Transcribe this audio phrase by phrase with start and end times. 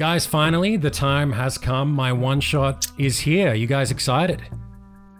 [0.00, 1.92] Guys, finally, the time has come.
[1.92, 3.52] My one shot is here.
[3.52, 4.40] You guys excited?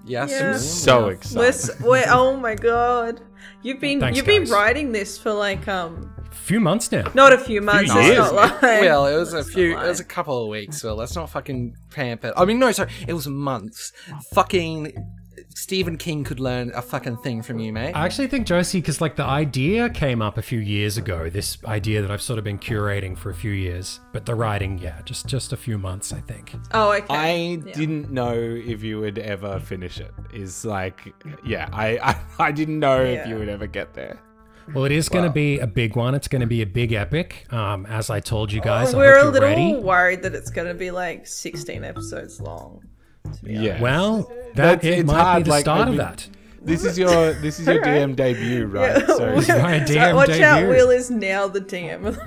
[0.06, 0.30] Yes.
[0.30, 0.56] Yeah.
[0.56, 1.38] So excited.
[1.38, 2.06] Let's wait.
[2.08, 3.20] Oh my god,
[3.62, 7.12] you've been Thanks, you've been writing this for like um few months now.
[7.14, 7.92] not a few months.
[7.92, 9.78] years, it's not like Well, it was a few.
[9.78, 10.82] It was a couple of weeks.
[10.82, 12.32] Well, let's not fucking pamper.
[12.34, 12.90] I mean, no, sorry.
[13.06, 13.92] It was months.
[14.32, 14.94] Fucking
[15.54, 17.92] Stephen King could learn a fucking thing from you, mate.
[17.92, 21.28] I actually think Josie, because like the idea came up a few years ago.
[21.30, 24.78] This idea that I've sort of been curating for a few years, but the writing,
[24.78, 26.52] yeah, just just a few months, I think.
[26.72, 27.04] Oh, okay.
[27.08, 27.32] I
[27.66, 27.72] Yeah.
[27.74, 30.12] didn't know if you would ever finish it.
[30.32, 31.12] Is like,
[31.44, 32.16] yeah, I I,
[32.48, 34.18] I didn't know if you would ever get there.
[34.74, 36.14] Well, it is going to be a big one.
[36.14, 37.44] It's going to be a big epic.
[37.52, 39.74] Um, as I told you guys, I We're a little ready.
[39.74, 42.84] worried that it's going to be like 16 episodes long.
[43.24, 43.80] To be Yeah.
[43.80, 44.22] Well,
[44.54, 46.28] that That's- it it's might hard, be the like, start I of mean- that.
[46.62, 48.98] This is your this is your DM debut, right?
[49.00, 49.06] Yeah.
[49.06, 50.68] So This is my So DM watch out, debut.
[50.68, 52.20] Will is now the DM of the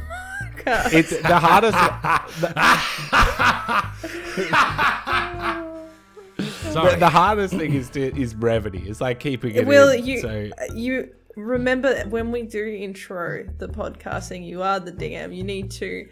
[0.66, 0.93] podcast.
[0.93, 1.77] it's the hardest.
[6.73, 6.89] Sorry.
[6.94, 8.83] The, the hardest thing is to, is brevity.
[8.88, 9.67] It's like keeping it.
[9.67, 14.44] Will in, you So uh, you remember when we do intro the podcasting?
[14.45, 15.35] You are the DM.
[15.35, 16.07] You need to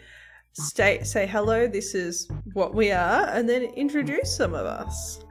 [0.52, 1.66] state say hello.
[1.66, 5.24] This is what we are, and then introduce some of us.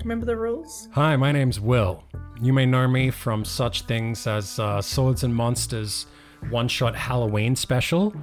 [0.00, 0.88] Remember the rules?
[0.92, 2.04] Hi, my name's Will.
[2.40, 6.06] You may know me from such things as uh, Swords and Monsters
[6.50, 8.14] one shot Halloween special,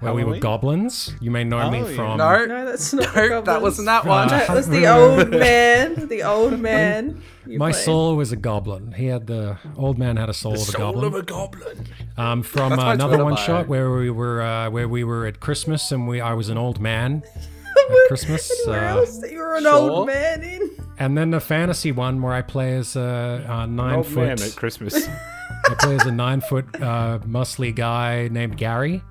[0.00, 0.40] where we were Halloween?
[0.40, 1.12] goblins.
[1.20, 1.96] You may know me Oh, yeah.
[1.96, 2.18] from.
[2.18, 3.16] no, No, that's not.
[3.16, 4.28] no, that wasn't that one.
[4.28, 6.08] That was the old man.
[6.08, 7.20] The old man.
[7.46, 7.82] My played.
[7.84, 8.92] soul was a goblin.
[8.92, 11.14] He had the old man had a soul of a goblin.
[11.14, 11.86] a goblin.
[12.16, 13.44] Um, from uh, another one bio.
[13.44, 16.58] shot where we were uh, where we were at Christmas and we I was an
[16.58, 18.52] old man at Christmas.
[18.66, 19.72] Where Uh, else that you were an sure.
[19.74, 20.70] old man in?
[20.98, 24.46] and then the fantasy one where I play as a, a nine old man foot.
[24.48, 25.08] at Christmas.
[25.08, 29.02] I play as a nine foot uh, muscly guy named Gary.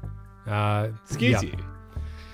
[0.47, 1.49] Uh, Excuse yeah.
[1.49, 1.57] you.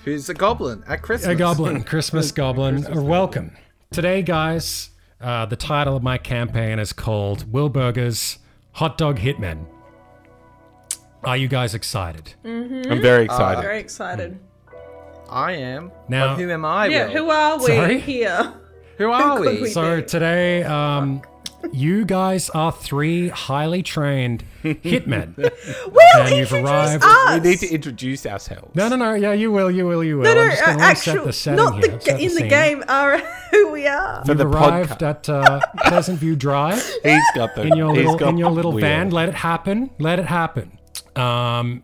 [0.04, 1.28] Who's a goblin at Christmas?
[1.32, 2.86] A goblin, Christmas goblin.
[2.86, 3.52] Uh, Welcome.
[3.90, 8.38] Today, guys, uh, the title of my campaign is called Will Burger's
[8.72, 9.66] Hot Dog Hitmen.
[11.24, 12.34] Are you guys excited?
[12.44, 13.62] I'm very excited.
[13.62, 14.38] Very excited.
[15.30, 15.90] I am.
[16.08, 16.86] Now- But who am I?
[16.86, 17.12] Yeah, Will?
[17.14, 17.98] who are we Sorry?
[18.00, 18.52] here?
[18.98, 19.62] Who are could we?
[19.62, 21.22] we- So today, um,
[21.72, 25.36] you guys are three highly trained hitmen.
[25.36, 27.34] Will And you've introduce arrived- us.
[27.42, 28.74] We need to introduce ourselves.
[28.74, 29.14] No, no, no.
[29.14, 29.70] Yeah, you will.
[29.70, 30.02] You will.
[30.04, 30.24] You will.
[30.24, 31.96] no, no, I'm just uh, going to set actual, the setting not the here.
[31.98, 32.48] ga- set in the scene.
[32.48, 33.18] game are
[33.50, 34.24] who we are.
[34.24, 35.08] For You've the arrived podcast.
[35.10, 36.82] at uh, Pleasant View Drive.
[37.02, 38.80] He's got the in your he's little got in your little wheel.
[38.84, 39.10] van.
[39.10, 39.90] Let it happen.
[39.98, 40.78] Let it happen.
[41.16, 41.82] Um,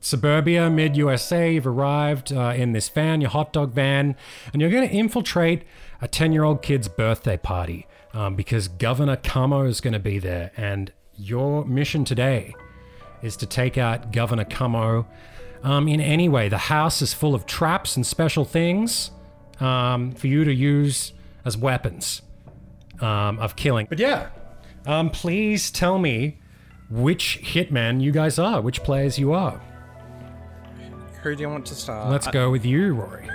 [0.00, 1.54] suburbia, mid USA.
[1.54, 4.16] You've arrived uh, in this van, your hot dog van,
[4.52, 5.62] and you're going to infiltrate
[6.00, 10.92] a ten-year-old kid's birthday party um, because Governor Camo is going to be there, and
[11.16, 12.54] your mission today
[13.22, 15.06] is to take out Governor Camo.
[15.62, 19.12] Um, in any way, the house is full of traps and special things
[19.60, 21.12] um, for you to use
[21.44, 22.22] as weapons
[23.00, 23.86] um, of killing.
[23.88, 24.30] But yeah,
[24.86, 26.38] um, please tell me
[26.90, 29.60] which hitman you guys are, which players you are.
[31.22, 32.10] Who do you want to start?
[32.10, 33.28] Let's go with you, Rory.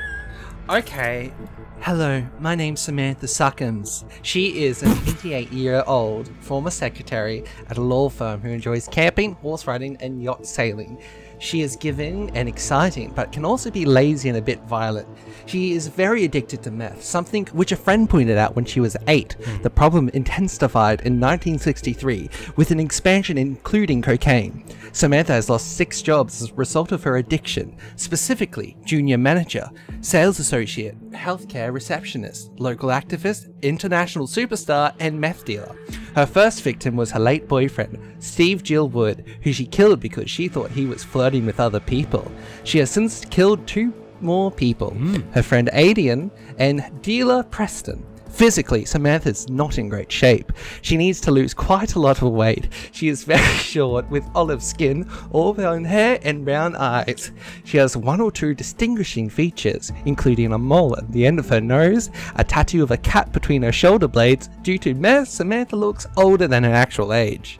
[0.69, 1.31] Okay.
[1.79, 4.03] Hello, my name's Samantha Suckums.
[4.21, 9.33] She is an 28 year old former secretary at a law firm who enjoys camping,
[9.35, 11.01] horse riding, and yacht sailing.
[11.39, 15.07] She is giving and exciting, but can also be lazy and a bit violent.
[15.45, 18.97] She is very addicted to meth, something which a friend pointed out when she was
[19.07, 19.33] 8.
[19.33, 19.61] Hmm.
[19.61, 24.63] The problem intensified in 1963 with an expansion including cocaine.
[24.91, 29.69] Samantha has lost six jobs as a result of her addiction, specifically junior manager,
[30.01, 35.75] sales associate, healthcare receptionist, local activist, international superstar, and meth dealer.
[36.15, 40.47] Her first victim was her late boyfriend, Steve Jill Wood, who she killed because she
[40.47, 42.31] thought he was flirting with other people.
[42.63, 45.17] She has since killed two more people hmm.
[45.31, 48.03] her friend Adian and dealer Preston.
[48.29, 50.51] Physically, Samantha's not in great shape.
[50.81, 52.69] She needs to lose quite a lot of weight.
[52.91, 57.31] She is very short, with olive skin, all brown hair, and brown eyes.
[57.63, 61.61] She has one or two distinguishing features, including a mole at the end of her
[61.61, 64.49] nose, a tattoo of a cat between her shoulder blades.
[64.61, 67.59] Due to meth, Samantha looks older than her actual age.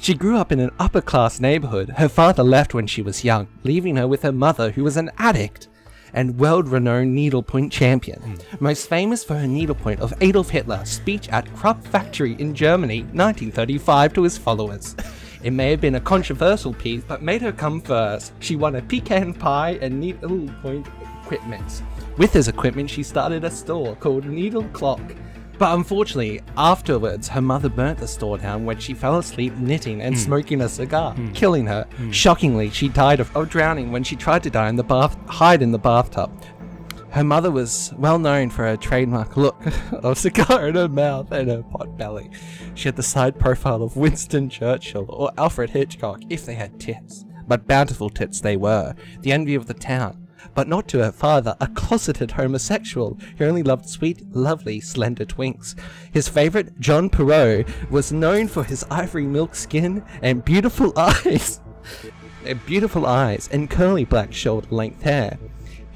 [0.00, 1.90] She grew up in an upper class neighborhood.
[1.90, 5.10] Her father left when she was young, leaving her with her mother, who was an
[5.18, 5.68] addict
[6.12, 8.20] and world renowned needlepoint champion.
[8.20, 8.64] Hmm.
[8.64, 14.14] Most famous for her needlepoint of Adolf Hitler's speech at Krupp Factory in Germany, 1935,
[14.14, 14.96] to his followers.
[15.42, 18.32] It may have been a controversial piece, but made her come first.
[18.40, 20.86] She won a pecan pie and needlepoint
[21.22, 21.82] equipment.
[22.16, 25.00] With this equipment, she started a store called Needle Clock.
[25.58, 30.14] But unfortunately, afterwards, her mother burnt the store down when she fell asleep knitting and
[30.14, 30.20] hmm.
[30.20, 31.32] smoking a cigar, hmm.
[31.32, 31.86] killing her.
[31.96, 32.12] Hmm.
[32.12, 35.60] Shockingly, she died of, of drowning when she tried to die in the bath, hide
[35.60, 36.30] in the bathtub.
[37.10, 39.60] Her mother was well known for her trademark look
[39.92, 42.30] of cigar in her mouth and her pot belly.
[42.74, 47.24] She had the side profile of Winston Churchill or Alfred Hitchcock if they had tits.
[47.48, 50.27] But bountiful tits they were, the envy of the town.
[50.54, 55.74] But not to her father, a closeted homosexual who only loved sweet, lovely, slender twinks.
[56.12, 61.60] His favorite, John Perot, was known for his ivory milk skin and beautiful eyes.
[62.66, 65.38] beautiful eyes and curly black shoulder length hair.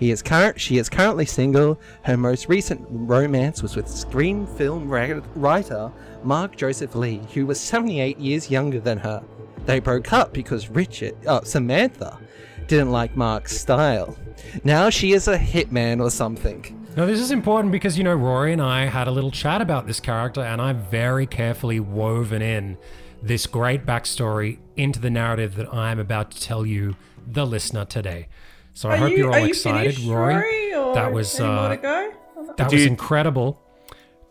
[0.02, 0.60] He is current.
[0.60, 1.81] She is currently single.
[2.02, 5.93] Her most recent romance was with screen film writer
[6.25, 9.22] Mark Joseph Lee, who was 78 years younger than her.
[9.64, 12.19] They broke up because Richard, uh, Samantha,
[12.67, 14.17] didn't like Mark's style.
[14.64, 16.79] Now she is a hitman or something.
[16.94, 19.87] Now, this is important because, you know, Rory and I had a little chat about
[19.87, 22.76] this character, and I've very carefully woven in
[23.23, 28.29] this great backstory into the narrative that I'm about to tell you, the listener, today.
[28.75, 30.35] So I Are hope you, you're all are excited, finished, Rory.
[30.35, 32.12] Rory, or that was uh, to go?
[32.59, 32.88] that was Dude.
[32.88, 33.62] incredible.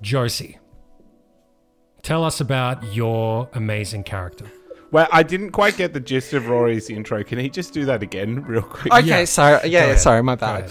[0.03, 0.59] Josie,
[2.03, 4.45] tell us about your amazing character.
[4.91, 7.23] Well, I didn't quite get the gist of Rory's intro.
[7.23, 8.93] Can he just do that again, real quick?
[8.93, 9.25] Okay, Yeah.
[9.25, 9.69] sorry.
[9.69, 9.99] Yeah, ahead.
[9.99, 10.69] sorry, my bad.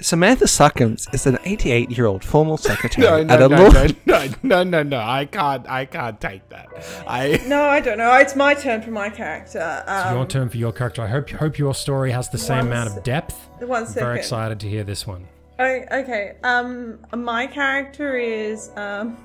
[0.00, 3.68] Samantha Suckums is an 88 year old formal secretary No, no, at a no, law.
[3.70, 4.98] no, no, no, no, no.
[4.98, 5.68] I can't.
[5.68, 6.68] I can't take that.
[7.06, 7.40] I.
[7.46, 8.14] No, I don't know.
[8.16, 9.84] It's my turn for my character.
[9.86, 11.02] Um, your turn for your character.
[11.02, 13.36] I hope hope your story has the same amount of depth.
[13.60, 15.26] one I'm very excited to hear this one.
[15.58, 16.36] Oh, okay.
[16.42, 19.16] Um, my character is um,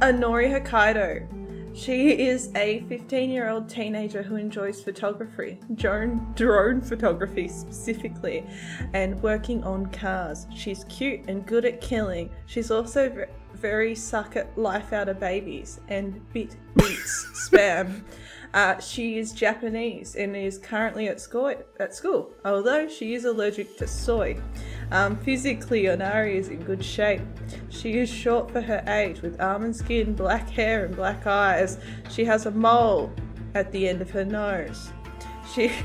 [0.00, 1.37] Anori Hokkaido.
[1.78, 8.44] She is a 15-year-old teenager who enjoys photography, drone drone photography specifically,
[8.94, 10.48] and working on cars.
[10.52, 12.30] She's cute and good at killing.
[12.46, 18.02] She's also ve- very suck at life out of babies and bit eats spam.
[18.54, 21.54] Uh, she is Japanese and is currently at school.
[21.78, 24.40] At school, although she is allergic to soy.
[24.90, 27.20] Um, physically, Onari is in good shape.
[27.68, 31.78] She is short for her age, with almond skin, black hair, and black eyes.
[32.10, 33.12] She has a mole
[33.54, 34.90] at the end of her nose.
[35.54, 35.70] She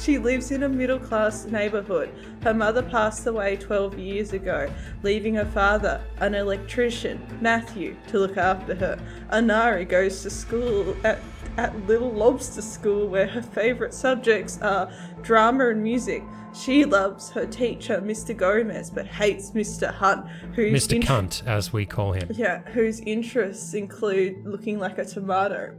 [0.00, 2.10] she lives in a middle class neighborhood.
[2.42, 4.72] Her mother passed away 12 years ago,
[5.02, 8.98] leaving her father, an electrician, Matthew, to look after her.
[9.30, 11.20] Anari goes to school at,
[11.56, 14.90] at Little Lobster School, where her favorite subjects are
[15.22, 16.22] drama and music.
[16.54, 18.36] She loves her teacher, Mr.
[18.36, 19.92] Gomez, but hates Mr.
[19.94, 20.94] Hunt, who's Mr.
[20.96, 22.28] in- Cunt, as we call him.
[22.34, 25.76] yeah, whose interests include looking like a tomato.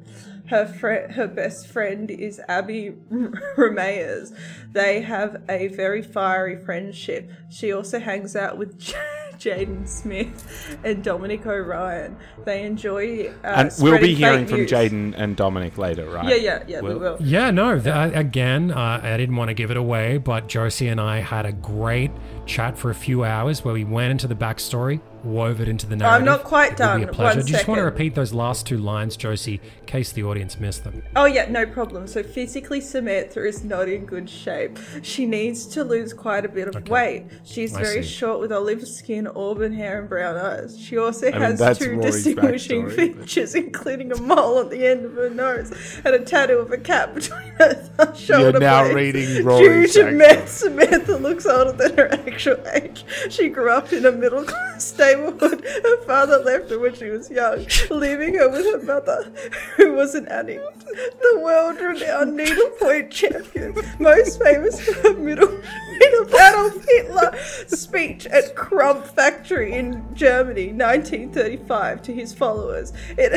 [0.47, 2.93] Her friend, her best friend is Abby
[3.57, 4.33] Ramirez.
[4.71, 7.29] They have a very fiery friendship.
[7.49, 8.77] She also hangs out with
[9.41, 12.15] Jaden Smith and Dominic O'Ryan.
[12.45, 13.33] They enjoy.
[13.43, 14.71] Uh, and we'll be hearing from news.
[14.71, 16.25] Jaden and Dominic later, right?
[16.29, 16.81] Yeah, yeah, yeah.
[16.81, 20.47] we We'll- Yeah, no, th- again, uh, I didn't want to give it away, but
[20.47, 22.11] Josie and I had a great
[22.45, 25.95] chat for a few hours where we went into the backstory, wove it into the
[25.95, 26.19] narrative.
[26.19, 27.13] I'm not quite It would Be a done.
[27.13, 27.37] pleasure.
[27.39, 30.23] One Do you just want to repeat those last two lines, Josie, in case the
[30.23, 31.03] audience missed them?
[31.15, 32.07] Oh yeah, no problem.
[32.07, 34.79] So physically, Samantha is not in good shape.
[35.03, 37.25] She needs to lose quite a bit of weight.
[37.43, 38.09] She's I very see.
[38.09, 40.79] short with olive skin, auburn hair, and brown eyes.
[40.79, 44.69] She also mean, has that's two Rory's distinguishing backstory, but- features, including a mole at
[44.69, 45.71] the end of her nose
[46.03, 48.95] and a tattoo of a cat between her th- shoulder now blades.
[48.95, 50.17] reading Due Rory's to backstory.
[50.17, 53.05] Matt, Samantha looks older than her actual age.
[53.29, 54.83] She grew up in a middle class
[55.15, 59.31] Her father left her when she was young, leaving her with her mother,
[59.77, 60.85] who was an addict.
[60.85, 65.61] The world renowned needlepoint champion, most famous for her middle
[65.99, 67.37] middle Adolf Hitler
[67.67, 72.93] speech at Crump Factory in Germany, 1935, to his followers.
[73.17, 73.33] It,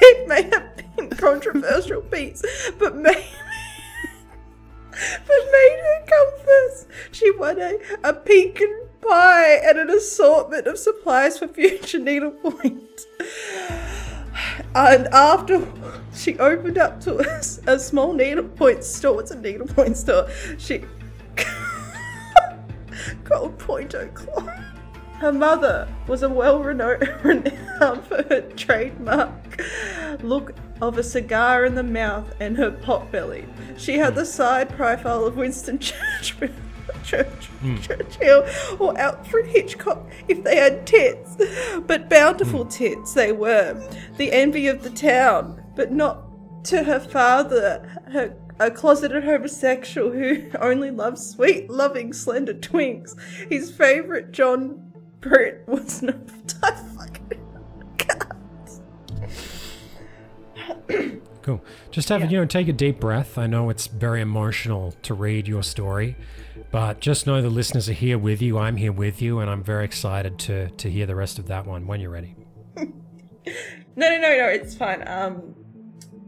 [0.00, 2.42] it may have been controversial piece,
[2.78, 3.24] but maybe
[5.26, 6.86] but made her come first.
[7.10, 13.06] She won a, a pecan pie and an assortment of supplies for future needlepoint.
[14.74, 15.66] And after
[16.14, 20.84] she opened up to us a small needlepoint store, it's a needlepoint store, she
[23.24, 24.48] called Point O'Clock.
[25.18, 27.06] Her mother was a well renowned
[27.78, 29.62] for her trademark
[30.22, 33.46] look of a cigar in the mouth and her pot belly.
[33.76, 36.50] She had the side profile of Winston Churchill.
[37.04, 37.76] Church, hmm.
[37.76, 38.46] Churchill
[38.78, 41.36] or Alfred Hitchcock if they had tits,
[41.86, 42.70] but bountiful hmm.
[42.70, 43.80] tits they were.
[44.16, 50.44] The envy of the town, but not to her father, her, a closeted homosexual who
[50.60, 53.14] only loves sweet, loving, slender twinks.
[53.50, 56.16] His favourite John Brute was not.
[56.62, 57.20] I fucking.
[61.44, 61.62] Cool.
[61.90, 63.36] Just have you know, take a deep breath.
[63.36, 66.16] I know it's very emotional to read your story,
[66.70, 68.56] but just know the listeners are here with you.
[68.56, 71.66] I'm here with you, and I'm very excited to to hear the rest of that
[71.66, 72.34] one when you're ready.
[73.96, 75.06] No, no, no, no, it's fine.
[75.06, 75.54] Um,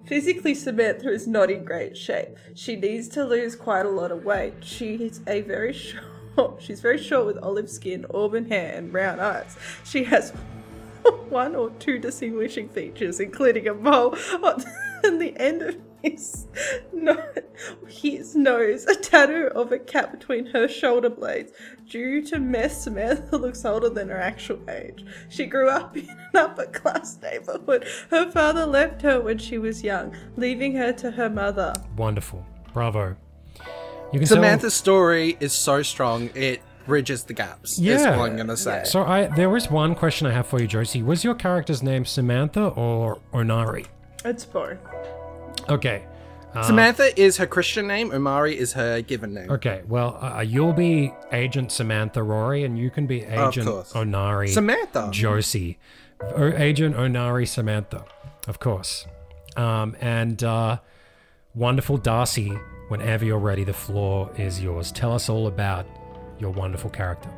[0.07, 2.37] physically, Samantha is not in great shape.
[2.55, 4.55] She needs to lose quite a lot of weight.
[4.61, 5.73] She is a very
[6.37, 6.63] short.
[6.63, 9.57] She's very short with olive skin, auburn hair, and brown eyes.
[9.83, 10.31] She has
[11.29, 14.15] one or two distinguishing features, including a mole
[15.07, 16.47] on the end of his,
[16.93, 17.25] no-
[17.89, 21.53] his nose, a tattoo of a cat between her shoulder blades.
[21.89, 25.05] Due to mess, Samantha looks older than her actual age.
[25.29, 27.87] She grew up in an upper class neighborhood.
[28.11, 31.73] Her father left her when she was young, leaving her to her mother.
[31.97, 32.45] Wonderful.
[32.73, 33.17] Bravo.
[34.13, 37.79] You can tell- Samantha's story is so strong it bridges the gaps.
[37.81, 38.83] Yeah, is what I'm gonna say.
[38.85, 41.03] So I there was one question I have for you, Josie.
[41.03, 43.87] Was your character's name Samantha or Onari?
[44.27, 44.79] It's both.
[45.69, 46.05] Okay.
[46.55, 48.11] Uh, Samantha is her Christian name.
[48.13, 49.51] Omari is her given name.
[49.51, 53.93] Okay, well, uh, you'll be Agent Samantha Rory, and you can be Agent course.
[53.93, 55.09] Onari Samantha.
[55.13, 55.79] Josie.
[56.35, 58.07] Or Agent Onari Samantha,
[58.49, 59.07] of course.
[59.57, 60.79] Um, and uh,
[61.55, 62.57] wonderful Darcy,
[62.89, 64.91] whenever you're ready, the floor is yours.
[64.93, 65.87] Tell us all about
[66.39, 67.31] your wonderful character.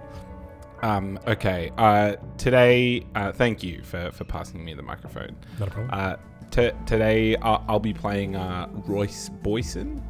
[0.82, 1.72] Um, okay.
[1.76, 5.34] Uh, today, uh, thank you for, for passing me the microphone.
[5.58, 5.90] Not a problem.
[5.92, 6.16] Uh,
[6.50, 10.02] t- today, I'll, I'll be playing uh, Royce Boyson.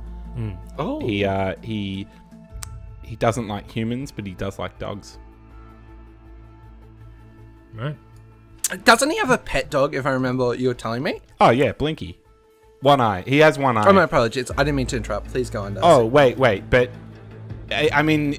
[0.79, 2.07] Oh, He uh, he
[3.03, 5.19] he doesn't like humans, but he does like dogs.
[7.75, 7.97] right.
[8.85, 9.95] doesn't he have a pet dog?
[9.95, 11.21] If I remember what you were telling me.
[11.41, 12.19] Oh yeah, Blinky.
[12.81, 13.23] One eye.
[13.27, 13.85] He has one eye.
[13.89, 14.53] Oh, my apologies.
[14.53, 15.29] I didn't mean to interrupt.
[15.29, 15.75] Please go on.
[15.75, 15.87] Darcy.
[15.89, 16.91] Oh wait, wait, but
[17.73, 18.39] I, I mean,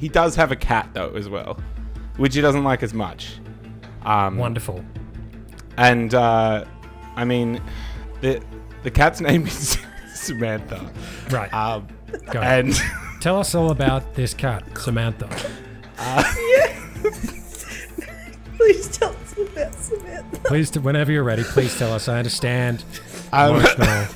[0.00, 1.60] he does have a cat though as well,
[2.16, 3.38] which he doesn't like as much.
[4.04, 4.84] Um, Wonderful.
[5.76, 6.64] and uh,
[7.16, 7.60] I mean,
[8.20, 8.42] the
[8.82, 9.78] the cat's name is
[10.14, 10.90] Samantha.
[11.30, 11.52] Right.
[11.52, 11.86] Um,
[12.30, 12.66] Go ahead.
[12.66, 12.74] and
[13.20, 15.26] Tell us all about this cat, Samantha.
[18.56, 20.38] Please tell us about Samantha.
[20.44, 22.08] Please, whenever you're ready, please tell us.
[22.08, 22.84] I understand.
[23.32, 24.06] um, Emotional.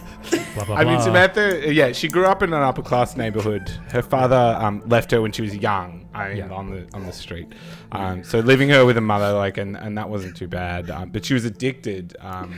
[0.55, 1.05] Blah, blah, I mean, blah.
[1.05, 3.69] Samantha, yeah, she grew up in an upper class neighborhood.
[3.91, 6.51] Her father um, left her when she was young, I mean, Yeah.
[6.51, 7.49] on the on the street.
[7.93, 10.91] Um, so leaving her with a mother, like, and, and that wasn't too bad.
[10.91, 12.55] Um, but she was addicted um,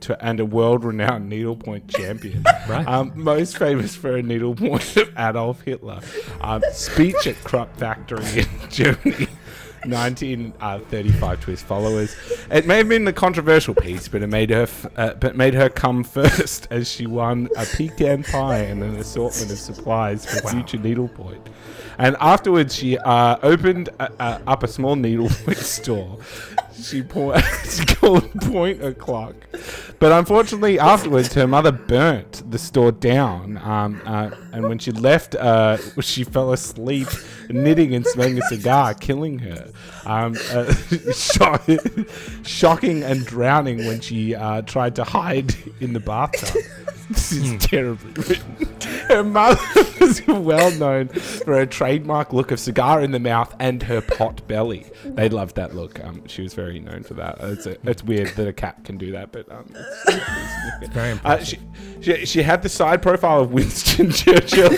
[0.00, 2.44] to and a world renowned needlepoint champion.
[2.68, 2.86] Right.
[2.86, 6.00] Um, most famous for her needlepoint of Adolf Hitler.
[6.40, 9.26] Um, speech at Krupp Factory in Germany.
[9.86, 12.16] 1935 to his followers.
[12.50, 15.54] It may have been the controversial piece, but it made her, f- uh, but made
[15.54, 20.48] her come first as she won a pecan pie and an assortment of supplies for
[20.48, 21.48] future needlepoint.
[21.98, 26.18] And afterwards, she uh, opened uh, uh, up a small needlework store.
[26.74, 29.34] She, po- she called Point O'Clock.
[29.98, 33.58] But unfortunately, afterwards, her mother burnt the store down.
[33.58, 37.08] Um, uh, and when she left, uh, she fell asleep
[37.48, 39.70] knitting and smoking a cigar, killing her.
[40.04, 40.72] Um, uh,
[41.12, 41.68] shock-
[42.44, 46.62] shocking and drowning when she uh, tried to hide in the bathtub.
[47.10, 48.56] This is terribly written.
[49.08, 49.60] Her mother
[50.00, 54.46] was well known for her trademark look of cigar in the mouth and her pot
[54.48, 54.86] belly.
[55.04, 56.02] They loved that look.
[56.04, 57.38] Um, she was very known for that.
[57.40, 61.42] It's, a, it's weird that a cat can do that, but um, it's, Very uh,
[61.42, 61.58] she,
[62.00, 64.74] she, she had the side profile of Winston Churchill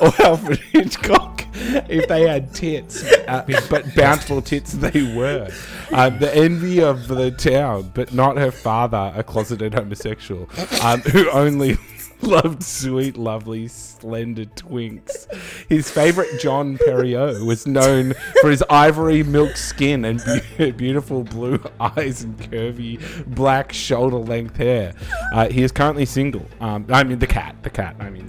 [0.00, 1.46] or Alfred Hitchcock
[1.88, 5.48] if they had tits, uh, but bountiful tits they were.
[5.92, 10.48] Uh, the envy of the town, but not her father, a closeted homosexual,
[10.82, 11.76] um, who only
[12.22, 15.26] loved sweet, lovely, slender twinks.
[15.68, 20.22] His favorite John Perriot was known for his ivory milk skin and
[20.56, 23.00] be- beautiful blue eyes and curvy
[23.34, 24.94] black shoulder length hair.
[25.32, 26.46] Uh, he is currently single.
[26.60, 27.96] Um, I mean, the cat, the cat.
[27.98, 28.28] I mean,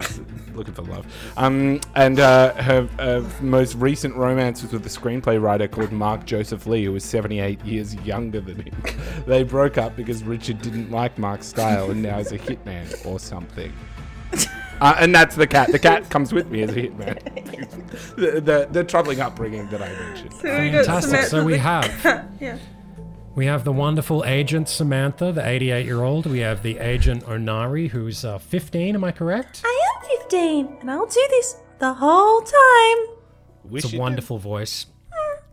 [0.57, 1.05] this is- looking for love.
[1.37, 6.25] Um, and uh, her uh, most recent romance was with a screenplay writer called Mark
[6.25, 8.73] Joseph Lee, who was 78 years younger than him.
[9.27, 13.19] they broke up because Richard didn't like Mark's style and now is a hitman or
[13.19, 13.73] something.
[14.79, 15.71] Uh, and that's the cat.
[15.71, 17.17] The cat comes with me as a hitman.
[18.15, 20.33] the, the, the troubling upbringing that I mentioned.
[20.33, 21.21] So Fantastic.
[21.23, 22.29] So we have cat.
[22.39, 22.59] Yeah.
[23.37, 26.25] We have the wonderful agent Samantha, the 88 year old.
[26.25, 28.95] We have the agent Onari, who's uh, 15.
[28.95, 29.61] Am I correct?
[29.63, 33.15] I am 15, and I'll do this the whole time.
[33.63, 34.87] Wish It's a you wonderful voice.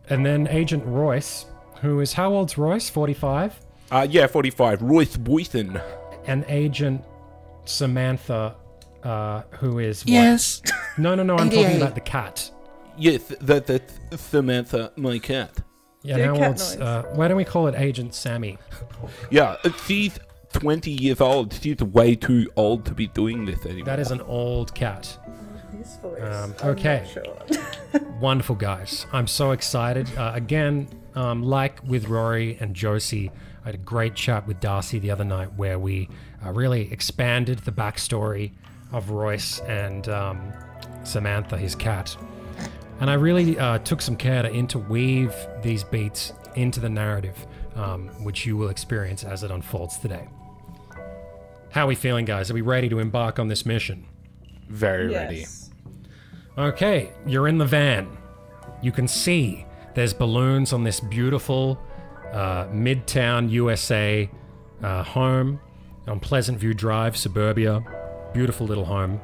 [0.09, 1.45] And then Agent Royce,
[1.81, 2.89] who is how old's Royce?
[2.89, 3.59] 45.
[3.59, 3.95] did.
[3.95, 4.81] Uh, yeah, 45.
[4.81, 5.79] Royce Boyton.
[6.25, 7.03] And Agent
[7.65, 8.55] Samantha,
[9.03, 10.11] uh, who is what?
[10.11, 10.63] Yes.
[10.97, 11.37] No, no, no.
[11.37, 12.49] I'm talking about the cat.
[12.97, 15.61] Yes, the, the, Samantha, my cat.
[16.05, 16.81] Yeah, Do how cat old's, noise.
[16.81, 18.57] uh, why don't we call it Agent Sammy?
[19.29, 20.17] Yeah, uh, she's
[20.53, 21.53] 20 years old.
[21.53, 23.85] She's way too old to be doing this anymore.
[23.85, 25.17] That is an old cat.
[25.77, 26.21] His voice.
[26.21, 27.05] Um, I'm okay.
[27.15, 28.01] not sure.
[28.19, 29.05] Wonderful, guys.
[29.11, 30.07] I'm so excited.
[30.17, 33.31] Uh, again, um, like with Rory and Josie,
[33.63, 36.09] I had a great chat with Darcy the other night where we
[36.45, 38.51] uh, really expanded the backstory
[38.91, 40.53] of Royce and um,
[41.03, 42.15] Samantha, his cat.
[42.99, 48.07] And I really uh, took some care to interweave these beats into the narrative, um,
[48.23, 50.27] which you will experience as it unfolds today.
[51.71, 52.49] How are we feeling, guys?
[52.49, 54.05] Are we ready to embark on this mission?
[54.69, 55.45] Very ready.
[56.57, 58.17] Okay, you're in the van.
[58.81, 61.77] You can see there's balloons on this beautiful
[62.31, 64.29] uh, midtown USA
[64.81, 65.59] uh, home
[66.07, 67.83] on Pleasant View Drive, suburbia.
[68.33, 69.19] Beautiful little home.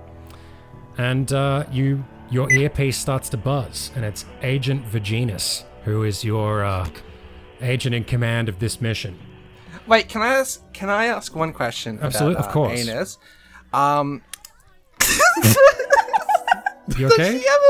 [0.97, 6.63] And uh, you, your earpiece starts to buzz, and it's Agent Virginus, who is your
[6.63, 6.89] uh,
[7.61, 9.19] agent in command of this mission.
[9.85, 10.61] Wait, can I ask?
[10.73, 11.99] Can I ask one question?
[12.01, 12.87] Absolute- about, of course.
[12.87, 13.17] Uh, Anus?
[13.73, 14.21] Um,
[16.97, 17.61] You does she have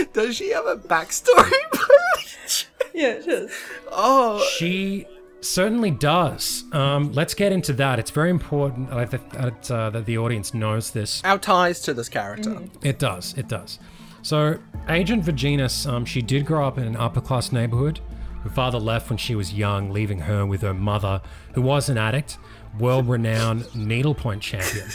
[0.00, 1.50] a does she have a backstory?
[2.94, 3.54] Yeah, just.
[3.90, 5.06] oh, She
[5.40, 6.62] certainly does.
[6.72, 7.98] Um, let's get into that.
[7.98, 11.22] It's very important uh, that, that, uh, that the audience knows this.
[11.24, 12.58] our ties to this character.
[12.82, 13.32] It does.
[13.38, 13.78] It does.
[14.22, 18.00] So, Agent Virginus, um, she did grow up in an upper class neighborhood.
[18.44, 21.20] Her father left when she was young, leaving her with her mother,
[21.54, 22.38] who was an addict,
[22.78, 24.88] world renowned needlepoint champion.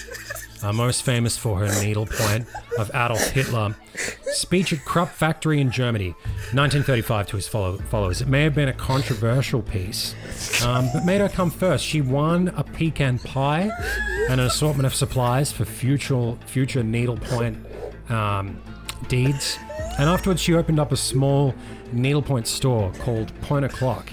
[0.63, 2.47] Uh, most famous for her needlepoint
[2.79, 3.75] of Adolf Hitler.
[4.23, 6.09] Speech at Krupp Factory in Germany,
[6.53, 8.21] 1935 to his follow- followers.
[8.21, 10.15] It may have been a controversial piece,
[10.65, 11.85] um, but made her come first.
[11.85, 13.69] She won a pecan pie
[14.29, 17.63] and an assortment of supplies for future future needlepoint
[18.09, 18.59] um,
[19.07, 19.57] deeds.
[19.99, 21.55] And afterwards, she opened up a small
[21.91, 24.11] needlepoint store called Point O'Clock.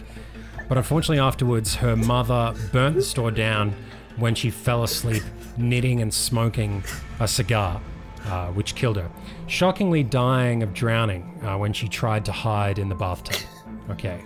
[0.68, 3.74] But unfortunately, afterwards, her mother burnt the store down
[4.16, 5.22] when she fell asleep
[5.56, 6.82] knitting and smoking
[7.20, 7.80] a cigar,
[8.26, 9.10] uh, which killed her.
[9.46, 13.36] Shockingly dying of drowning uh, when she tried to hide in the bathtub.
[13.90, 14.24] Okay.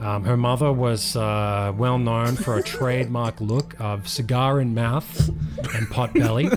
[0.00, 5.28] Um, her mother was uh, well known for a trademark look of cigar in mouth
[5.74, 6.50] and pot belly.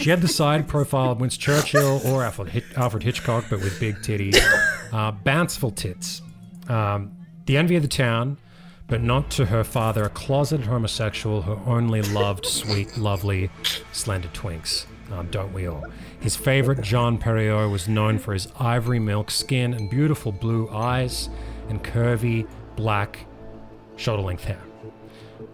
[0.00, 3.78] She had the side profile of Winston Churchill or Alfred, Hit- Alfred Hitchcock, but with
[3.78, 4.38] big titties.
[4.92, 6.22] Uh, bounceful tits.
[6.68, 7.12] Um,
[7.46, 8.38] the envy of the town,
[8.86, 13.50] but not to her father, a closeted homosexual who only loved sweet, lovely,
[13.92, 14.86] slender twinks.
[15.12, 15.84] Um, don't we all?
[16.20, 21.28] His favorite, John Perriot, was known for his ivory milk skin and beautiful blue eyes
[21.68, 23.26] and curvy, black,
[23.96, 24.60] shoulder length hair.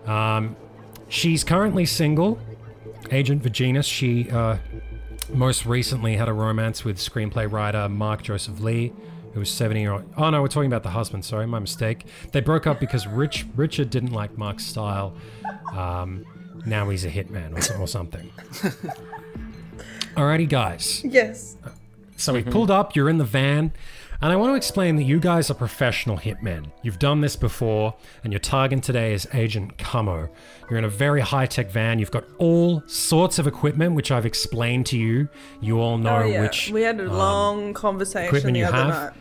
[0.07, 0.55] Um,
[1.09, 2.39] she's currently single.
[3.11, 4.57] Agent Virginus, she uh,
[5.33, 8.93] most recently had a romance with screenplay writer Mark Joseph Lee,
[9.33, 10.05] who was 70 year old.
[10.17, 11.25] Oh no, we're talking about the husband.
[11.25, 12.07] Sorry, my mistake.
[12.33, 15.15] They broke up because Rich Richard didn't like Mark's style.
[15.73, 16.25] Um,
[16.67, 18.31] now he's a hitman or, or something.
[20.17, 21.03] Alrighty, guys.
[21.05, 21.57] Yes.
[22.17, 23.73] So we pulled up, you're in the van,
[24.23, 26.71] and I want to explain that you guys are professional hitmen.
[26.83, 30.29] You've done this before, and your target today is Agent Camo.
[30.69, 34.27] You're in a very high tech van, you've got all sorts of equipment, which I've
[34.27, 35.29] explained to you.
[35.61, 36.43] You all know Oh, yeah.
[36.43, 36.71] which.
[36.71, 38.89] we had a um, long conversation equipment the you other have?
[38.89, 39.13] night.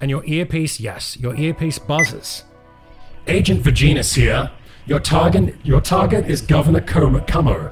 [0.00, 2.44] And your earpiece, yes, your earpiece buzzes.
[3.26, 4.50] Agent Virginus here.
[4.86, 7.20] Your target, your target is Governor Como.
[7.20, 7.70] Como.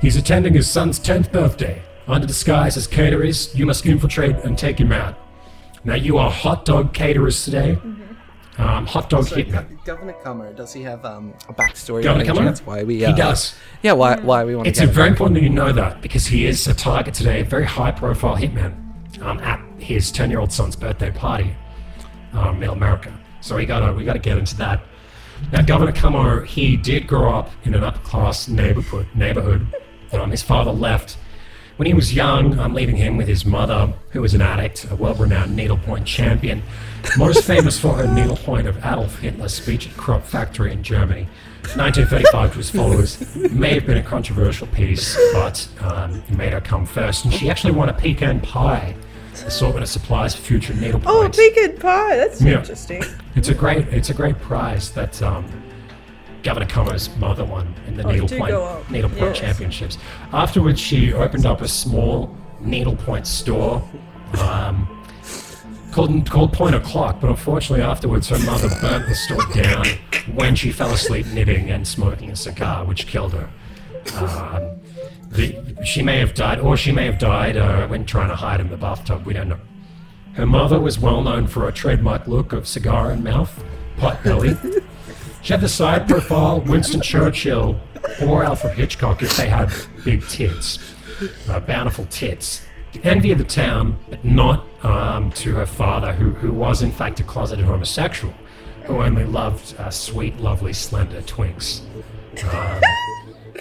[0.00, 1.80] He's attending his son's 10th birthday.
[2.08, 5.16] Under disguise as caterers, you must infiltrate and take him out.
[5.84, 7.78] Now you are hot dog caterers today.
[8.58, 9.82] Um, hot dog hitmen.
[9.84, 12.02] Governor Comer, does he have um, a backstory?
[12.02, 12.40] Governor by any Como?
[12.48, 12.60] chance?
[12.66, 12.98] Why we?
[12.98, 13.54] He Uh, does.
[13.82, 14.16] Yeah, why?
[14.20, 14.70] Why we want to?
[14.70, 15.14] It's get very him?
[15.14, 18.36] important that you know that because he is a target today, a very high profile
[18.36, 18.74] hitman
[19.22, 21.56] um, at his 10 year old son's birthday party
[22.34, 23.12] um, in America.
[23.40, 24.82] So we gotta, we gotta get into that.
[25.50, 29.08] Now, Governor Camo, he did grow up in an upper class neighborhood.
[29.14, 29.66] neighborhood.
[30.12, 31.16] Um, his father left
[31.82, 34.94] when he was young, I'm leaving him with his mother, who was an addict, a
[34.94, 36.62] world renowned needlepoint champion,
[37.18, 41.26] most famous for her needlepoint of Adolf Hitler's speech at Krupp Factory in Germany.
[41.74, 46.60] 1935 to his followers may have been a controversial piece, but um, it made her
[46.60, 47.24] come first.
[47.24, 48.94] And she actually won a pecan pie
[49.44, 51.36] assortment of supplies for future needlepoints.
[51.36, 52.16] Oh, pecan pie.
[52.16, 52.58] That's Yeah.
[52.60, 53.02] interesting.
[53.34, 55.44] It's a great, it's a great prize that um,
[56.42, 59.38] Governor Como's mother won in the Oh, needlepoint needlepoint Yes.
[59.38, 59.98] championships.
[60.32, 63.82] Afterwards, she opened up a small needlepoint store
[64.40, 64.88] um,
[65.92, 67.20] called called Point O'clock.
[67.20, 69.86] But unfortunately, afterwards, her mother burnt the store down
[70.34, 73.48] when she fell asleep knitting and smoking a cigar, which killed her.
[74.16, 74.80] Um,
[75.30, 78.60] the, she may have died, or she may have died uh, when trying to hide
[78.60, 79.24] in the bathtub.
[79.24, 79.60] We don't know.
[80.34, 83.62] Her mother was well known for her trademark look of cigar in mouth,
[83.98, 84.56] pot belly.
[85.42, 87.78] She had the side profile Winston Churchill
[88.24, 89.72] or Alfred Hitchcock if they had
[90.04, 90.78] big tits,
[91.48, 92.64] uh, bountiful tits.
[93.02, 97.18] Envy of the town, but not um, to her father, who, who was in fact
[97.20, 98.34] a closeted homosexual,
[98.84, 101.80] who only loved uh, sweet, lovely, slender twinks.
[102.52, 102.80] Um,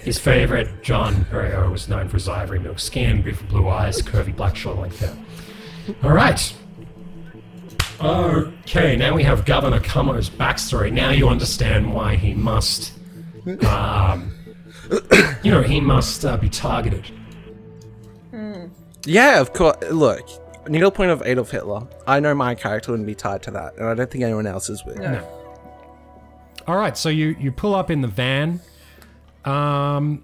[0.04, 4.36] his favorite, John Perriot, was known for his ivory milk skin, beautiful blue eyes, curvy
[4.36, 5.18] black shoulder length hair.
[6.04, 6.54] All right.
[8.04, 10.92] Okay, now we have Governor Cumo's backstory.
[10.92, 12.94] Now you understand why he must,
[13.68, 14.34] um,
[15.44, 17.06] you know, he must uh, be targeted.
[19.06, 19.78] Yeah, of course.
[19.92, 20.28] Look,
[20.68, 21.88] needlepoint of Adolf Hitler.
[22.08, 24.84] I know my character wouldn't be tied to that, and I don't think anyone else's
[24.86, 25.00] would.
[26.68, 28.62] All right, so you you pull up in the van.
[29.46, 30.24] Um,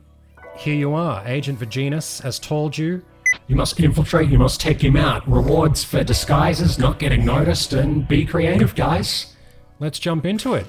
[0.57, 1.27] here you are.
[1.27, 3.03] Agent Virginus has told you.
[3.47, 4.29] You must infiltrate.
[4.29, 5.27] You must take him out.
[5.29, 9.35] Rewards for disguises, not getting noticed, and be creative, guys.
[9.79, 10.67] Let's jump into it.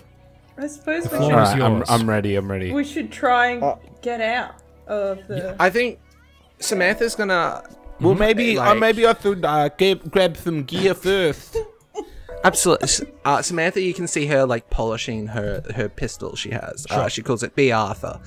[0.57, 1.91] I suppose we floor should, is Alright, I'm, yours.
[1.91, 2.35] I'm ready.
[2.35, 2.73] I'm ready.
[2.73, 5.57] we should try and get out of the.
[5.59, 5.99] I think
[6.59, 7.65] Samantha's gonna.
[8.01, 11.57] Well, maybe uh, like- maybe I should uh, grab, grab some gear first.
[12.45, 12.89] Absolutely.
[13.25, 16.87] Uh, Samantha, you can see her like polishing her her pistol she has.
[16.89, 18.21] Uh, she calls it Bea Arthur.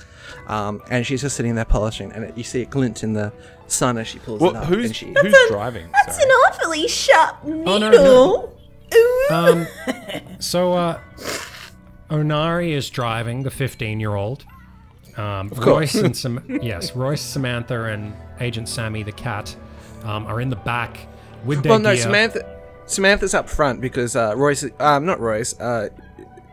[0.48, 3.32] Um, and she's just sitting there polishing, and it, you see it glint in the
[3.72, 4.64] sun as she pulls Well, it up.
[4.66, 5.88] who's and she, who's driving?
[5.92, 6.28] That's Sorry.
[6.28, 7.78] an awfully sharp needle.
[7.78, 8.52] no, no.
[8.94, 9.26] Ooh.
[9.30, 9.66] Um,
[10.38, 11.00] so uh,
[12.10, 14.44] Onari is driving the 15-year-old.
[15.16, 19.54] Um, Royce and Sam- yes, Royce, Samantha, and Agent Sammy the cat
[20.04, 21.06] um, are in the back
[21.44, 22.02] with their well, no, gear.
[22.02, 22.60] Samantha.
[22.86, 25.58] Samantha's up front because uh, Royce, um, not Royce.
[25.60, 25.88] Uh,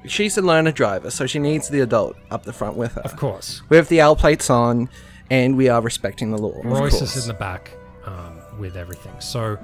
[0.05, 3.01] she's a learner driver, so she needs the adult up the front with her.
[3.01, 4.89] Of course, We have the L plates on,
[5.29, 6.59] and we are respecting the law.
[6.63, 7.71] Royce is in the back
[8.05, 9.13] um, with everything.
[9.19, 9.57] So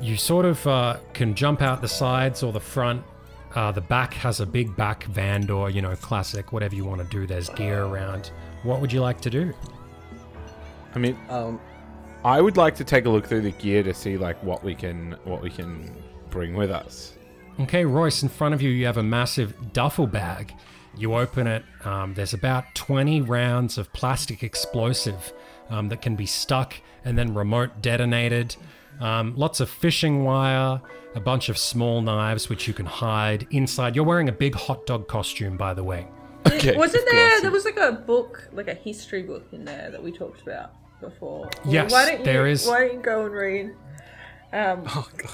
[0.00, 3.04] you sort of uh, can jump out the sides or the front.
[3.54, 6.52] Uh, the back has a big back van door, you know, classic.
[6.52, 8.30] Whatever you want to do, there's gear around.
[8.62, 9.52] What would you like to do?
[10.94, 11.60] I mean, Um,
[12.24, 14.74] I would like to take a look through the gear to see like what we
[14.74, 15.90] can what we can
[16.28, 17.14] bring with us.
[17.60, 20.54] Okay, Royce, in front of you, you have a massive duffel bag.
[20.96, 25.32] You open it, um, there's about 20 rounds of plastic explosive
[25.70, 26.74] um, that can be stuck
[27.04, 28.56] and then remote detonated.
[29.00, 30.80] Um, lots of fishing wire,
[31.14, 33.96] a bunch of small knives which you can hide inside.
[33.96, 36.06] You're wearing a big hot dog costume, by the way.
[36.46, 36.76] Okay.
[36.76, 37.28] Wasn't there?
[37.30, 37.42] course.
[37.42, 40.72] There was like a book, like a history book in there that we talked about
[41.00, 41.48] before.
[41.64, 43.74] Well, Yes, why don't there you, is- Why don't you go and read?
[44.52, 44.82] Um,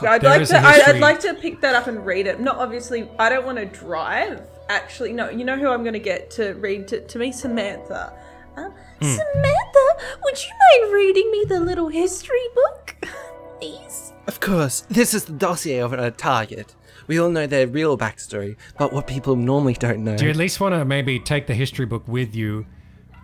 [0.03, 0.57] I'd There like is to.
[0.57, 2.39] a I, I'd history- like to pick that up and read it.
[2.41, 3.09] Not obviously.
[3.19, 4.43] I don't want to drive.
[4.69, 5.31] Actually, no.
[5.31, 8.13] You know who I'm going to get to read to, to me, Samantha.
[8.57, 9.15] Um, Hmm.
[9.15, 10.51] Samantha, would you
[10.81, 12.97] mind reading me the little history book?
[13.61, 14.15] Please?
[14.27, 16.75] Of course, this is the dossier of a target.
[17.07, 20.17] We all know their real backstory, but what people normally don't know.
[20.17, 22.65] Do you at least want to maybe take the history book with you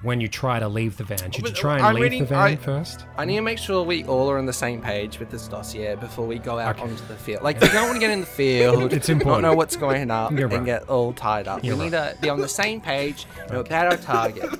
[0.02, 1.30] when you try to leave the van?
[1.30, 3.06] Should you try and I'm leave the van I- first?
[3.16, 5.94] I need to make sure we all are on the same page with this dossier
[5.96, 7.42] before we go out onto the field.
[7.42, 9.42] Like, we don't want to get in the field, It's important.
[9.42, 10.64] not know what's going on, You're and right.
[10.66, 11.62] get all tied up.
[11.64, 14.50] You're we need to be on the same page know about our target,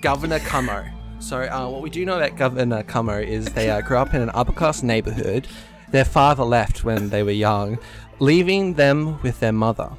[0.00, 0.90] Governor Cummo.
[1.20, 4.20] So, uh, what we do know about Governor Cummo is they uh, grew up in
[4.20, 5.46] an upper class neighborhood.
[5.90, 7.78] Their father left when they were young,
[8.18, 9.90] leaving them with their mother,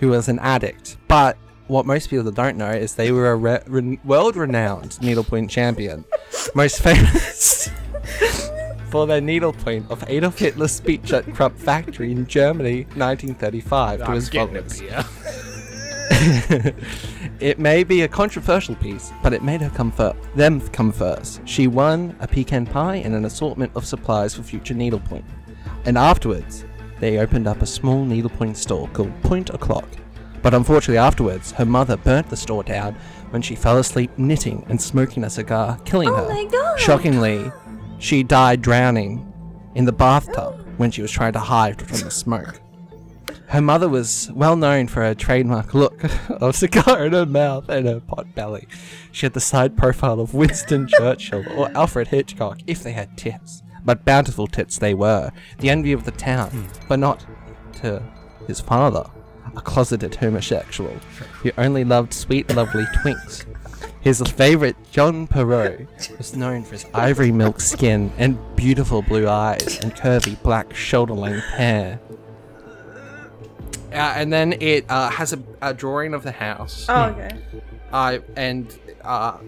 [0.00, 0.96] who was an addict.
[1.08, 1.36] But
[1.68, 6.04] what most people don't know is they were a re- re- world renowned needlepoint champion.
[6.54, 7.68] Most famous
[8.90, 14.14] for their needlepoint of Adolf Hitler's speech at Krupp factory in Germany, 1935, to I'm
[14.14, 14.82] his followers.
[17.40, 21.40] It may be a controversial piece, but it made her come fir- them come first.
[21.46, 25.24] She won a pecan pie and an assortment of supplies for future needlepoint.
[25.84, 26.64] And afterwards,
[27.00, 29.88] they opened up a small needlepoint store called Point O'Clock.
[30.44, 32.96] But unfortunately, afterwards, her mother burnt the store down
[33.30, 36.28] when she fell asleep knitting and smoking a cigar, killing Oh her.
[36.28, 36.78] my God.
[36.78, 37.50] Shockingly,
[37.98, 39.32] she died drowning
[39.74, 42.60] in the bathtub when she was trying to hide from the smoke.
[43.46, 47.86] Her mother was well known for her trademark look of cigar in her mouth and
[47.86, 48.68] her pot belly.
[49.12, 53.62] She had the side profile of Winston Churchill or Alfred Hitchcock if they had tits.
[53.82, 56.86] But bountiful tits they were, the envy of the town, hmm.
[56.86, 57.24] but not
[57.80, 58.02] to
[58.46, 59.06] his father,
[59.56, 60.94] a closeted homosexual
[61.42, 63.46] who only loved sweet, lovely twinks.
[64.00, 69.78] His favourite, John Perot, was known for his ivory milk skin and beautiful blue eyes
[69.80, 72.00] and curvy black shoulder length hair.
[73.90, 76.86] Uh, and then it uh, has a, a drawing of the house.
[76.88, 77.40] Oh, okay.
[77.92, 79.38] Uh, and uh,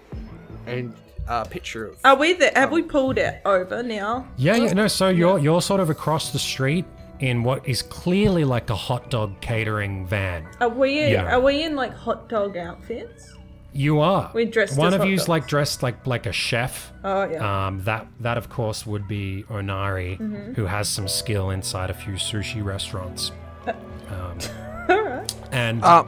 [0.65, 0.93] and
[1.27, 1.97] uh, picture of.
[2.05, 2.53] Are we there?
[2.55, 4.27] Have we pulled it over now?
[4.37, 4.87] Yeah, yeah, no.
[4.87, 6.85] So you're you're sort of across the street
[7.19, 10.47] in what is clearly like a hot dog catering van.
[10.59, 11.11] Are we?
[11.11, 11.35] Yeah.
[11.35, 13.33] Are we in like hot dog outfits?
[13.73, 14.31] You are.
[14.33, 15.29] We're dressed One as of hot you's dogs.
[15.29, 16.91] like dressed like like a chef.
[17.03, 17.67] Oh yeah.
[17.67, 20.53] Um, that that of course would be Onari, Mm-hmm.
[20.53, 23.31] who has some skill inside a few sushi restaurants.
[23.67, 24.37] Um,
[24.89, 25.35] All right.
[25.51, 26.05] and Uh,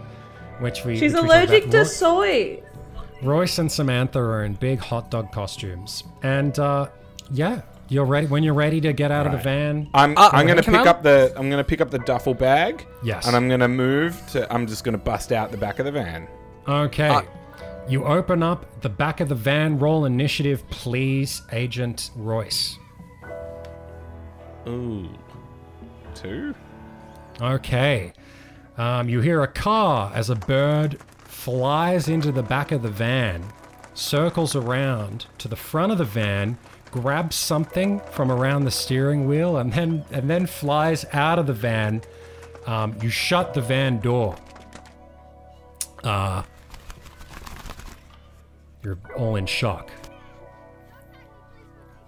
[0.60, 1.72] which we She's which allergic about.
[1.72, 2.64] to Roy- soy.
[3.22, 6.88] Royce and Samantha are in big hot dog costumes, and uh,
[7.32, 9.44] yeah, you're ready when you're ready to get out of the Right.
[9.44, 9.90] van.
[9.94, 12.34] I'm, Uh, I'm gonna can pick I- up the I'm gonna pick up the duffel
[12.34, 12.86] bag.
[13.04, 13.28] Yes.
[13.28, 16.28] And I'm gonna move to I'm just gonna bust out the back of the van.
[16.68, 17.10] Okay.
[17.10, 17.22] Uh,
[17.88, 19.80] you open up the back of the van.
[19.80, 22.78] Roll initiative, please, Agent Royce.
[24.68, 25.10] Ooh.
[26.14, 26.54] Two?
[27.42, 28.14] Okay.
[28.78, 33.44] Um, you hear a car as a bird flies into the back of the van,
[33.94, 36.58] circles around to the front of the van,
[36.92, 41.54] grabs something from around the steering wheel, and then and then flies out of the
[41.54, 42.02] van.
[42.66, 44.36] Um, you shut the van door.
[46.04, 46.44] Uh,
[48.84, 49.92] you're all in shock.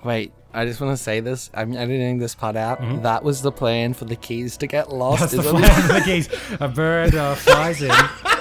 [0.03, 1.49] Wait, I just want to say this.
[1.53, 2.79] I'm editing this part out.
[3.03, 5.31] That was the plan for the keys to get lost.
[5.31, 6.29] That's the plan of the keys.
[6.59, 7.89] A bird uh, flies in,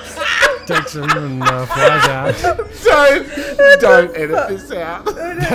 [0.74, 2.34] takes them, and uh, flies out.
[2.84, 5.06] Don't don't edit this out.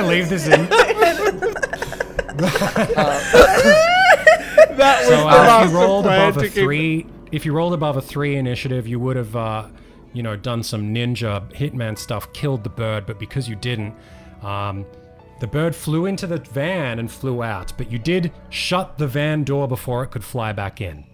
[0.07, 0.67] Leave this in.
[4.75, 7.97] That was So the uh, if you rolled above a three, if you rolled above
[7.97, 9.67] a three initiative, you would have, uh,
[10.13, 13.05] you know, done some ninja hitman stuff, killed the bird.
[13.05, 13.93] But because you didn't,
[14.41, 14.85] um,
[15.39, 17.73] the bird flew into the van and flew out.
[17.77, 21.05] But you did shut the van door before it could fly back in.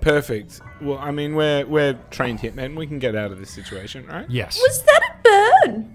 [0.00, 0.60] Perfect.
[0.80, 2.76] Well, I mean, we're we're trained hitmen.
[2.76, 4.28] We can get out of this situation, right?
[4.28, 4.58] Yes.
[4.58, 5.86] Was that a bird?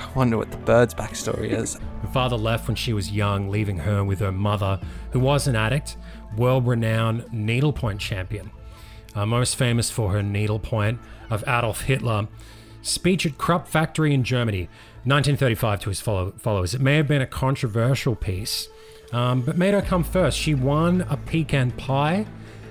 [0.00, 1.74] I wonder what the bird's backstory is.
[2.02, 4.80] Her father left when she was young, leaving her with her mother,
[5.12, 5.96] who was an addict,
[6.36, 8.50] world renowned needlepoint champion.
[9.14, 11.00] Uh, most famous for her needlepoint
[11.30, 12.28] of Adolf Hitler
[12.82, 14.68] speech at Krupp factory in Germany,
[15.04, 16.74] 1935 to his follow- followers.
[16.74, 18.68] It may have been a controversial piece,
[19.12, 20.38] um, but made her come first.
[20.38, 22.26] She won a pecan pie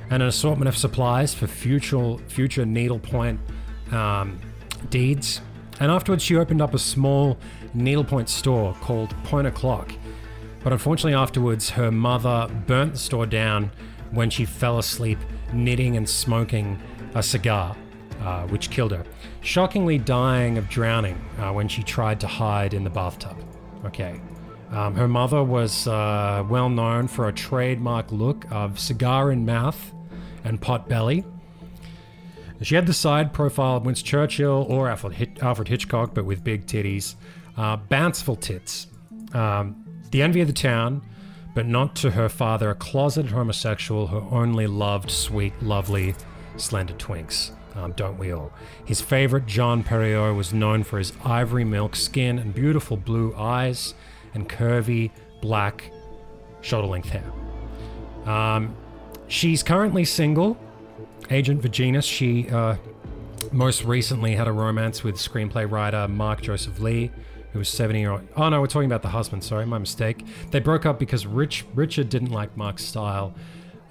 [0.10, 3.40] and an assortment of supplies for future future needlepoint
[3.92, 4.40] um,
[4.90, 5.42] deeds.
[5.80, 7.38] And afterwards, she opened up a small
[7.74, 9.92] needlepoint store called Point O'Clock.
[10.64, 13.72] But unfortunately, afterwards, her mother burnt the store down
[14.12, 15.20] when she fell asleep
[15.54, 16.80] knitting and smoking
[17.14, 17.76] a cigar,
[18.22, 19.04] uh, which killed her.
[19.42, 23.38] Shockingly, dying of drowning uh, when she tried to hide in the bathtub.
[23.86, 24.20] Okay.
[24.72, 29.94] Um, her mother was uh, well known for a trademark look of cigar in mouth
[30.44, 31.24] and pot belly.
[32.62, 36.44] She had the side profile of Winston Churchill or Alfred, Hit- Alfred Hitchcock, but with
[36.44, 37.16] big titties.
[37.56, 38.88] Uh, bounceful tits.
[39.34, 41.02] Um, the envy of the town,
[41.54, 46.16] but not to her father, a closeted homosexual who only loved sweet, lovely,
[46.58, 47.52] slender twinks.
[47.76, 48.52] Um, don't we all?
[48.86, 53.94] His favorite, John Perriot, was known for his ivory milk skin and beautiful blue eyes
[54.38, 55.92] and curvy, black,
[56.62, 57.24] shoulder length hair.
[58.32, 58.76] Um,
[59.28, 60.58] she's currently single.
[61.30, 62.76] Agent Virginia, she uh,
[63.52, 67.12] most recently had a romance with screenplay writer Mark Joseph Lee,
[67.52, 68.28] who was 70 year old.
[68.36, 69.44] Oh no, we're talking about the husband.
[69.44, 70.26] Sorry, my mistake.
[70.52, 73.34] They broke up because Rich Richard didn't like Mark's style.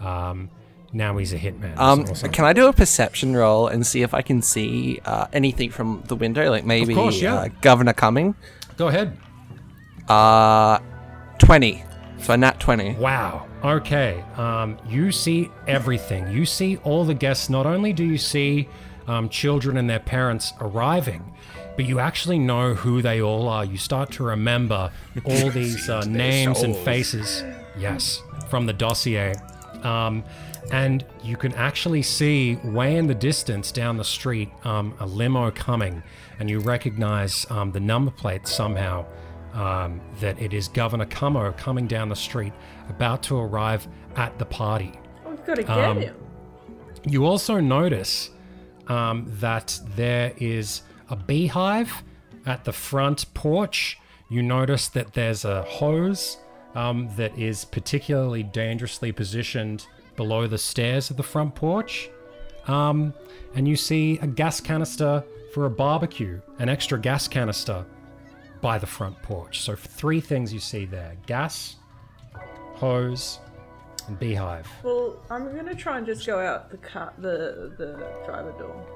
[0.01, 0.51] Um,
[0.93, 1.77] now he's a hitman.
[1.77, 5.71] Um, can I do a perception roll and see if I can see uh, anything
[5.71, 6.49] from the window?
[6.49, 7.35] Like maybe course, yeah.
[7.35, 8.35] uh, Governor coming?
[8.77, 9.19] Go ahead.
[10.09, 10.79] Uh,
[11.38, 11.83] 20.
[12.19, 12.95] So a nat 20.
[12.95, 13.47] Wow.
[13.62, 14.25] Okay.
[14.37, 16.29] Um, you see everything.
[16.31, 17.51] You see all the guests.
[17.51, 18.69] Not only do you see
[19.07, 21.33] um, children and their parents arriving,
[21.77, 23.64] but you actually know who they all are.
[23.64, 24.90] You start to remember
[25.25, 27.45] all these uh, names and faces.
[27.79, 29.35] Yes, from the dossier.
[29.83, 30.25] Um,
[30.73, 35.51] and you can actually see way in the distance down the street um, a limo
[35.51, 36.03] coming,
[36.40, 39.05] and you recognize um, the number plate somehow
[39.57, 42.53] um, that it is Governor Cummo coming down the street,
[42.88, 44.92] about to arrive at the party.
[45.27, 46.14] We've got to get Um, him.
[47.05, 48.31] You also notice
[48.88, 52.05] um, that there is a beehive
[52.45, 53.99] at the front porch.
[54.29, 56.38] You notice that there's a hose
[56.75, 62.11] um, that is particularly dangerously positioned below the stairs of the front porch.
[62.66, 63.14] Um,
[63.55, 67.87] and you see a gas canister for a barbecue, an extra gas canister
[68.61, 69.61] by the front porch.
[69.62, 71.77] So, three things you see there gas,
[72.75, 73.38] hose,
[74.09, 74.69] and beehive.
[74.83, 78.87] Well, I'm gonna try and just go out the car, the the driver door.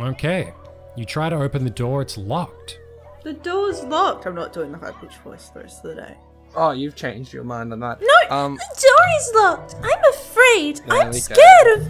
[0.00, 0.52] Okay.
[0.96, 2.78] You try to open the door, it's locked.
[3.22, 4.26] The door's locked.
[4.26, 6.16] I'm not doing the high pitched voice the rest of the day.
[6.56, 8.00] Oh, you've changed your mind on that.
[8.00, 9.74] No, Um, the door is locked.
[9.82, 10.76] I'm afraid.
[10.86, 11.18] There I'm we go.
[11.20, 11.88] scared of.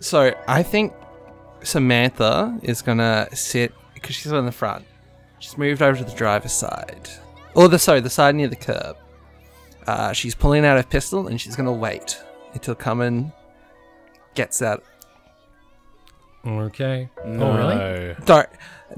[0.00, 0.92] so I think
[1.62, 4.84] Samantha is gonna sit because she's on the front.
[5.38, 7.08] She's moved over to the driver's side,
[7.54, 8.96] or the sorry, the side near the curb.
[9.86, 13.32] Uh, she's pulling out her pistol and she's gonna wait until Cummin
[14.34, 14.84] gets out.
[16.46, 17.08] Okay.
[17.24, 17.74] Oh, really?
[17.74, 18.14] No.
[18.24, 18.48] Don't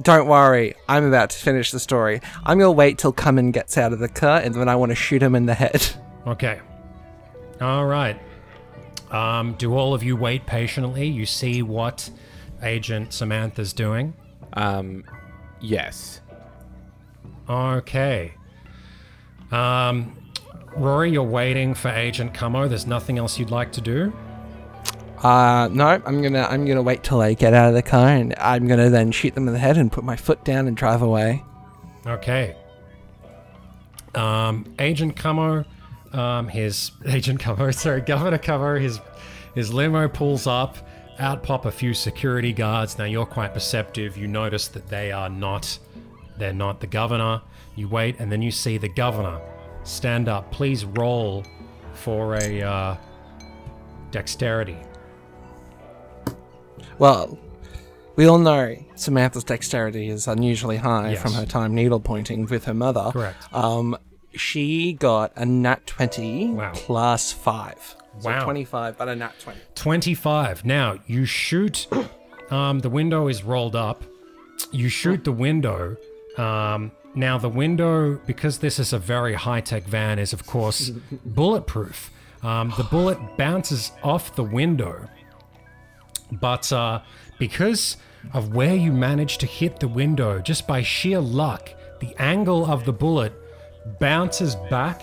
[0.00, 0.74] don't worry.
[0.88, 2.20] I'm about to finish the story.
[2.44, 4.96] I'm gonna wait till Cummin gets out of the car and then I want to
[4.96, 5.86] shoot him in the head.
[6.24, 6.60] Okay.
[7.60, 8.16] All right.
[9.10, 11.08] Um, do all of you wait patiently?
[11.08, 12.08] You see what
[12.62, 14.14] Agent Samantha's doing?
[14.52, 15.04] Um,
[15.60, 16.20] yes.
[17.48, 18.34] Okay.
[19.50, 20.16] Um,
[20.76, 22.68] Rory, you're waiting for Agent Cummo.
[22.68, 24.12] There's nothing else you'd like to do?
[25.22, 28.34] Uh, no, I'm gonna I'm gonna wait till they get out of the car and
[28.38, 31.00] I'm gonna then shoot them in the head and put my foot down and drive
[31.00, 31.44] away.
[32.04, 32.56] Okay.
[34.16, 35.64] Um, Agent Cummo,
[36.12, 39.00] um, his Agent Cummo, sorry, Governor Cummo, his
[39.54, 40.76] his limo pulls up.
[41.22, 42.98] Out pop a few security guards.
[42.98, 44.16] Now you're quite perceptive.
[44.16, 45.78] You notice that they are not,
[46.36, 47.42] they're not the governor.
[47.76, 49.40] You wait, and then you see the governor
[49.84, 50.50] stand up.
[50.50, 51.44] Please roll
[51.94, 52.96] for a uh,
[54.10, 54.76] dexterity.
[56.98, 57.38] Well,
[58.16, 61.22] we all know Samantha's dexterity is unusually high Yes.
[61.22, 63.10] from her time needle pointing with her mother.
[63.12, 63.54] Correct.
[63.54, 63.96] Um,
[64.34, 66.72] she got a nat 20 Wow.
[66.74, 67.94] plus 5.
[68.22, 68.44] So Wow.
[68.44, 69.60] 25, but a nat 20.
[69.74, 70.64] 25.
[70.64, 71.86] Now, you shoot.
[72.50, 74.04] Um, the window is rolled up.
[74.72, 75.96] You shoot the window.
[76.36, 80.90] Um, now, the window, because this is a very high tech van, is of course
[81.24, 82.10] bulletproof.
[82.42, 85.08] Um, the bullet bounces off the window.
[86.30, 87.00] But uh,
[87.38, 87.96] because
[88.34, 92.84] of where you managed to hit the window, just by sheer luck, the angle of
[92.84, 93.32] the bullet
[93.98, 95.00] bounces back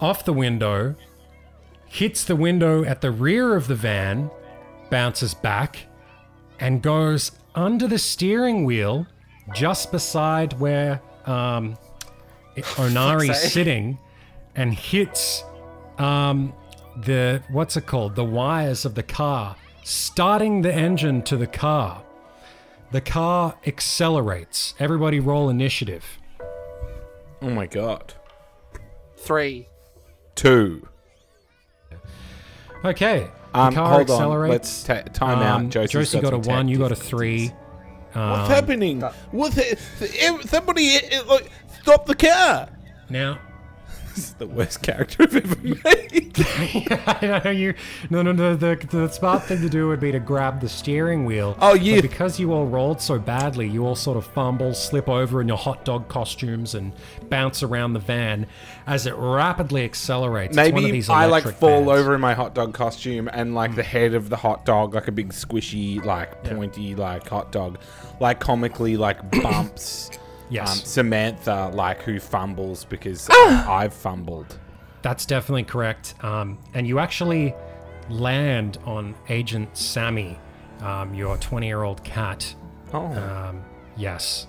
[0.00, 0.96] off the window
[1.92, 4.30] hits the window at the rear of the van,
[4.88, 5.80] bounces back,
[6.58, 9.06] and goes under the steering wheel
[9.54, 11.76] just beside where um,
[12.56, 13.98] Onari's sitting
[14.56, 15.44] and hits
[15.98, 16.54] um,
[16.96, 18.16] the, what's it called?
[18.16, 22.02] The wires of the car, starting the engine to the car.
[22.90, 24.72] The car accelerates.
[24.78, 26.06] Everybody roll initiative.
[27.42, 28.14] Oh my god.
[29.18, 29.68] 3.
[30.34, 30.88] Two.
[32.84, 33.30] Okay.
[33.52, 34.16] The Um, car hold on.
[34.16, 34.88] accelerates.
[34.88, 35.68] Let's ta- time Um, out.
[35.70, 37.08] Josie's Josie got, a some one, you got a tactics.
[37.08, 37.52] three.
[38.12, 39.00] What's happening?
[39.30, 39.52] What?
[39.54, 42.68] The, the- somebody, uh, like, stop the car!
[43.08, 43.38] Now,
[44.14, 46.32] This is the worst character I've ever made.
[47.06, 47.74] I know you.
[48.10, 48.54] No, no, no.
[48.56, 51.56] The, the smart thing to do would be to grab the steering wheel.
[51.60, 52.00] Oh, But yeah.
[52.00, 55.56] because you all rolled so badly, you all sort of fumble, slip over in your
[55.56, 56.92] hot dog costumes, and
[57.28, 58.46] bounce around the van
[58.86, 60.56] as it rapidly accelerates.
[60.56, 62.00] It's one of Maybe I like fall vans.
[62.00, 63.86] over in my hot dog costume and like the mm.
[63.86, 67.78] head of the hot dog, like a big squishy, like pointy, like hot dog,
[68.20, 70.10] like comically like bumps.
[70.52, 70.80] Yes.
[70.80, 73.70] Um, Samantha, like who fumbles because Ah!
[73.72, 74.58] I've fumbled.
[75.00, 76.14] That's definitely correct.
[76.22, 77.54] Um, and you actually
[78.10, 80.38] land on Agent Sammy,
[80.80, 82.54] um, your 20 year old cat.
[82.92, 83.64] Oh Um,
[83.96, 84.46] yes.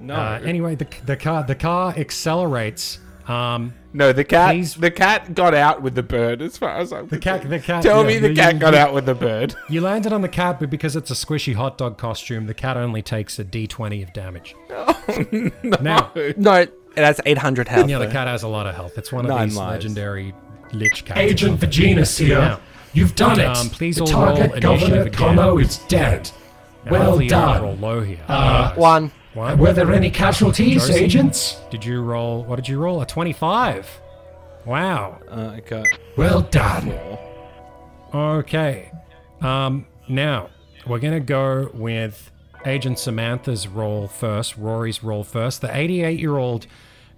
[0.00, 0.14] no!
[0.14, 2.98] Uh, anyway, the, the car the car accelerates.
[3.28, 4.50] Um, no, the cat.
[4.54, 6.42] please- The cat got out with the bird.
[6.42, 8.74] As far as I'm The cat- the cat- Tell yeah, me the you- cat got
[8.74, 9.54] you- out with the bird.
[9.68, 12.76] you landed on the cat, but because it's a squishy hot dog costume, the cat
[12.76, 14.54] only takes a d20 of damage.
[15.80, 17.88] Now, No, it has 800 health.
[17.88, 18.12] yeah, the though.
[18.12, 18.96] cat has a lot of health.
[18.98, 19.84] It's one of Nine these lives.
[19.84, 20.34] legendary
[20.72, 21.18] lich cats.
[21.20, 22.38] Agent Virginus here.
[22.38, 22.60] Now,
[22.92, 23.44] You've done it.
[23.46, 25.12] Um, please the all roll target, initiative Governor again.
[25.12, 26.30] Como, is dead.
[26.86, 27.62] now well hopefully you don't done.
[27.62, 28.20] Roll low here.
[28.26, 29.12] Uh, One.
[29.36, 29.58] One.
[29.58, 31.04] Were there any casualties, Josie?
[31.04, 31.60] agents?
[31.70, 32.42] Did you roll?
[32.44, 33.02] What did you roll?
[33.02, 34.00] A 25.
[34.64, 35.18] Wow.
[35.30, 36.90] Uh, I got Well done.
[38.14, 38.90] Okay.
[39.42, 40.48] Um, now
[40.86, 42.30] we're gonna go with
[42.64, 44.56] Agent Samantha's roll first.
[44.56, 45.60] Rory's roll first.
[45.60, 46.66] The 88-year-old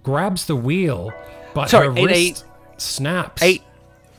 [0.03, 1.13] grabs the wheel,
[1.53, 2.45] but Sorry, her 88 wrist
[2.77, 3.41] snaps.
[3.41, 3.63] Eight.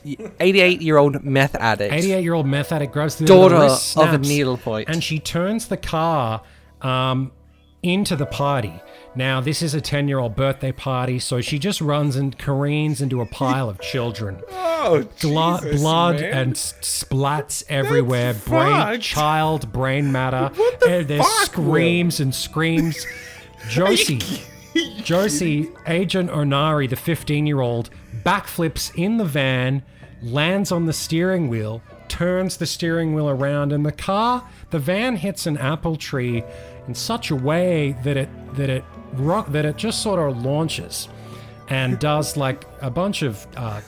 [0.03, 1.93] 88 year old meth addict.
[1.93, 4.89] 88-year-old meth addict grabs the Daughter the wrist of a snaps, needle point.
[4.89, 6.41] and she turns the car
[6.81, 7.31] um,
[7.83, 8.73] into the party.
[9.15, 13.25] Now this is a 10-year-old birthday party, so she just runs and careens into a
[13.25, 14.41] pile of children.
[14.51, 16.33] oh Gla- Jesus, blood man.
[16.33, 18.33] and s- splats everywhere.
[18.33, 19.01] That's brain, fucked.
[19.01, 20.51] child, brain matter.
[20.57, 23.05] What the and there's fuck, screams and screams.
[23.69, 24.19] Josie,
[25.03, 27.89] Josie, Agent Onari, the 15 year old,
[28.23, 29.83] backflips in the van,
[30.23, 35.15] lands on the steering wheel, turns the steering wheel around, and the car, the van
[35.17, 36.43] hits an apple tree
[36.91, 38.83] in such a way that it that it
[39.13, 41.07] rock that it just sort of launches
[41.69, 43.79] and does like a bunch of uh,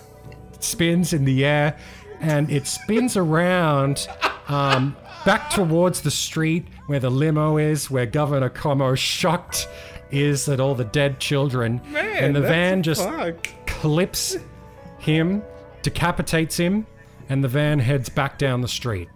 [0.61, 1.77] spins in the air,
[2.21, 4.07] and it spins around
[4.47, 4.95] um,
[5.25, 9.67] back towards the street where the limo is, where Governor Como shocked
[10.09, 13.05] is at all the dead children, and the van just
[13.67, 14.37] clips
[14.99, 15.43] him,
[15.81, 16.87] decapitates him,
[17.27, 19.09] and the van heads back down the street.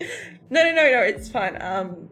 [0.50, 1.60] No, no, no, no, it's fine.
[1.60, 2.08] Um,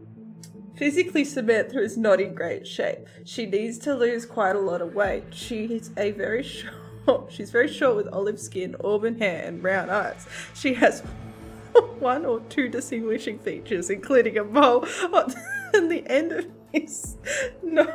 [0.77, 3.07] physically, Samantha is not in great shape.
[3.25, 5.25] She needs to lose quite a lot of weight.
[5.31, 6.75] She is a very short.
[7.31, 10.27] She's very short with olive skin, auburn hair, and brown eyes.
[10.55, 11.01] She has
[11.99, 17.17] one or two distinguishing features, including a mole on the end of his,
[17.63, 17.87] no,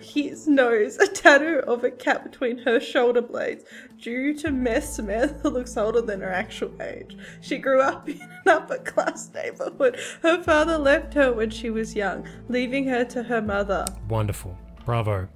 [0.00, 3.64] his nose, a tattoo of a cat between her shoulder blades.
[4.00, 7.16] Due to mess, Samantha looks older than her actual age.
[7.40, 9.98] She grew up in an upper class neighborhood.
[10.22, 13.84] Her father left her when she was young, leaving her to her mother.
[14.08, 15.28] Wonderful, bravo.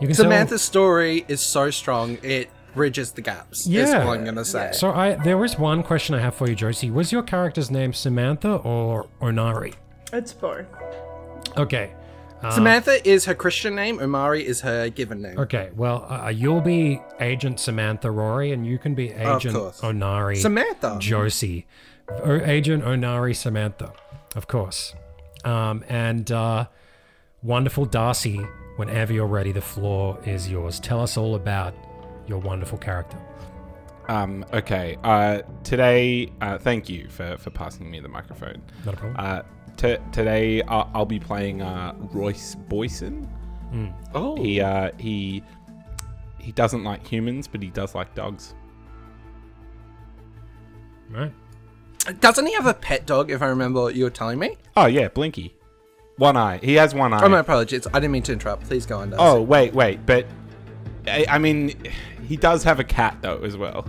[0.00, 3.66] You can tell- Samantha's story is so strong it bridges the gaps.
[3.68, 4.70] Yeah, is what I'm gonna say.
[4.72, 6.90] So I there was one question I have for you, Josie.
[6.90, 9.74] Was your character's name Samantha or Onari?
[10.12, 10.66] It's both.
[11.56, 11.92] Okay.
[12.42, 13.98] Uh, Samantha is her Christian name.
[13.98, 15.38] Onari is her given name.
[15.38, 19.80] Okay, well, uh, you'll be Agent Samantha Rory, and you can be Agent course.
[19.80, 20.96] Onari Samantha.
[21.00, 21.66] Josie.
[22.22, 23.94] Or Agent Onari Samantha,
[24.36, 24.94] of course.
[25.42, 26.66] Um, and uh,
[27.42, 28.44] wonderful Darcy,
[28.76, 30.78] whenever you're ready, the floor is yours.
[30.80, 31.74] Tell us all about
[32.26, 33.18] your wonderful character.
[34.08, 34.98] Um, okay.
[35.02, 38.60] Uh, today, uh, thank you for, for passing me the microphone.
[38.84, 39.16] Not a problem.
[39.18, 39.42] Uh,
[39.76, 43.28] t- today, I'll, I'll be playing uh, Royce Boyson.
[44.14, 45.42] Oh, He uh, he
[46.38, 48.54] he doesn't like humans, but he does like dogs.
[51.10, 51.32] right.
[52.20, 53.30] doesn't he have a pet dog?
[53.30, 54.56] If I remember what you were telling me.
[54.76, 55.54] Oh yeah, Blinky.
[56.16, 56.58] One eye.
[56.62, 57.20] He has one eye.
[57.24, 57.86] Oh, my apologies.
[57.88, 58.64] I didn't mean to interrupt.
[58.64, 59.10] Please go on.
[59.10, 59.22] Darcy.
[59.24, 60.26] Oh wait, wait, but
[61.08, 61.74] I, I mean,
[62.28, 63.86] he does have a cat though as well,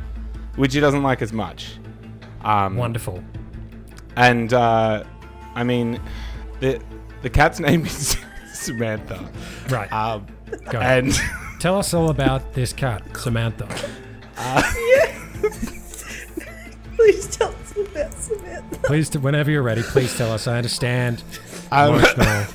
[0.55, 1.77] which he doesn't like as much.
[2.43, 3.23] Um, Wonderful.
[4.15, 5.03] and uh,
[5.55, 5.99] I mean,
[6.59, 6.81] the
[7.21, 8.17] the cat's name is
[8.53, 9.29] Samantha.
[9.69, 9.91] Right.
[9.91, 10.27] Um,
[10.69, 11.05] Go ahead.
[11.05, 11.13] and
[11.59, 13.65] Tell us all about this cat, Samantha.
[16.95, 18.77] Please tell us about Samantha.
[18.83, 20.47] Please, whenever you're ready, please tell us.
[20.47, 21.23] I understand.
[21.71, 22.45] um, Emotional.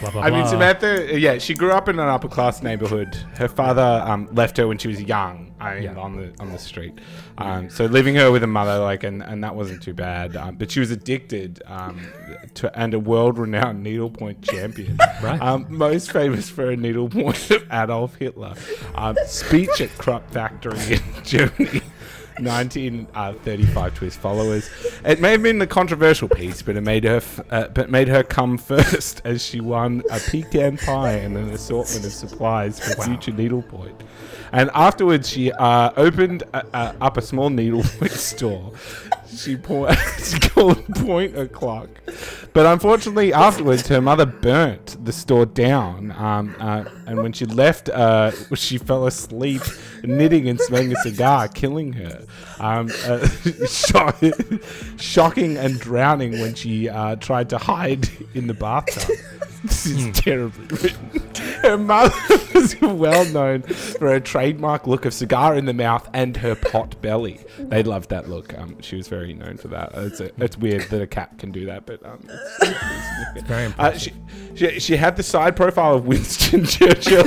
[0.00, 0.46] Blah, blah, I mean.
[0.46, 3.14] Samantha, yeah, she grew up in an upper class neighborhood.
[3.36, 5.96] Her father um, left her when she was young, I Yeah.
[5.96, 6.94] on the on the street.
[7.38, 10.36] Um, so leaving her with a mother, like, and, and that wasn't too bad.
[10.36, 12.00] Um, but she was addicted um,
[12.54, 14.98] to and a world renowned needlepoint champion.
[15.22, 15.40] Right.
[15.40, 18.54] Um, most famous for her needlepoint of Adolf Hitler.
[18.94, 21.80] Um, speech at Krupp Factory in Germany.
[22.38, 24.70] 1935 to his followers.
[25.04, 28.08] It may have been the controversial piece, but it made her, f- uh, but made
[28.08, 33.02] her come first as she won a pecan pie and an assortment of supplies for
[33.02, 34.02] future needlepoint.
[34.52, 38.72] And afterwards, she uh, opened uh, uh, up a small needlepoint store.
[39.36, 41.88] She, po- she called Point O'Clock.
[42.52, 46.12] But unfortunately, afterwards, her mother burnt the store down.
[46.12, 49.62] Um, uh, and when she left, uh, she fell asleep
[50.02, 52.24] knitting and smoking a cigar, killing her.
[52.58, 53.26] Um, uh,
[53.66, 54.22] shock-
[54.98, 59.16] shocking and drowning when she uh, tried to hide in the bathtub.
[59.62, 61.22] This is terribly written.
[61.62, 62.14] Her mother
[62.54, 67.00] was well known for her trademark look of cigar in the mouth and her pot
[67.02, 67.40] belly.
[67.58, 68.56] They loved that look.
[68.56, 69.92] Um, she was very known for that.
[69.94, 73.96] It's, a, it's weird that a cat can do that, but um, it's, Very uh,
[73.96, 74.12] she,
[74.54, 77.26] she, she had the side profile of Winston Churchill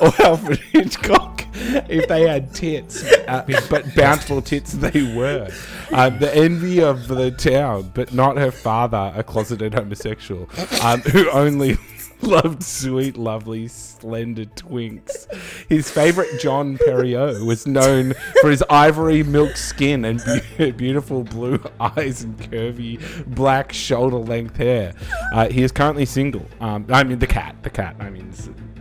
[0.00, 1.44] or Alfred Hitchcock
[1.88, 5.48] if they had tits, uh, but bountiful tits they were.
[5.92, 10.48] Uh, the envy of the town, but not her father, a closeted homosexual,
[10.82, 11.76] um, who only
[12.22, 15.26] loved sweet, lovely, slender twinks.
[15.68, 20.22] His favorite John Perriot was known for his ivory milk skin and
[20.56, 23.00] be- beautiful blue eyes and curvy
[23.34, 24.94] black shoulder length hair.
[25.32, 26.46] Uh, he is currently single.
[26.60, 27.56] Um, I mean, the cat.
[27.62, 27.96] The cat.
[27.98, 28.32] I mean,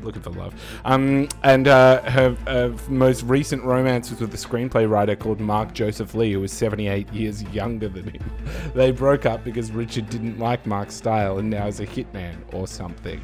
[0.05, 0.53] looking for love.
[0.85, 5.73] Um, and uh, her uh, most recent romance was with a screenplay writer called Mark
[5.73, 8.23] Joseph Lee, who was 78 years younger than him.
[8.73, 12.67] They broke up because Richard didn't like Mark's style and now is a hitman or
[12.67, 13.21] something.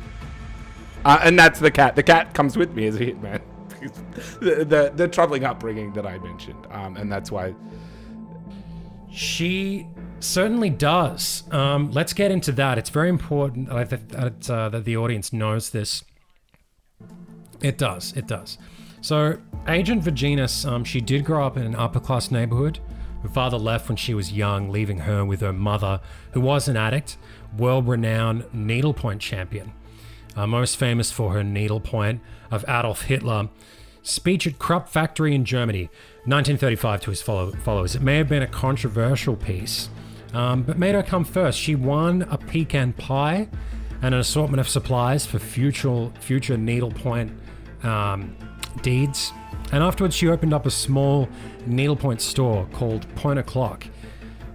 [1.03, 1.95] Uh, and that's the cat.
[1.95, 3.41] The cat comes with me as a hitman.
[4.39, 7.55] the, the the troubling upbringing that I mentioned, um, and that's why.
[9.11, 9.87] She
[10.19, 11.43] certainly does.
[11.51, 12.77] Um, let's get into that.
[12.77, 16.03] It's very important that, I th- that, uh, that the audience knows this.
[17.61, 18.13] It does.
[18.15, 18.57] It does.
[19.01, 19.37] So,
[19.67, 22.79] Agent Virginus, um, she did grow up in an upper class neighborhood.
[23.23, 26.01] Her father left when she was young, leaving her with her mother,
[26.31, 27.17] who was an addict,
[27.57, 29.73] world renowned needlepoint champion.
[30.35, 33.49] Uh, most famous for her needlepoint of Adolf Hitler
[34.03, 35.83] speech at Krupp factory in Germany,
[36.25, 37.95] 1935 to his follow- followers.
[37.95, 39.89] It may have been a controversial piece,
[40.33, 41.59] um, but made her come first.
[41.59, 43.49] She won a pecan pie
[44.01, 47.31] and an assortment of supplies for future future needlepoint
[47.83, 48.35] um,
[48.81, 49.33] deeds.
[49.71, 51.29] And afterwards, she opened up a small
[51.65, 53.85] needlepoint store called Point O'Clock.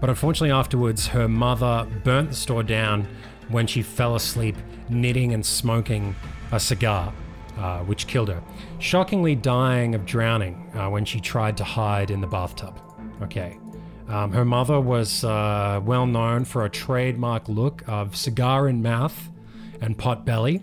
[0.00, 3.08] But unfortunately, afterwards, her mother burnt the store down
[3.48, 4.56] when she fell asleep
[4.88, 6.14] knitting and smoking
[6.52, 7.12] a cigar,
[7.58, 8.42] uh, which killed her.
[8.78, 12.78] Shockingly, dying of drowning uh, when she tried to hide in the bathtub.
[13.22, 13.58] Okay.
[14.08, 19.30] Um, her mother was uh, well known for a trademark look of cigar in mouth
[19.80, 20.62] and pot belly.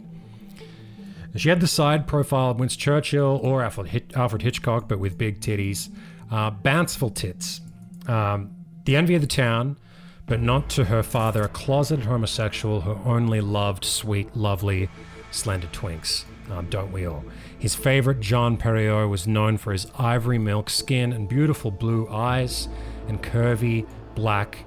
[1.35, 5.17] She had the side profile of Winston Churchill or Alfred, Hit- Alfred Hitchcock, but with
[5.17, 5.89] big titties.
[6.31, 7.61] Uh, bounceful tits.
[8.07, 8.51] Um,
[8.85, 9.77] the envy of the town,
[10.25, 14.89] but not to her father, a closeted homosexual who only loved sweet, lovely,
[15.31, 16.25] slender twinks.
[16.51, 17.23] Um, don't we all?
[17.57, 22.67] His favorite, John Perriot, was known for his ivory milk skin and beautiful blue eyes
[23.07, 24.65] and curvy, black,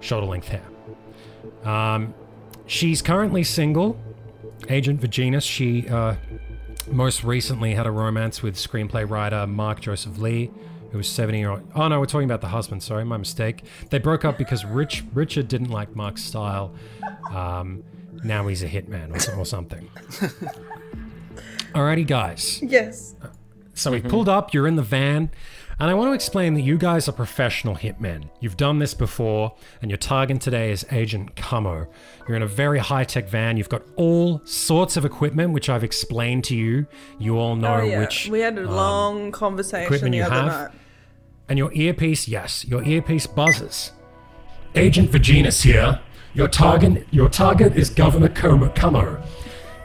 [0.00, 0.62] shoulder length hair.
[1.64, 2.14] Um,
[2.66, 3.98] she's currently single.
[4.68, 6.14] Agent Virginus, she uh,
[6.90, 10.50] most recently had a romance with screenplay writer Mark Joseph Lee,
[10.90, 11.62] who was 70 year old.
[11.74, 12.82] Oh no, we're talking about the husband.
[12.82, 13.64] Sorry, my mistake.
[13.90, 16.74] They broke up because Rich Richard didn't like Mark's style.
[17.30, 17.84] Um,
[18.24, 19.88] now he's a hitman or, or something.
[21.74, 22.60] Alrighty, guys.
[22.62, 23.14] Yes.
[23.74, 25.30] So we pulled up, you're in the van,
[25.80, 28.28] and I want to explain that you guys are professional hitmen.
[28.40, 31.86] You've done this before, and your target today is Agent Camo.
[32.26, 35.84] You're in a very high tech van, you've got all sorts of equipment, which I've
[35.84, 36.86] explained to you.
[37.18, 38.00] You all know Oh, yeah.
[38.00, 38.28] which.
[38.28, 40.46] we had a um, long conversation equipment the you other have?
[40.46, 40.70] night.
[41.48, 43.92] And your earpiece, yes, your earpiece buzzes.
[44.74, 46.00] Agent Virginus here.
[46.34, 48.28] Your target, your target is Governor.
[48.28, 49.22] Como.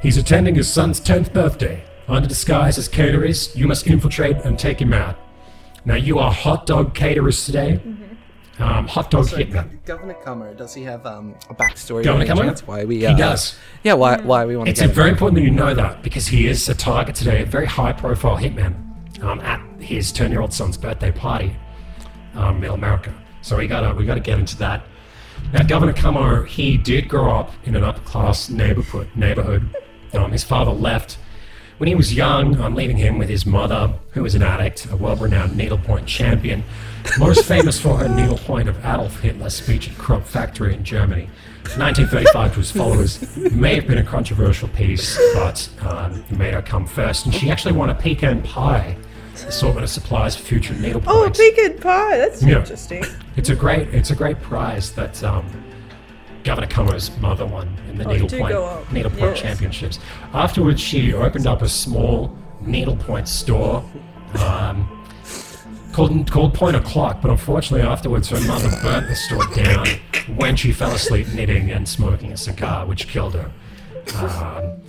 [0.01, 1.83] He's attending his son's 10th birthday.
[2.07, 5.17] Under disguise as caterers, you must infiltrate and take him out.
[5.85, 7.79] Now, you are hot dog caterers today.
[8.59, 9.83] Um, hot dog hitmen.
[9.83, 12.03] Governor Cummer, does he have um, a backstory?
[12.03, 12.43] Governor by any Cummer?
[12.45, 12.67] chance?
[12.67, 12.99] Why we?
[12.99, 13.55] He Uh, does.
[13.83, 14.21] Yeah, why?
[14.21, 15.15] Why we want to It's get very him?
[15.15, 18.37] important that you know that because he is a target today, a very high profile
[18.37, 18.75] hitman
[19.23, 21.55] um, at his 10 year old son's birthday party
[22.35, 23.13] um, in America.
[23.41, 24.85] So we gotta, we gotta get into that.
[25.51, 29.09] Now, Governor Camo, he did grow up in an upper class neighborhood.
[29.15, 29.67] neighborhood.
[30.13, 31.17] Um, his father left
[31.77, 34.95] when he was young, I'm leaving him with his mother, who was an addict, a
[34.95, 36.63] world renowned needlepoint champion,
[37.17, 41.29] most famous for her needlepoint of Adolf Hitler's speech at Krupp factory in Germany.
[41.77, 46.61] 1935 to his followers may have been a controversial piece, but um, it made her
[46.61, 47.25] come first.
[47.25, 48.97] And she actually won a pecan pie
[49.47, 51.39] assortment of supplies for future needlepoints.
[51.39, 52.17] Oh, pecan pie.
[52.17, 52.59] That's Yeah.
[52.59, 53.03] interesting.
[53.35, 55.45] It's a great, it's a great prize that um,
[56.43, 59.39] Governor Como's mother won in the Oh, needlepoint needlepoint Yes.
[59.39, 59.99] championships.
[60.33, 63.83] Afterwards, she opened up a small needlepoint store
[64.39, 64.87] um,
[65.93, 67.21] called called Point O'clock.
[67.21, 69.87] But unfortunately, afterwards, her mother burnt the store down
[70.35, 73.51] when she fell asleep knitting and smoking a cigar, which killed her.
[74.17, 74.81] Um,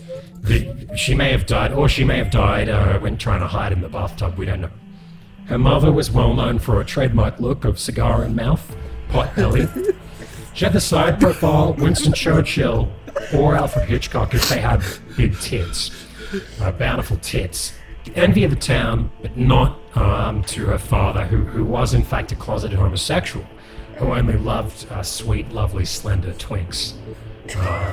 [0.42, 3.72] the, she may have died, or she may have died uh, when trying to hide
[3.72, 4.36] in the bathtub.
[4.36, 4.70] We don't know.
[5.46, 8.76] Her mother was well known for a trademark look of cigar in mouth,
[9.08, 9.68] pot belly.
[10.80, 12.88] side profile Winston Churchill
[13.34, 14.82] or Alfred Hitchcock if they had
[15.16, 15.90] big tits,
[16.60, 17.74] uh, bountiful tits.
[18.14, 22.32] Envy of the town, but not um, to her father, who, who was in fact
[22.32, 23.44] a closeted homosexual,
[23.96, 26.94] who only loved uh, sweet, lovely, slender twinks.
[27.56, 27.92] Um,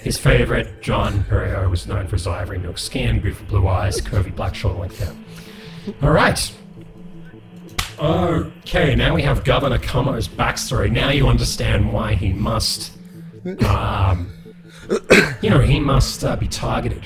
[0.00, 4.34] his favorite, John Perriot, was known for his ivory milk skin, beautiful blue eyes, curvy
[4.34, 5.14] black shoulder length hair.
[6.02, 6.52] All right.
[8.00, 10.90] Okay, now we have Governor Como's backstory.
[10.90, 12.92] Now you understand why he must,
[13.66, 14.32] um,
[15.42, 17.04] you know, he must uh, be targeted.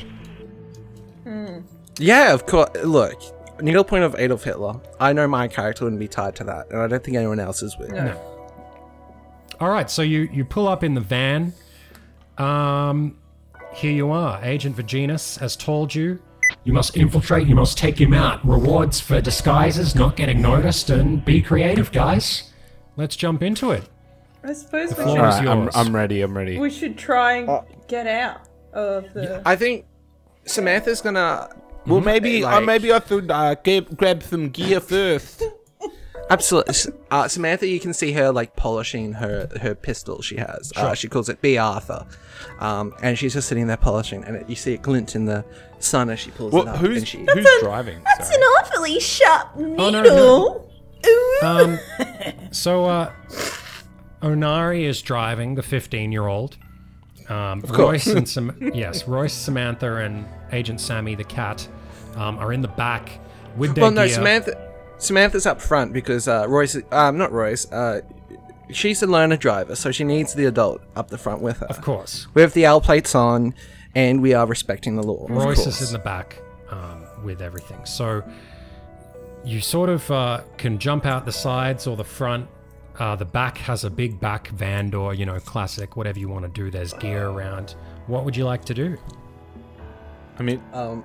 [1.99, 2.71] Yeah, of course.
[2.85, 3.21] Look,
[3.61, 4.81] needlepoint of Adolf Hitler.
[5.01, 7.77] I know my character wouldn't be tied to that, and I don't think anyone else's
[7.79, 7.93] would.
[9.61, 11.53] All right, so you you pull up in the van.
[12.39, 13.17] Um,
[13.73, 14.41] here you are.
[14.45, 16.21] Agent Virginus has told you.
[16.63, 18.47] You must infiltrate, you must take him out.
[18.47, 22.53] Rewards for disguises, not getting noticed, and be creative, guys.
[22.97, 23.89] Let's jump into it.
[24.43, 25.77] I suppose we floor should, All is right, I'm, yours.
[25.77, 26.21] I'm ready.
[26.21, 26.59] I'm ready.
[26.59, 28.43] we should try and get out
[28.73, 29.43] of the.
[29.45, 29.87] I think
[30.45, 31.49] Samantha's gonna.
[31.87, 35.43] Well, maybe uh, like- maybe I should uh, grab, grab some gear first.
[36.31, 36.75] Absolutely.
[37.11, 40.73] Uh, Samantha, you can see her like polishing her her pistol she has.
[40.75, 42.07] Uh, she calls it Bea Arthur.
[42.61, 45.45] Um, and she's just sitting there polishing, and it, you see it glint in the
[45.85, 46.77] sun as she pulls Well, it up.
[46.79, 48.01] who's and she, who's driving?
[48.05, 48.41] That's Sorry.
[48.41, 49.91] an awfully sharp needle.
[49.91, 50.71] no, no.
[51.07, 51.39] Ooh.
[51.43, 51.79] Um,
[52.51, 53.13] so, uh,
[54.23, 56.57] Onari is driving the 15 year old.
[57.29, 61.67] Um, Royce and Sam- yes, Royce, Samantha, and Agent Sammy the cat
[62.17, 63.19] um, are in the back
[63.57, 64.15] with their well, no, gear.
[64.15, 64.73] Samantha.
[64.99, 67.71] Samantha's up front because uh, Royce, um, not Royce.
[67.71, 68.01] Uh,
[68.71, 71.67] she's a learner driver, so she needs the adult up the front with her.
[71.67, 73.55] Of course, We have the L plates on,
[73.95, 75.27] and we are respecting the law.
[75.29, 76.41] Royce is in the back
[76.71, 77.85] um, with everything.
[77.85, 78.23] So
[79.45, 82.49] you sort of uh, can jump out the sides or the front.
[82.99, 86.45] Uh, the back has a big back van door, you know, classic, whatever you want
[86.45, 86.71] to do.
[86.71, 87.75] There's gear around.
[88.07, 88.97] What would you like to do?
[90.39, 91.05] I mean, Um,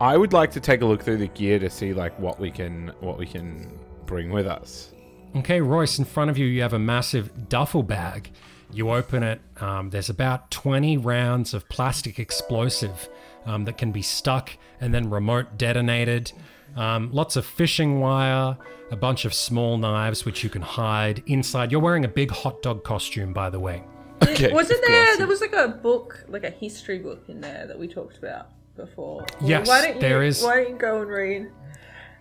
[0.00, 2.50] I would like to take a look through the gear to see like what we
[2.50, 4.92] can what we can bring with us.
[5.36, 8.30] Okay, Royce, in front of you, you have a massive duffel bag.
[8.72, 13.08] You open it, um, there's about 20 rounds of plastic explosive
[13.46, 14.50] um, that can be stuck
[14.80, 16.32] and then remote detonated.
[16.76, 18.56] Um, lots of fishing wire,
[18.90, 21.70] a bunch of small knives which you can hide inside.
[21.72, 23.82] You're wearing a big hot dog costume, by the way.
[24.22, 25.04] Okay, Wasn't there?
[25.06, 25.18] course.
[25.18, 28.48] There was like a book, like a history book in there that we talked about
[28.76, 29.24] before.
[29.40, 31.50] Well, Yes, why don't there you, is- Why don't you go and read?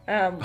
[0.07, 0.37] Um,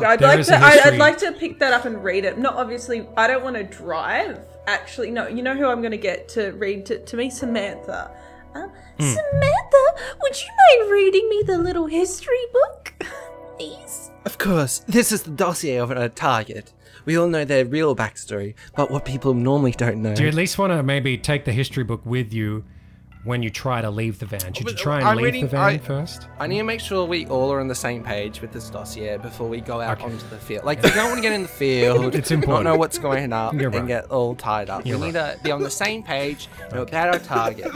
[0.00, 0.54] I'd There like is to.
[0.54, 2.36] a I, I'd history- like to pick that up and read it.
[2.38, 3.06] Not obviously.
[3.16, 4.40] I don't want to drive.
[4.66, 5.28] Actually, no.
[5.28, 8.10] You know who I'm going to get to read to, to me, Samantha.
[8.54, 9.12] Um, Hmm.
[9.12, 10.48] Samantha, would you
[10.78, 12.94] mind reading me the little history book?
[13.58, 14.10] Please?
[14.24, 16.72] Of course, this is the dossier of a target.
[17.04, 20.14] We all know their real backstory, but what people normally don't know.
[20.14, 22.64] Do you at least want to maybe take the history book with you
[23.24, 24.52] when you try to leave the van?
[24.52, 26.28] Should you try and I'm leave the van I- first?
[26.38, 29.16] I need to make sure we all are on the same page with this dossier
[29.16, 30.64] before we go out onto the field.
[30.64, 32.64] Like, we don't want to get in the field, It's not important.
[32.64, 34.86] know what's going on, You're and get all tied up.
[34.86, 37.72] You're we need to be on the same page know about our target,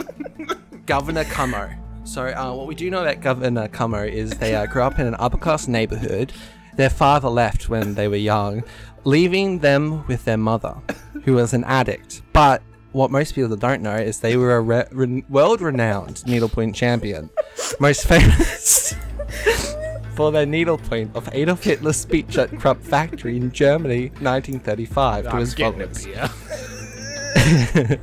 [0.85, 1.75] Governor Cummo.
[2.03, 5.05] So, uh, what we do know about Governor Cummo is they uh, grew up in
[5.07, 6.31] an upper class neighborhood.
[6.75, 8.63] Their father left when they were young,
[9.03, 10.75] leaving them with their mother,
[11.25, 12.21] who was an addict.
[12.33, 12.61] But
[12.91, 17.29] what most people don't know is they were a re- re- world renowned needlepoint champion.
[17.79, 18.93] Most famous
[20.15, 25.39] for their needlepoint of Adolf Hitler's speech at Krupp factory in Germany, 1935, to I'm
[25.39, 26.07] his followers.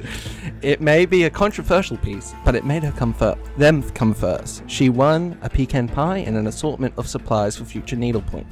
[0.62, 4.62] It may be a controversial piece, but it made her come fir- them come first.
[4.68, 8.46] She won a pecan pie and an assortment of supplies for future needlepoint.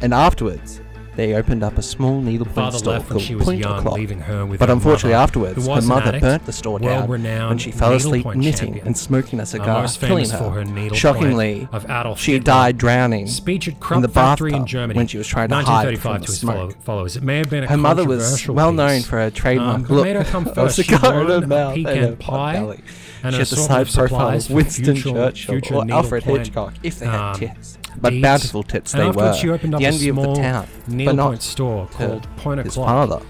[0.00, 0.80] And afterwards,
[1.16, 3.94] they opened up a small needlepoint store called she was Point young, O'Clock.
[3.94, 7.58] leaving her with But unfortunately, mother, afterwards, her mother addict, burnt the store down when
[7.58, 8.86] she fell asleep knitting champion.
[8.86, 10.38] and smoking a cigar, killing her.
[10.38, 11.68] for her Shockingly,
[12.16, 12.44] she Hitler.
[12.44, 15.86] died drowning Speech at in the factory in Germany when she was trying to hide
[15.86, 16.82] 1935 from the his smoke.
[16.82, 17.16] followers.
[17.16, 20.04] It may have been a Her mother was well known for her trademark um, look
[20.04, 20.76] made her come first.
[20.76, 22.80] She cigar in her a mouth and a pot pie belly.
[23.22, 27.20] and she had the side profile of Winston Churchill or Alfred Hitchcock if they had
[27.20, 27.78] um, tits.
[28.00, 28.22] But deeds.
[28.22, 29.32] bountiful tits And they were.
[29.34, 30.66] she opened up the a envy of the town.
[30.88, 33.20] But not store called Point his father.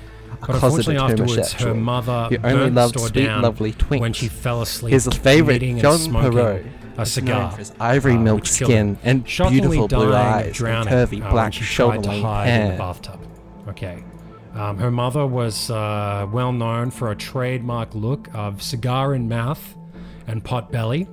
[0.41, 4.01] But unfortunately, afterwards, her mother He only loved store sweet, down lovely twinks.
[4.01, 4.93] when she fell asleep.
[4.93, 6.67] His and John smoking Perot,
[6.97, 7.57] a cigar.
[7.57, 12.11] his ivory uh, milk skin and beautiful blue eyes drowning, curvy uh, black tried to
[12.11, 13.21] hide in the bathtub.
[13.69, 14.03] Okay.
[14.55, 19.77] Um, her mother was uh, well known for a trademark look of cigar in mouth
[20.27, 21.07] and pot belly.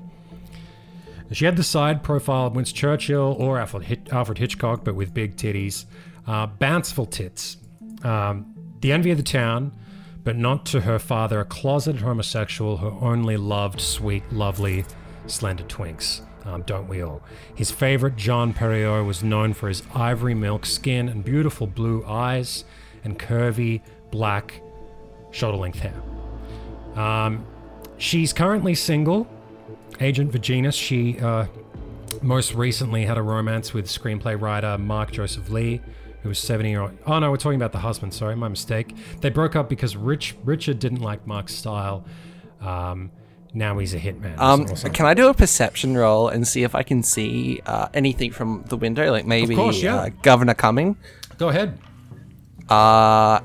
[1.32, 5.14] She had the side profile of Winston Churchill or Alfred, Hit- Alfred Hitchcock, but with
[5.14, 5.86] big titties.
[6.26, 7.58] Uh, bounceful tits.
[8.04, 9.74] Um, the envy of the town,
[10.24, 14.86] but not to her father, a closeted homosexual who only loved sweet, lovely,
[15.26, 16.22] slender twinks.
[16.46, 17.22] Um, don't we all?
[17.56, 22.64] His favorite, John Perriot, was known for his ivory milk skin and beautiful blue eyes
[23.04, 24.62] and curvy black
[25.32, 26.02] shoulder length hair.
[26.96, 27.46] Um,
[27.98, 29.28] she's currently single.
[30.00, 31.46] Agent Virginus, she uh,
[32.22, 35.82] most recently had a romance with screenplay writer Mark Joseph Lee,
[36.22, 36.98] who was 70 year old.
[37.06, 38.14] Oh no, we're talking about the husband.
[38.14, 38.96] Sorry, my mistake.
[39.22, 42.06] They broke up because Rich Richard didn't like Mark's style.
[42.62, 43.12] Um,
[43.54, 44.38] now he's a hitman.
[44.38, 44.94] Um, so- or something.
[44.94, 48.64] can I do a perception roll and see if I can see uh, anything from
[48.68, 49.12] the window?
[49.12, 49.96] Like maybe course, yeah.
[49.96, 50.98] uh, Governor coming?
[51.38, 51.80] Go ahead.
[52.70, 53.40] Uh,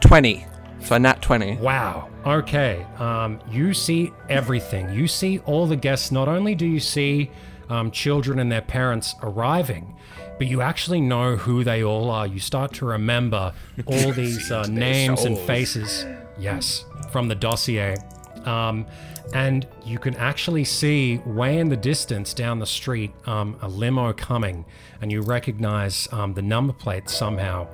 [0.00, 0.44] 20.
[0.80, 1.56] So a nat 20.
[1.56, 2.08] Wow.
[2.24, 2.86] Okay.
[2.98, 4.92] Um, you see everything.
[4.92, 6.10] You see all the guests.
[6.10, 7.30] Not only do you see
[7.68, 9.94] um, children and their parents arriving,
[10.38, 12.26] but you actually know who they all are.
[12.26, 13.52] You start to remember
[13.86, 16.06] all these uh, names and faces.
[16.38, 17.96] Yes, from the dossier.
[18.44, 18.86] Um,
[19.34, 24.12] and you can actually see way in the distance down the street um, a limo
[24.12, 24.64] coming,
[25.02, 27.68] and you recognize um, the number plate somehow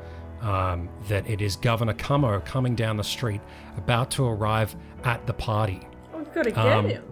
[0.45, 3.41] um, that it is Governor Cummo coming down the street,
[3.77, 5.81] about to arrive at the party.
[6.15, 7.03] We've got to get Um, him.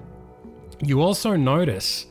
[0.80, 2.06] You also notice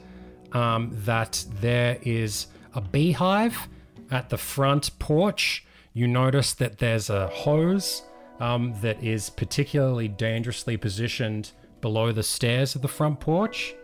[0.52, 3.70] um, that there is a beehive
[4.10, 5.66] at the front porch.
[5.94, 8.04] You notice that there's a hose
[8.40, 11.52] um, that is particularly dangerously positioned
[11.82, 13.76] below the stairs of the front porch.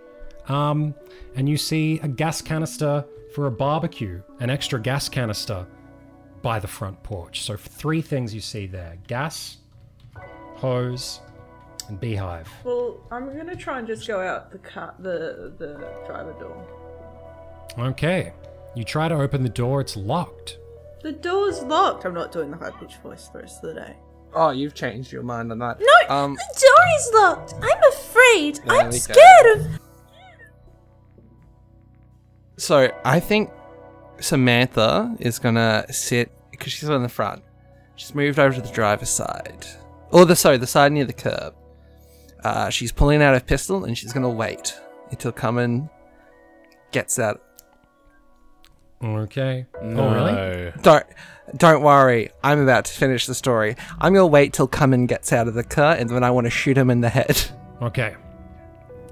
[0.48, 0.96] Um,
[1.36, 5.68] and you see a gas canister for a barbecue, an extra gas canister
[6.42, 7.42] by the front porch.
[7.44, 9.58] So, three things you see there gas,
[10.56, 11.20] hose,
[11.90, 12.50] and beehive.
[12.64, 15.76] Well, I'm gonna try and just go out the car, the the
[16.06, 16.66] driver door.
[17.80, 18.34] Okay.
[18.76, 20.58] You try to open the door, it's locked.
[21.02, 22.06] The door's locked.
[22.06, 23.96] I'm not doing the high pitched voice the rest of the day.
[24.34, 25.80] Oh, you've changed your mind on that.
[25.80, 27.54] No, Um, the door is locked.
[27.64, 28.56] I'm afraid.
[28.66, 28.98] There I'm we go.
[29.00, 29.68] scared of.
[32.58, 33.50] so I think
[34.20, 37.44] Samantha is gonna sit because she's on the front.
[37.96, 39.66] She's moved over to the driver's side,
[40.12, 41.54] or the sorry, the side near the curb.
[42.44, 44.80] Uh, she's pulling out a pistol and she's gonna wait
[45.12, 45.90] until Cummin
[46.92, 47.42] gets out.
[49.04, 49.66] Okay.
[49.82, 50.32] Oh, really?
[50.32, 50.72] No.
[50.82, 51.06] Don't
[51.56, 52.30] don't worry.
[52.44, 53.76] I'm about to finish the story.
[54.00, 56.52] I'm gonna wait till Cummin gets out of the car and then I want to
[56.52, 57.42] shoot him in the head.
[57.80, 58.16] Okay.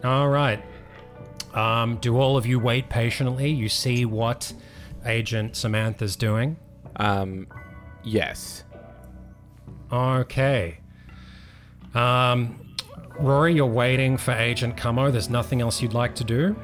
[0.03, 0.60] All right.
[1.53, 3.51] Um, do all of you wait patiently?
[3.51, 4.51] You see what
[5.06, 6.58] Agent Samantha's doing?
[6.95, 7.47] Um,
[8.03, 8.64] yes.
[9.91, 10.80] Okay.
[11.93, 12.76] Um,
[13.20, 15.12] Rory, you're waiting for Agent Cummo.
[15.12, 16.56] There's nothing else you'd like to do?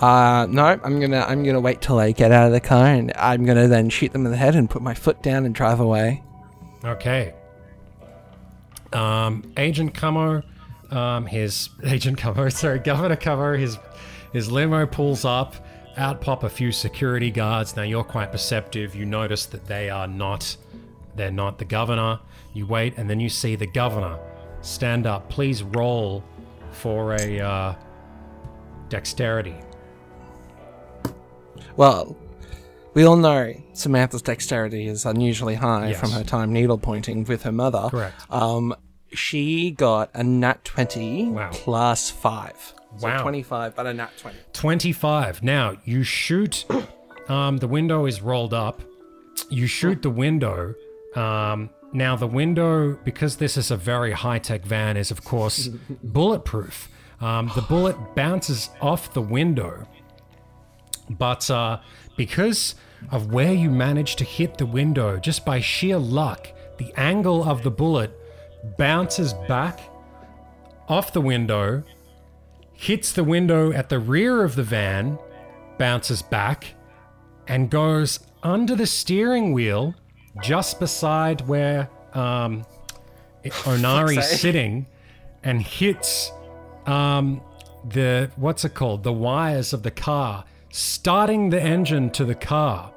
[0.00, 3.12] Uh, no, I'm gonna I'm gonna wait till they get out of the car and
[3.16, 5.78] I'm gonna then shoot them in the head and put my foot down and drive
[5.78, 6.22] away.
[6.82, 7.34] Okay.
[8.94, 10.42] Um, Agent Cummo,
[10.90, 13.78] um, his Agent Cummo, sorry, Governor Cummo, his
[14.32, 15.54] his limo pulls up.
[16.00, 17.76] Out pop a few security guards.
[17.76, 18.94] Now you're quite perceptive.
[18.94, 20.56] You notice that they are not,
[21.14, 22.20] they're not the governor.
[22.54, 24.18] You wait, and then you see the governor
[24.62, 25.28] stand up.
[25.28, 26.24] Please roll
[26.72, 27.74] for a uh,
[28.88, 29.54] dexterity.
[31.76, 32.16] Well,
[32.94, 36.00] we all know Samantha's dexterity is unusually high Yes.
[36.00, 37.88] from her time needle pointing with her mother.
[37.90, 38.14] Correct.
[38.30, 38.74] Um,
[39.12, 41.50] she got a nat 20 Wow.
[41.52, 42.74] plus 5.
[43.00, 43.22] So Wow.
[43.22, 44.36] 25, but a nat 20.
[44.52, 45.42] 25.
[45.42, 46.66] Now, you shoot,
[47.28, 48.82] um, the window is rolled up.
[49.48, 50.74] You shoot the window.
[51.16, 55.68] Um, now, the window, because this is a very high tech van, is of course
[56.04, 56.88] bulletproof.
[57.20, 59.86] Um, the bullet bounces off the window,
[61.10, 61.80] but uh,
[62.16, 62.74] because
[63.10, 66.48] of where you managed to hit the window, just by sheer luck,
[66.78, 68.10] the angle of the bullet
[68.78, 69.80] bounces back
[70.88, 71.82] off the window
[72.80, 75.18] hits the window at the rear of the van,
[75.76, 76.72] bounces back,
[77.46, 79.94] and goes under the steering wheel
[80.42, 82.64] just beside where um,
[83.44, 84.86] Onari's sitting
[85.42, 86.32] and hits
[86.86, 87.42] um,
[87.86, 89.02] the, what's it called?
[89.02, 92.94] The wires of the car, starting the engine to the car.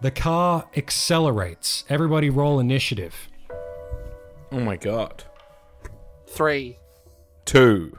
[0.00, 1.84] The car accelerates.
[1.88, 3.16] Everybody roll initiative.
[4.52, 5.24] Oh my god.
[6.28, 6.78] 3.
[7.44, 7.98] Two.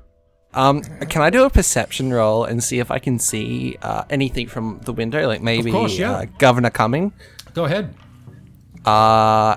[0.53, 4.47] Um, can I do a perception roll and see if I can see uh, anything
[4.47, 5.27] from the window?
[5.27, 6.11] Like maybe course, yeah.
[6.11, 7.13] uh, Governor coming?
[7.53, 7.95] Go ahead.
[8.85, 9.55] Uh,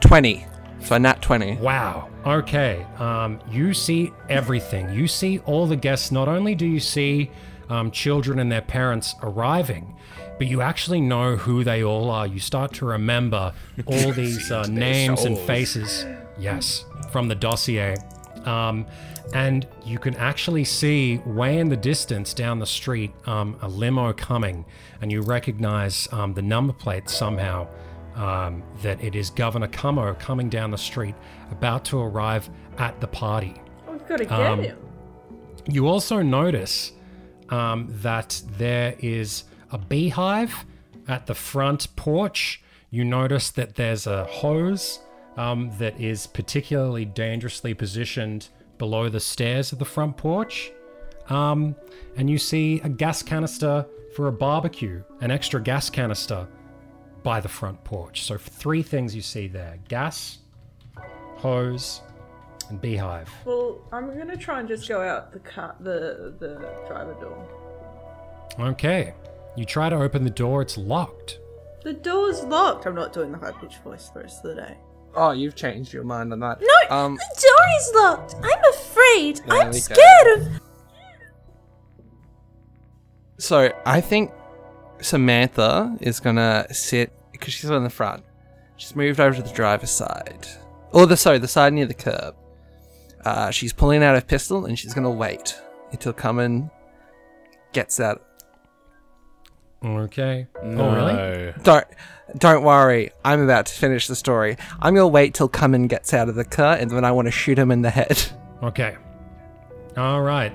[0.00, 0.46] 20.
[0.80, 1.56] So a nat 20.
[1.56, 2.08] Wow.
[2.24, 2.86] Okay.
[2.98, 4.90] Um, you see everything.
[4.92, 6.12] You see all the guests.
[6.12, 7.30] Not only do you see
[7.68, 9.96] um, children and their parents arriving,
[10.38, 12.26] but you actually know who they all are.
[12.26, 13.52] You start to remember
[13.86, 16.06] all these uh, names and faces.
[16.38, 17.96] Yes, from the dossier.
[18.44, 18.86] Um,
[19.32, 24.12] and you can actually see way in the distance down the street um, a limo
[24.12, 24.64] coming,
[25.00, 27.66] and you recognize um, the number plate somehow
[28.14, 31.14] um, that it is Governor Cummo coming down the street,
[31.50, 32.48] about to arrive
[32.78, 33.54] at the party.
[33.88, 34.76] We've got to get Um, him.
[35.70, 36.92] You also notice
[37.50, 40.64] um, that there is a beehive
[41.06, 42.62] at the front porch.
[42.90, 45.00] You notice that there's a hose
[45.36, 48.48] um, that is particularly dangerously positioned
[48.78, 50.72] below the stairs of the front porch.
[51.28, 51.76] Um,
[52.16, 56.48] and you see a gas canister for a barbecue, an extra gas canister
[57.22, 58.22] by the front porch.
[58.22, 60.38] So, three things you see there gas,
[61.36, 62.00] hose,
[62.70, 63.30] and beehive.
[63.44, 66.54] Well, I'm gonna try and just go out the car, the the
[66.86, 67.46] driver door.
[68.58, 69.14] Okay.
[69.56, 71.40] You try to open the door, it's locked.
[71.82, 72.86] The door's locked.
[72.86, 74.76] I'm not doing the high pitched voice for the rest of the day.
[75.20, 76.60] Oh, you've changed your mind on that.
[76.60, 78.34] No, Um, the door is locked.
[78.36, 79.36] I'm afraid.
[79.46, 80.48] There I'm scared of.
[83.38, 84.30] so I think
[85.00, 88.22] Samantha is gonna sit because she's on the front.
[88.76, 90.46] She's moved over to the driver's side,
[90.92, 92.34] or the sorry, the side near the curb.
[93.24, 95.60] Uh, she's pulling out her pistol and she's gonna wait
[95.90, 96.70] until Cummin
[97.72, 98.22] gets out.
[99.84, 100.46] Okay.
[100.62, 101.54] Oh, really?
[101.62, 101.86] Don't
[102.36, 103.10] don't worry.
[103.24, 104.56] I'm about to finish the story.
[104.80, 107.32] I'm gonna wait till Cummin gets out of the car and then I want to
[107.32, 108.22] shoot him in the head.
[108.60, 108.96] Okay.
[109.96, 110.52] All right.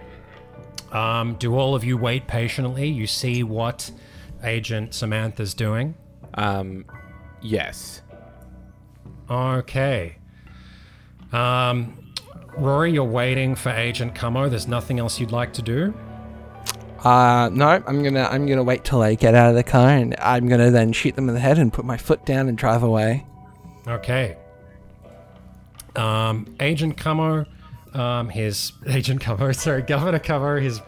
[0.91, 2.89] Um, do all of you wait patiently?
[2.89, 3.89] You see what
[4.43, 5.95] Agent Samantha's doing?
[6.33, 6.83] Um,
[7.41, 8.01] yes.
[9.29, 10.17] Okay.
[11.31, 12.13] Um,
[12.57, 14.49] Rory, you're waiting for Agent Cummo.
[14.49, 15.93] There's nothing else you'd like to do?
[17.03, 20.15] Uh, no, I'm gonna I'm gonna wait till they get out of the car and
[20.19, 22.81] I'm gonna then shoot them in the head and put my foot down and drive
[22.81, 23.25] away.
[23.85, 24.37] Okay.
[25.97, 27.45] Um, Agent Cummo,
[27.93, 30.81] um, his Agent Cummo, sorry, Governor Cummo, his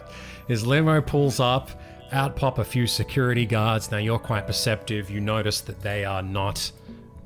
[0.48, 1.70] his limo pulls up.
[2.12, 3.92] Out pop a few security guards.
[3.92, 5.10] Now you're quite perceptive.
[5.10, 6.72] You notice that they are not,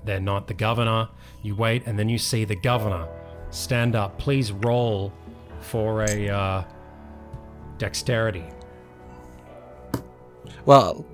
[0.06, 1.10] they're not the governor.
[1.44, 3.08] You wait, and then you see the governor
[3.52, 4.18] stand up.
[4.18, 5.14] Please roll
[5.60, 6.64] for a uh,
[7.78, 8.46] dexterity.
[10.66, 11.06] Well,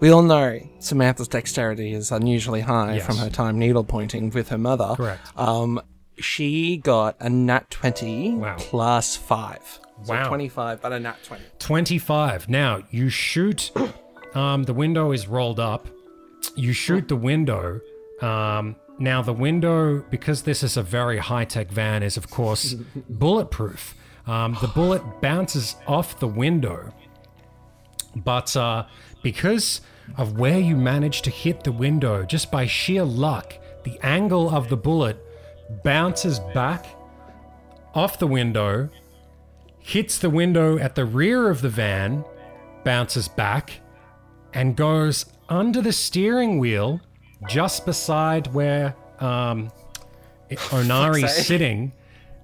[0.00, 3.06] we all know Samantha's dexterity is unusually high Yes.
[3.06, 4.94] from her time needlepointing with her mother.
[4.96, 5.20] Correct.
[5.36, 5.80] Um,
[6.18, 8.56] she got a nat 20 Wow.
[8.58, 9.58] plus 5.
[10.04, 10.28] So Wow.
[10.28, 11.42] 25, but a nat 20.
[11.58, 12.48] 25.
[12.48, 13.70] Now, you shoot,
[14.34, 15.88] um, the window is rolled up.
[16.54, 17.80] You shoot the window.
[18.22, 22.74] Um, now, the window, because this is a very high tech van, is of course
[23.10, 23.94] bulletproof.
[24.26, 26.92] Um, the bullet bounces off the window,
[28.16, 28.86] but uh,
[29.22, 29.80] because
[30.16, 33.54] of where you managed to hit the window, just by sheer luck,
[33.84, 35.22] the angle of the bullet
[35.84, 36.86] bounces back
[37.94, 38.90] off the window
[39.86, 42.24] hits the window at the rear of the van,
[42.82, 43.80] bounces back,
[44.52, 47.00] and goes under the steering wheel
[47.48, 49.70] just beside where um,
[50.50, 51.92] Onari's sitting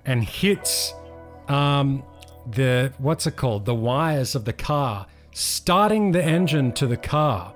[0.07, 0.95] and hits
[1.49, 2.05] um,
[2.49, 3.65] the, what's it called?
[3.65, 7.55] The wires of the car, starting the engine to the car.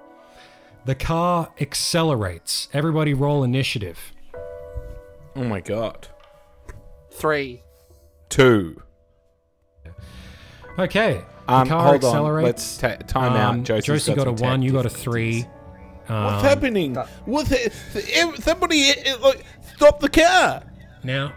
[0.85, 2.69] The car accelerates.
[2.73, 3.99] Everybody roll initiative.
[5.35, 6.09] Oh my god.
[7.13, 7.63] 3.
[8.29, 8.83] Two.
[10.79, 11.25] Okay.
[11.47, 12.11] The Um, car hold on.
[12.11, 12.83] accelerates.
[12.83, 13.65] Let's ta- time Um, out.
[13.65, 15.03] Josie's Josie got, a some one, you got a tactics.
[15.03, 15.41] three.
[16.07, 16.95] What's Um, happening?
[17.25, 17.47] What?
[17.49, 20.63] The, the- somebody, uh, like, stop the car!
[21.03, 21.33] Now,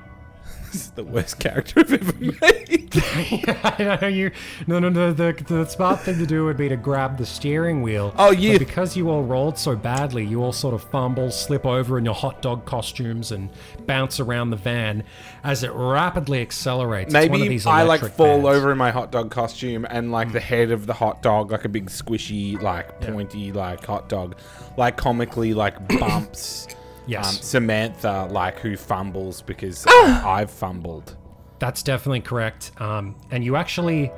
[0.71, 2.89] This is the worst character I've ever made.
[3.63, 4.31] I know you.
[4.67, 5.11] No, no, no.
[5.13, 8.13] The, the smart thing to do would be to grab the steering wheel.
[8.17, 8.57] Oh, But yeah.
[8.57, 12.13] because you all rolled so badly, you all sort of fumble, slip over in your
[12.13, 13.49] hot dog costumes, and
[13.85, 15.03] bounce around the van
[15.43, 17.13] as it rapidly accelerates.
[17.13, 18.57] It's one of Maybe I like fall vans.
[18.57, 20.43] over in my hot dog costume and like the mm.
[20.43, 24.35] head of the hot dog, like a big squishy, like pointy, like hot dog,
[24.77, 26.67] like comically like bumps.
[27.09, 27.37] Yes.
[27.37, 30.27] Um, Samantha, like who fumbles because Ah!
[30.29, 31.15] I've fumbled.
[31.59, 32.71] That's definitely correct.
[32.79, 34.11] Um, and you actually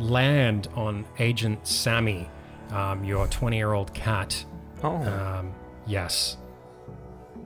[0.00, 2.28] land on Agent Sammy,
[2.70, 4.44] um, your 20 year old cat.
[4.82, 5.54] Oh Um,
[5.86, 6.36] yes.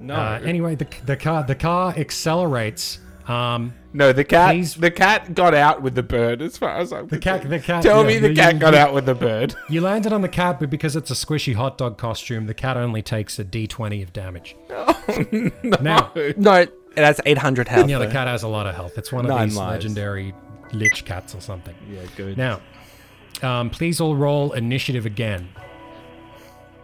[0.01, 0.15] no!
[0.15, 2.99] Uh, anyway, the, the car the car accelerates.
[3.29, 4.51] Um, no, the cat.
[4.55, 6.41] please- The cat got out with the bird.
[6.43, 8.73] As far as I'm The cat- the cat- Tell yeah, me the you- cat got
[8.75, 9.55] you- out with the bird.
[9.69, 12.77] you landed on the cat, but because it's a squishy hot dog costume, the cat
[12.77, 14.55] only takes a d20 of damage.
[15.81, 17.89] Now, No, it has 800 health.
[17.89, 18.13] yeah, the though.
[18.13, 18.97] cat has a lot of health.
[18.99, 19.85] It's one of Nine these lives.
[19.85, 20.35] legendary
[20.73, 21.75] lich cats or something.
[21.91, 22.37] Yeah, good.
[22.37, 22.61] Now,
[23.43, 25.49] um, please all roll initiative again.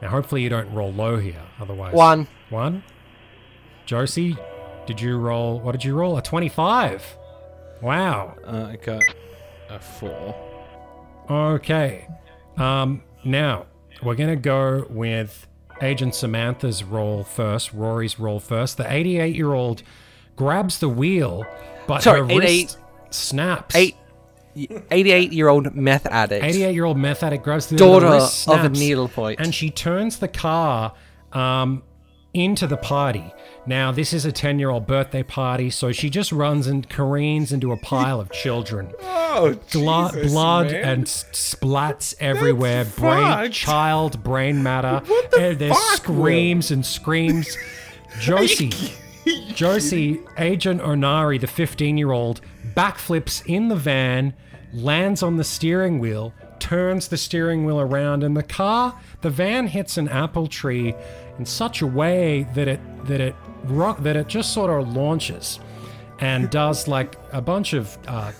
[0.01, 1.95] Now, hopefully you don't roll low here, otherwise.
[1.95, 2.26] One.
[2.51, 2.82] One.
[3.86, 4.36] Josie,
[4.87, 5.61] did you roll?
[5.61, 6.16] What did you roll?
[6.18, 7.05] A twenty-five.
[7.80, 8.37] Wow.
[8.47, 9.03] Uh, I got
[9.70, 10.35] a four.
[11.30, 12.07] Okay.
[12.57, 13.66] Um, now
[14.03, 15.47] we're gonna go with
[15.80, 17.72] Agent Samantha's roll first.
[17.72, 18.76] Rory's roll first.
[18.76, 19.83] The 88-year-old
[20.37, 21.45] grabs the wheel,
[21.87, 22.78] but Sorry, her 88 wrist
[23.11, 23.74] snaps.
[23.74, 23.97] Eight.
[24.55, 26.45] 88 year old meth addict.
[26.45, 29.41] 88 year old meth addict grabs the Daughter the wrist of a snaps, needle point.
[29.41, 30.93] and she turns the car
[31.33, 31.83] um,
[32.35, 33.33] into the party.
[33.66, 37.53] Now, this is a 10 year old birthday party, so she just runs and careens
[37.53, 38.93] into a pile of children.
[39.35, 40.85] Oh, Gla- Jesus, blood man.
[40.85, 42.85] and s- splats everywhere.
[42.85, 43.53] That's brain, fucked.
[43.55, 45.01] child, brain matter.
[45.09, 46.16] What the and there's fuck, Will?
[46.16, 47.57] screams and screams.
[48.20, 48.72] Josie,
[49.55, 52.43] Josie, Agent Onari, the 15 year old,
[52.74, 54.35] backflips in the van,
[54.74, 59.66] lands on the steering wheel, turns the steering wheel around, and the car, the van
[59.68, 60.95] hits an apple tree
[61.39, 65.59] in such a way that it that it rock that it just sort of launches
[66.20, 68.33] and does like a bunch of uh,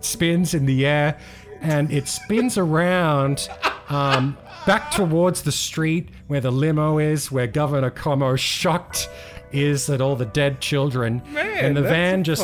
[0.00, 1.18] spins in the air,
[1.60, 3.48] and it spins around
[3.88, 9.08] um, back towards the street where the limo is, where Governor Como shocked
[9.52, 12.42] is at all the dead children, and the van just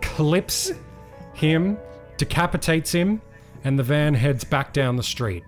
[0.00, 0.72] clips
[1.34, 1.76] him,
[2.16, 3.20] decapitates him,
[3.64, 5.44] and the van heads back down the street.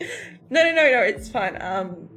[0.50, 1.60] No, no, no, no, it's fine.
[1.60, 2.08] Um,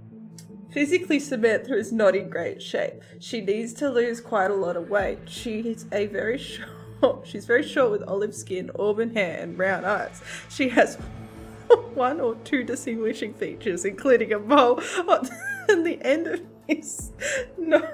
[0.71, 3.01] physically, Samantha is not in great shape.
[3.19, 5.19] She needs to lose quite a lot of weight.
[5.25, 6.37] She is a very
[7.01, 7.27] short.
[7.27, 10.21] She's very short with olive skin, auburn hair, and brown eyes.
[10.49, 10.95] She has
[11.93, 16.41] one or two distinguishing features, including a mole on the end of
[16.75, 17.11] his,
[17.57, 17.87] no,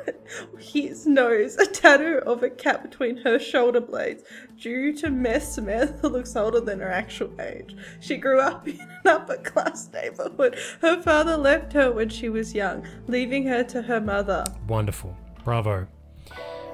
[0.60, 4.24] his nose, a tattoo of a cat between her shoulder blades.
[4.60, 7.76] Due to mess, Samantha looks older than her actual age.
[8.00, 10.58] She grew up in an upper class neighborhood.
[10.82, 14.46] Her father left her when she was young, leaving her to her mother.
[14.68, 15.16] Wonderful.
[15.44, 15.88] Bravo.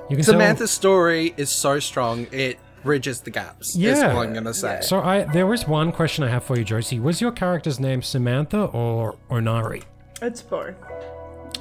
[0.09, 3.75] You can tell- Samantha's story is so strong it bridges the gaps.
[3.77, 4.79] Yeah, is what I'm gonna say.
[4.81, 6.99] So I there was one question I have for you, Josie.
[6.99, 9.83] Was your character's name Samantha or Onari?
[10.21, 10.75] It's both.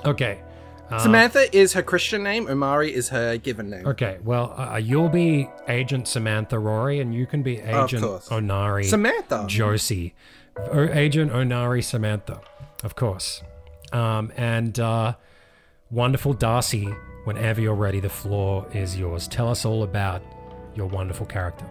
[0.05, 0.40] Okay.
[0.90, 2.46] Uh, Samantha is her Christian name.
[2.46, 3.86] Onari is her given name.
[3.86, 4.18] Okay.
[4.22, 8.28] Well, uh, you'll be Agent Samantha Rory, and you can be Agent course.
[8.28, 9.44] Onari Samantha.
[9.48, 10.14] Josie,
[10.57, 12.42] or Agent Onari Samantha,
[12.84, 13.42] of course.
[13.92, 15.14] Um, and uh,
[15.90, 16.92] wonderful Darcy.
[17.24, 19.28] Whenever you're ready, the floor is yours.
[19.28, 20.22] Tell us all about
[20.74, 21.64] your wonderful character.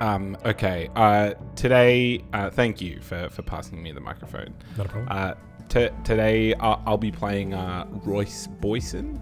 [0.00, 0.90] Um, okay.
[0.94, 4.52] Uh, today, uh, thank you for, for passing me the microphone.
[4.76, 5.08] Not a problem.
[5.10, 5.34] Uh,
[5.68, 9.20] t- today, I'll, I'll be playing uh, Royce Boyson.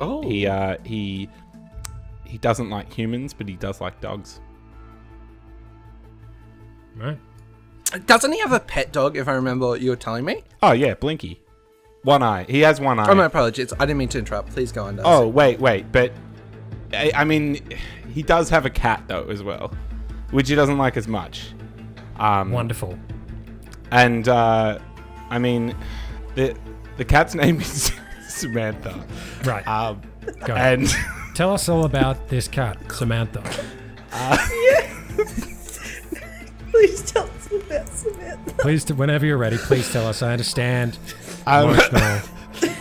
[0.00, 1.28] Oh, He uh, he
[2.24, 4.40] he doesn't like humans, but he does like dogs.
[6.96, 7.18] right.
[8.06, 9.16] doesn't he have a pet dog?
[9.16, 10.44] If I remember what you were telling me.
[10.62, 11.40] Oh yeah, Blinky.
[12.02, 12.44] One eye.
[12.48, 13.06] He has one eye.
[13.10, 13.74] Oh, my apologies.
[13.74, 14.50] I didn't mean to interrupt.
[14.50, 14.96] Please go on.
[14.96, 15.08] Darcy.
[15.10, 16.12] Oh wait, wait, but
[16.94, 17.60] I, I mean,
[18.14, 19.72] he does have a cat though as well,
[20.30, 21.52] which he doesn't like as much.
[22.18, 22.98] Um, Wonderful.
[23.90, 24.78] and uh,
[25.30, 25.74] I mean,
[26.34, 26.56] the
[26.96, 27.92] the cat's name is
[28.28, 29.04] Samantha.
[29.44, 29.66] Right.
[29.66, 30.02] Um,
[30.44, 30.80] Go ahead.
[30.80, 30.88] and
[31.34, 33.40] Tell us all about this cat, Samantha.
[36.70, 38.54] Please tell us about Samantha.
[38.58, 40.22] Please, whenever you're ready, please tell us.
[40.22, 40.98] I understand.
[41.46, 42.20] um, Emotional.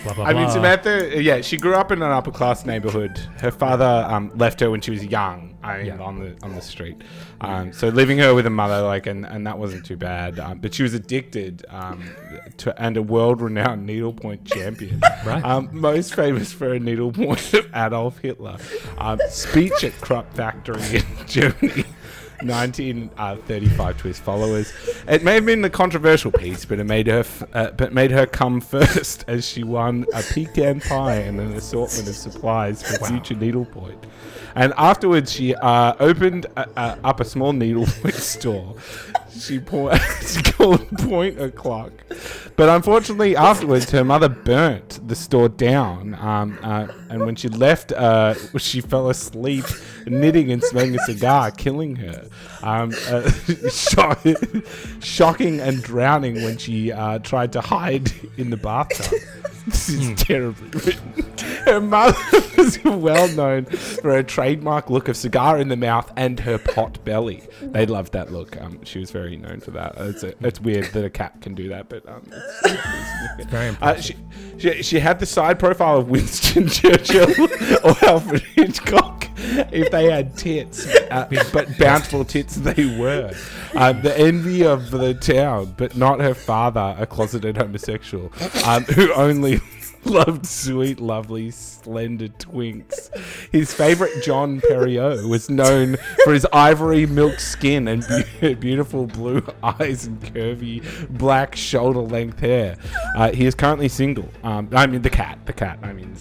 [0.04, 0.54] Blah, blah, I mean, blah.
[0.54, 3.18] Samantha, yeah, she grew up in an upper class neighborhood.
[3.40, 6.00] Her father um, left her when she was young, I mean, Yeah.
[6.00, 6.98] on the on the street.
[7.42, 10.40] Um, so leaving her with a mother, like, and, and that wasn't too bad.
[10.40, 12.04] Um, but she was addicted um,
[12.58, 15.02] to and a world renowned needlepoint champion.
[15.26, 15.44] Right.
[15.44, 18.58] Um, most famous for her needlepoint of Adolf Hitler.
[18.98, 21.84] Um, speech at Krupp Factory in Germany.
[22.42, 24.74] 1935 to his followers.
[25.08, 28.12] It may have been the controversial piece, but it made her, f- uh, but made
[28.12, 33.06] her come first as she won a pecan pie and an assortment of supplies for
[33.06, 34.06] future needlepoint.
[34.56, 38.76] And afterwards, she uh, opened uh, uh, up a small needlepoint store.
[39.32, 41.92] She, point she called Point O'Clock.
[42.56, 46.16] But unfortunately, afterwards, her mother burnt the store down.
[46.16, 49.66] Um, uh, and when she left, uh, she fell asleep
[50.06, 52.28] knitting and smoking a cigar, killing her.
[52.62, 53.30] Um, uh,
[53.70, 54.26] shock-
[55.02, 59.20] shocking and drowning when she uh, tried to hide in the bathtub.
[59.66, 61.30] This is terribly written.
[61.66, 62.18] Her mother
[62.58, 67.04] was well known for her trademark look of cigar in the mouth and her pot
[67.06, 67.44] belly.
[67.62, 68.60] They loved that look.
[68.60, 69.94] Um, she was very known for that.
[69.98, 72.24] It's, a, it's weird that a cat can do that, but um,
[72.64, 74.16] it's, Very uh, she,
[74.58, 77.30] she, she had the side profile of Winston Churchill
[77.84, 79.28] or Alfred Hitchcock
[79.72, 83.32] if they had tits, uh, but bountiful tits they were.
[83.76, 88.32] Uh, the envy of the town, but not her father, a closeted homosexual,
[88.66, 89.60] um, who only
[90.06, 93.10] loved sweet, lovely, slender twinks.
[93.52, 98.06] His favorite John Perriot was known for his ivory milk skin and
[98.40, 100.84] be- beautiful blue eyes and curvy
[101.18, 102.78] black shoulder length hair.
[103.16, 104.30] Uh, he is currently single.
[104.44, 105.40] Um, I mean, the cat.
[105.46, 105.80] The cat.
[105.84, 106.16] I mean,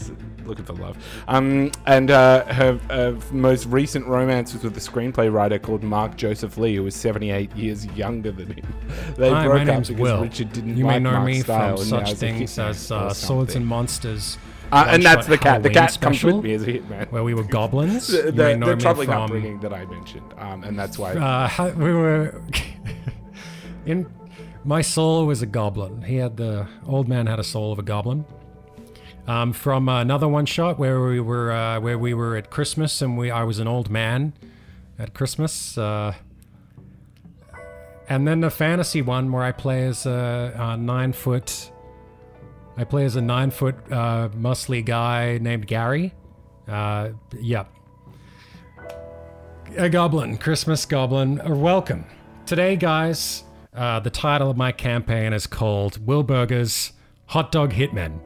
[0.48, 0.96] looking for love.
[1.28, 6.16] Um, and uh, her uh, most recent romance was with a screenplay writer called Mark
[6.16, 8.66] Joseph Lee, who was 78 years younger than him.
[9.16, 10.22] They Hi, broke up because Will.
[10.22, 12.58] Richard didn't you may like know Mark's me style from such now he's a things
[12.58, 14.38] as uh, Swords and Monsters.
[14.70, 15.62] Uh, and that's the cat.
[15.62, 17.10] The Halloween cat comes with me as a hitman.
[17.10, 18.08] Where we were goblins.
[18.08, 21.14] the may the, the troubling from, upbringing that I mentioned, um, and that's why.
[21.14, 22.42] Uh, we were
[23.86, 24.06] In
[24.64, 26.02] my soul was a goblin.
[26.02, 28.26] He had the old man had a soul of a goblin.
[29.28, 33.18] Um, from another one shot where we were uh, where we were at Christmas and
[33.18, 34.32] we I was an old man
[34.98, 35.76] at Christmas.
[35.76, 36.14] Uh,
[38.08, 41.70] and then the fantasy one where I play as a, a nine foot.
[42.78, 46.14] I play as a nine foot uh, muscly guy named Gary.
[46.66, 47.70] Uh, yep.
[49.76, 51.42] A goblin, Christmas goblin.
[51.60, 52.06] Welcome.
[52.46, 56.92] Today, guys, uh, the title of my campaign is called Will Burgers
[57.26, 58.20] Hot Dog Hitmen.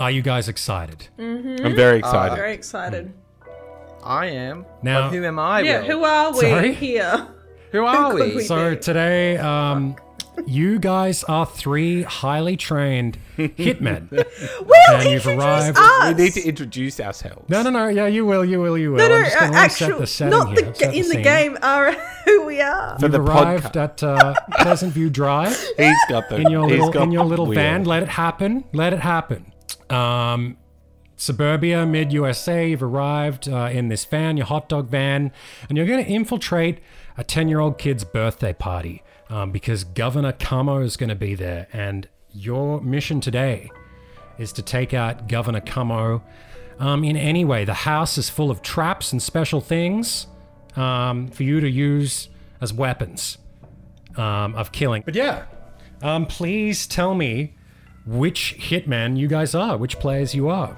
[0.00, 1.08] Are you guys excited?
[1.18, 2.36] I'm very excited.
[2.36, 3.12] Very excited.
[4.04, 4.64] I am.
[4.82, 5.60] Now- but who am I?
[5.60, 5.86] Yeah, Will?
[5.88, 6.72] who are we Sorry?
[6.74, 7.28] here?
[7.72, 8.36] Who are could we?
[8.36, 8.80] we- So do?
[8.80, 9.94] today, um,
[10.46, 14.10] you guys are three highly trained hitmen.
[14.10, 14.24] Will
[14.90, 16.08] And you've introduce arrived- us.
[16.16, 17.46] We need to introduce ourselves.
[17.50, 17.88] No, no, no.
[17.88, 18.42] Yeah, you will.
[18.44, 18.78] You will.
[18.78, 18.98] You will.
[18.98, 20.72] no, no, I'm just uh, going to actual, the setting not the here.
[20.78, 21.22] ga- in the scene.
[21.22, 21.92] game are
[22.24, 22.98] who we are.
[22.98, 23.76] For You've the arrived podcast.
[23.84, 27.24] at uh, Pleasant View Drive He's got the in your he's little got in your
[27.24, 27.56] the little wheel.
[27.56, 27.84] van.
[27.84, 28.64] Let it happen.
[28.72, 29.52] Let it happen.
[29.90, 30.56] Um,
[31.16, 32.70] suburbia, mid USA.
[32.70, 35.32] You've arrived uh, in this van, your hot dog van,
[35.68, 36.80] and you're going to infiltrate
[37.16, 42.08] a ten-year-old kid's birthday party um, because Governor Camo is going to be there, and
[42.32, 43.70] your mission today
[44.38, 46.22] is to take out Governor Camo
[46.78, 47.64] um, in any way.
[47.64, 50.26] The house is full of traps and special things
[50.76, 52.28] um, for you to use
[52.60, 53.38] as weapons
[54.16, 55.02] um, of killing.
[55.04, 55.46] But yeah,
[56.02, 57.54] um, please tell me
[58.08, 60.76] which hitman you guys are, which players you are.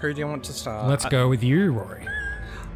[0.00, 0.88] Who do you want to start?
[0.88, 2.06] Let's go with you, Rory.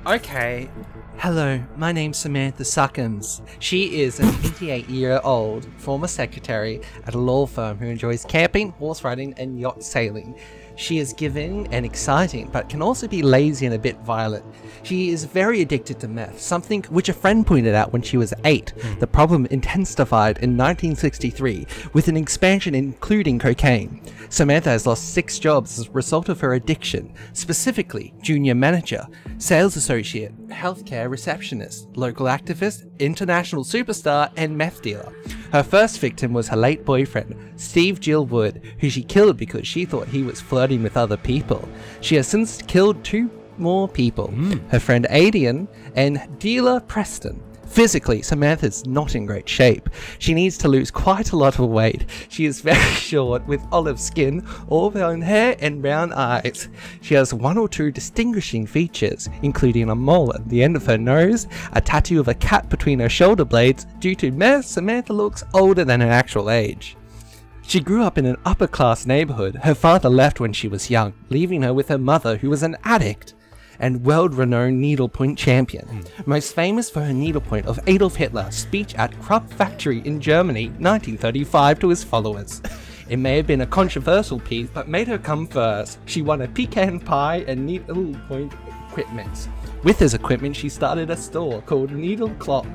[0.06, 0.70] Okay.
[1.16, 3.40] Hello, my name's Samantha Suckums.
[3.58, 8.70] She is an 88 year old former secretary at a law firm who enjoys camping,
[8.72, 10.38] horse riding, and yacht sailing.
[10.76, 14.44] She is giving and exciting, but can also be lazy and a bit violent.
[14.82, 18.34] She is very addicted to meth, something which a friend pointed out when she was
[18.44, 18.72] eight.
[18.98, 24.00] The problem intensified in 1963 with an expansion including cocaine.
[24.28, 29.06] Samantha has lost six jobs as a result of her addiction, specifically junior manager,
[29.44, 35.12] sales associate, healthcare receptionist, local activist, international superstar, and meth dealer.
[35.52, 39.84] Her first victim was her late boyfriend, Steve Jill Wood, who she killed because she
[39.84, 41.68] thought he was flirting with other people.
[42.00, 44.66] She has since killed two more people hmm.
[44.70, 47.40] her friend Adian and dealer Preston.
[47.74, 49.90] Physically, Samantha's not in great shape.
[50.20, 52.06] She needs to lose quite a lot of weight.
[52.28, 56.68] She is very short, with olive skin, auburn hair, and brown eyes.
[57.00, 60.96] She has one or two distinguishing features, including a mole at the end of her
[60.96, 63.88] nose, a tattoo of a cat between her shoulder blades.
[63.98, 66.96] Due to meth, Samantha looks older than her actual age.
[67.62, 69.56] She grew up in an upper class neighborhood.
[69.56, 72.76] Her father left when she was young, leaving her with her mother, who was an
[72.84, 73.34] addict
[73.78, 75.86] and world renowned needlepoint champion.
[75.86, 76.30] Hmm.
[76.30, 81.80] Most famous for her needlepoint of Adolf Hitler's speech at Krupp Factory in Germany, 1935,
[81.80, 82.62] to his followers.
[83.08, 85.98] It may have been a controversial piece, but made her come first.
[86.06, 88.52] She won a pecan pie and needlepoint
[88.88, 89.48] equipment.
[89.82, 92.66] With this equipment, she started a store called Needle Clock.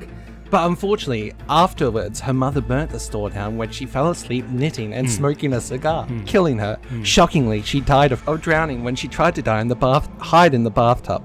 [0.50, 5.06] But unfortunately, afterwards, her mother burnt the store down when she fell asleep knitting and
[5.06, 5.12] hmm.
[5.12, 6.24] smoking a cigar, hmm.
[6.24, 6.76] killing her.
[6.88, 7.04] Hmm.
[7.04, 10.52] Shockingly, she died of, of drowning when she tried to die in the bath, hide
[10.52, 11.22] in the bathtub.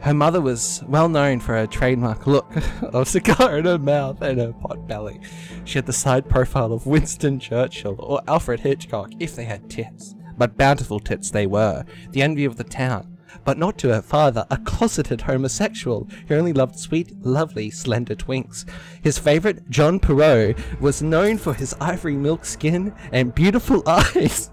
[0.00, 2.50] Her mother was well known for her trademark look
[2.82, 5.20] of cigar in her mouth and her pot belly.
[5.64, 10.14] She had the side profile of Winston Churchill or Alfred Hitchcock if they had tits.
[10.38, 13.17] But bountiful tits they were, the envy of the town.
[13.44, 18.64] But not to her father, a closeted homosexual who only loved sweet, lovely, slender twinks.
[19.02, 24.50] His favorite, John Perot, was known for his ivory milk skin and beautiful eyes.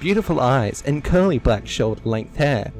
[0.00, 2.72] beautiful eyes and curly black shoulder length hair.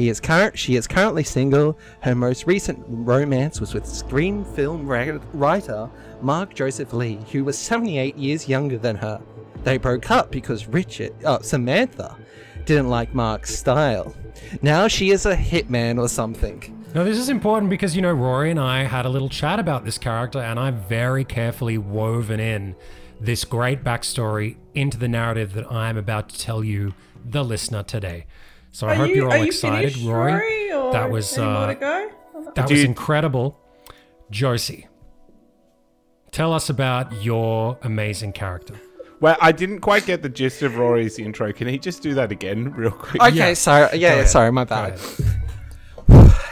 [0.00, 0.58] He is current.
[0.58, 1.78] She is currently single.
[2.00, 5.90] Her most recent romance was with screen film writer
[6.22, 9.20] Mark Joseph Lee, who was 78 years younger than her.
[9.62, 12.16] They broke up because Richard, uh, Samantha,
[12.64, 14.14] didn't like Mark's style.
[14.62, 16.76] Now she is a hitman or something.
[16.92, 19.84] Now, this is important because, you know, Rory and I had a little chat about
[19.84, 22.74] this character, and I've very carefully woven in
[23.20, 26.94] this great backstory into the narrative that I'm about to tell you,
[27.24, 28.26] the listener, today.
[28.72, 30.32] So I Are hope you, you're all are excited, finished, Rory.
[30.32, 32.10] Rory, that was uh, to go?
[32.56, 32.86] that was Dude.
[32.86, 33.60] incredible.
[34.30, 34.88] Josie,
[36.32, 38.74] tell us about your amazing character.
[39.20, 41.52] Well, I didn't quite get the gist of Rory's intro.
[41.52, 43.22] Can he just do that again, real quick?
[43.22, 43.54] Okay, Yeah.
[43.54, 43.98] sorry.
[43.98, 44.28] Yeah, ahead.
[44.28, 44.98] sorry, my bad.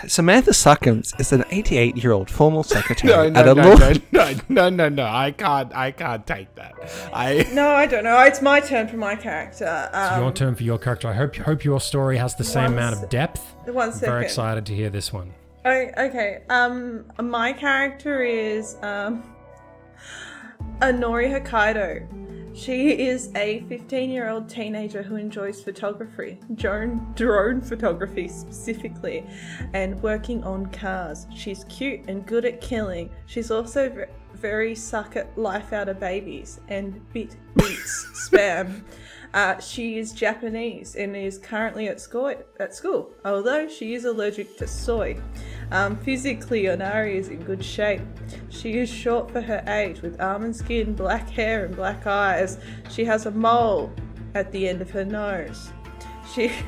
[0.06, 3.76] Samantha Suckums is an 88 year old formal secretary No, at no, a no, law.
[3.78, 5.04] no, no, no, no, no.
[5.04, 5.74] I can't.
[5.74, 6.74] I can't take that.
[7.12, 7.46] I.
[7.52, 8.20] No, I don't know.
[8.22, 9.90] It's my turn for my character.
[9.92, 11.08] Um, your turn for your character.
[11.08, 13.42] I hope hope your story has the same amount of depth.
[13.66, 15.32] one I'm very excited to hear this one.
[15.64, 16.42] Oh, okay.
[16.48, 19.22] Um, my character is um,
[20.80, 22.06] Onari Hokkaido.
[22.58, 29.24] She is a 15 year old teenager who enjoys photography, drone, drone photography specifically,
[29.74, 31.28] and working on cars.
[31.32, 33.10] She's cute and good at killing.
[33.26, 34.04] She's also ve-
[34.34, 38.82] very suck at life out of babies and bit beats spam.
[39.34, 42.34] Uh, she is Japanese and is currently at school.
[42.58, 45.16] At school, although she is allergic to soy.
[45.70, 48.00] Um, physically, Onari is in good shape.
[48.48, 52.58] She is short for her age, with almond skin, black hair, and black eyes.
[52.90, 53.92] She has a mole
[54.34, 55.70] at the end of her nose.
[56.34, 56.52] She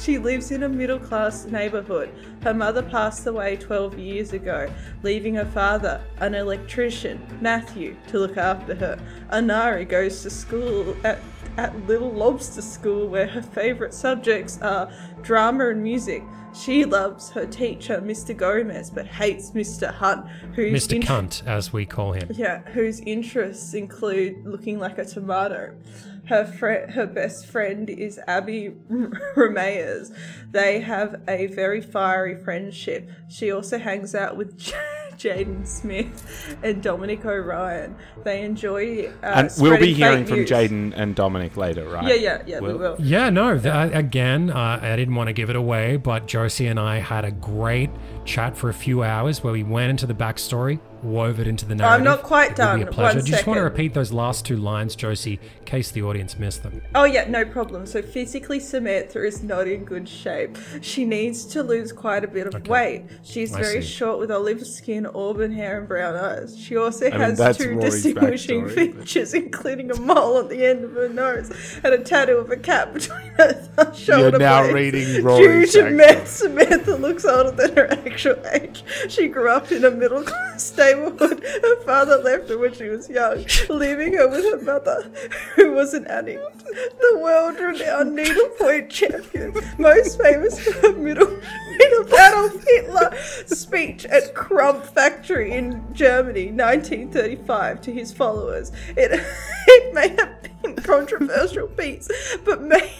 [0.00, 2.10] she lives in a middle class neighborhood.
[2.42, 4.72] Her mother passed away 12 years ago,
[5.02, 8.98] leaving her father, an electrician, Matthew, to look after her.
[9.30, 11.18] Onari goes to school at,
[11.58, 14.90] at Little Lobster School, where her favorite subjects are
[15.22, 16.22] drama and music.
[16.54, 18.36] She loves her teacher, Mr.
[18.36, 19.92] Gomez, but hates Mr.
[19.94, 20.94] Hunt, who's Mr.
[20.96, 22.28] in- Cunt, as we call him.
[22.34, 25.74] yeah, whose interests include looking like a tomato.
[26.26, 28.68] Her friend, her best friend is Abby
[29.36, 30.12] Ramirez.
[30.50, 33.08] They have a very fiery friendship.
[33.28, 34.56] She also hangs out with
[35.20, 37.94] Jaden Smith and Dominic O'Ryan.
[38.24, 39.08] They enjoy.
[39.22, 40.50] Uh, and we'll be hearing from news.
[40.50, 42.04] Jaden and Dominic later, right?
[42.08, 42.60] Yeah, yeah, yeah.
[42.60, 46.26] We We'll- Yeah, no, th- again, uh, I didn't want to give it away, but
[46.26, 47.90] Josie and I had a great
[48.30, 51.74] chat for a few hours where we went into the backstory, wove it into the
[51.74, 51.98] narrative.
[51.98, 52.82] I'm not quite It would be done.
[52.82, 53.18] a pleasure.
[53.18, 56.62] One Just want to repeat those last two lines, Josie, in case the audience missed
[56.62, 56.80] them.
[56.94, 57.86] Oh yeah, no problem.
[57.86, 60.56] So physically, Samantha is not in good shape.
[60.80, 63.06] She needs to lose quite a bit of weight.
[63.24, 63.88] She's I very see.
[63.88, 66.56] short with olive skin, auburn hair, and brown eyes.
[66.56, 70.64] She also mean, has that's two Rory's distinguishing backstory, features, including a mole on the
[70.64, 71.50] end of her nose
[71.82, 74.74] and a tattoo of a cat between her shoulder You're now blades.
[74.74, 78.19] reading Due to Samantha looks older than her actual
[78.52, 78.84] age.
[79.08, 81.44] She grew up in a middle class neighborhood.
[81.44, 85.10] Her father left her when she was young, leaving her with her mother,
[85.56, 86.64] who was an addict.
[86.64, 91.40] The world renowned needlepoint champion, most famous for her middle
[91.78, 93.16] middle Adolf Hitler
[93.46, 98.72] speech at Crump Factory in Germany, 1935, to his followers.
[98.96, 99.12] It,
[99.66, 102.08] it may have been controversial piece,
[102.44, 102.90] but maybe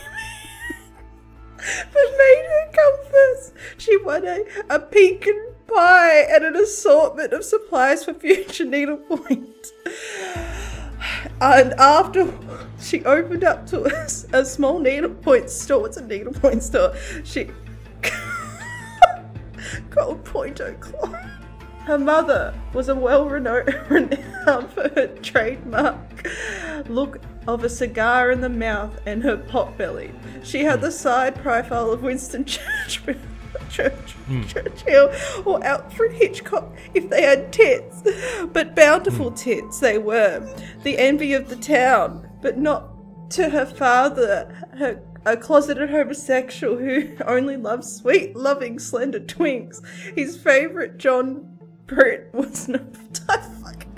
[4.05, 4.25] first.
[4.25, 4.63] Eh?
[4.69, 9.73] A, a pecan pie and an assortment of supplies for future needlepoint.
[11.41, 12.33] And after
[12.81, 16.95] she opened up to us a small needlepoint store, it's a needlepoint store,
[17.25, 17.51] she
[19.91, 21.15] called Point O'Clock.
[21.85, 23.73] Her mother was a well renowned
[24.45, 26.29] for her trademark
[26.89, 30.13] look of a cigar in the mouth and her pot belly.
[30.43, 33.17] She had the side profile of Winston Churchill.
[33.71, 34.43] Church, hmm.
[34.43, 35.13] Churchill
[35.45, 38.03] or Alfred Hitchcock if they had tits,
[38.53, 39.37] but bountiful hmm.
[39.37, 40.47] tits they were.
[40.83, 47.17] The envy of the town, but not to her father, her, a closeted homosexual who
[47.27, 49.81] only loves sweet, loving, slender twinks.
[50.17, 52.81] His favourite John Britt was no.
[53.29, 53.91] I fucking.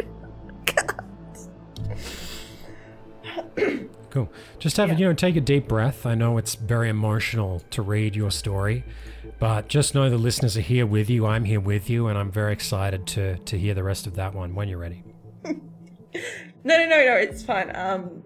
[4.11, 4.31] Cool.
[4.59, 6.05] Just have, you know, take a deep breath.
[6.05, 8.85] I know it's very emotional to read your story,
[9.43, 11.27] but just know the listeners are here with you.
[11.27, 14.35] I'm here with you, and I'm very excited to, to hear the rest of that
[14.35, 15.02] one when you're ready.
[16.64, 17.74] No, no, no, no, it's fine.
[17.74, 18.23] Um,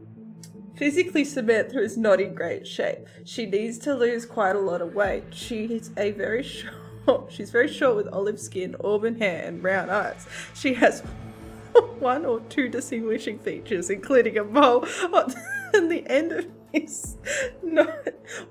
[0.76, 3.06] physically, Samantha is not in great shape.
[3.24, 5.24] She needs to lose quite a lot of weight.
[5.30, 6.42] She is a very
[7.06, 7.32] short.
[7.32, 10.26] She's very short with olive skin, auburn hair, and brown eyes.
[10.52, 11.00] She has
[11.98, 16.46] one or two distinguishing features, including a mole on the end of
[16.80, 17.16] his,
[17.62, 17.86] no,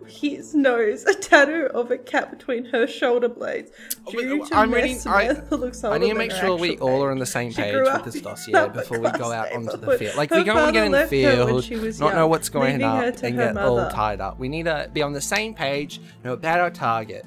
[0.08, 3.72] his nose, a tattoo of a cat between her shoulder blades.
[4.10, 7.12] Due but to I'm reading- I- looks I need to make sure we all are
[7.12, 10.16] on the same page with this dossier before we go out onto the field.
[10.16, 12.50] Like, we don't want to get in the left her when field, not know what's
[12.50, 14.40] going on, and get all tied up.
[14.40, 17.26] We need to be on the same page, know about our target,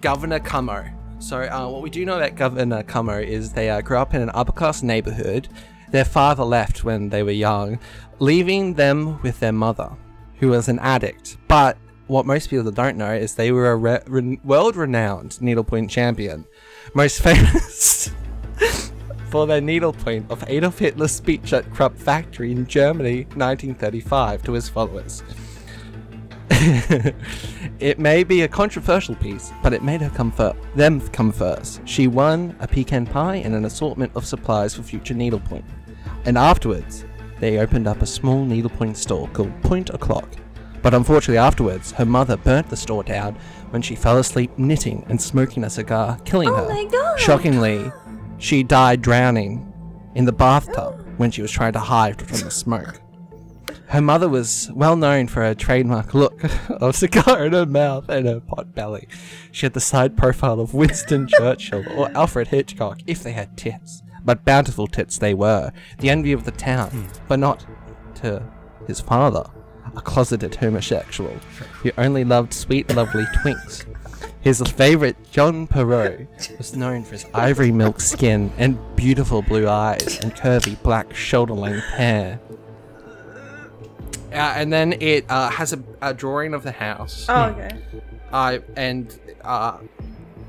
[0.00, 0.92] Governor Cummo.
[1.18, 4.20] So, uh, what we do know about Governor Cummo is they uh, grew up in
[4.20, 5.48] an upper class neighborhood.
[5.90, 7.78] Their father left when they were young,
[8.18, 9.92] leaving them with their mother,
[10.44, 11.38] who was an addict.
[11.48, 15.90] But what most people don't know is they were a re- re- world renowned needlepoint
[15.90, 16.44] champion.
[16.94, 18.10] Most famous
[19.30, 24.68] for their needlepoint of Adolf Hitler's speech at Krupp Factory in Germany, 1935, to his
[24.68, 25.22] followers.
[27.80, 31.80] it may be a controversial piece, but it made her come fir- them come first.
[31.88, 35.64] She won a pecan pie and an assortment of supplies for future needlepoint.
[36.26, 37.06] And afterwards,
[37.40, 40.28] they opened up a small needlepoint store called Point O'Clock.
[40.82, 43.34] But unfortunately, afterwards, her mother burnt the store down
[43.70, 46.68] when she fell asleep knitting and smoking a cigar, killing Oh her.
[46.68, 47.18] my God.
[47.18, 47.90] Shockingly,
[48.38, 49.72] she died drowning
[50.14, 53.00] in the bathtub when she was trying to hide from the smoke.
[53.86, 58.26] Her mother was well known for her trademark look of cigar in her mouth and
[58.26, 59.08] her pot belly.
[59.52, 64.02] She had the side profile of Winston Churchill or Alfred Hitchcock if they had tits.
[64.24, 67.64] But bountiful tits they were, the envy of the town, but not
[68.16, 68.42] to
[68.86, 69.44] his father,
[69.96, 71.34] a closeted homosexual
[71.82, 73.84] who only loved sweet, lovely twinks.
[74.40, 80.18] His favourite, John Perot, was known for his ivory milk skin and beautiful blue eyes
[80.20, 82.40] and curvy black shoulder length hair.
[84.32, 87.80] Uh, and then it uh, has a, a drawing of the house Oh, okay.
[88.32, 89.78] uh, and uh,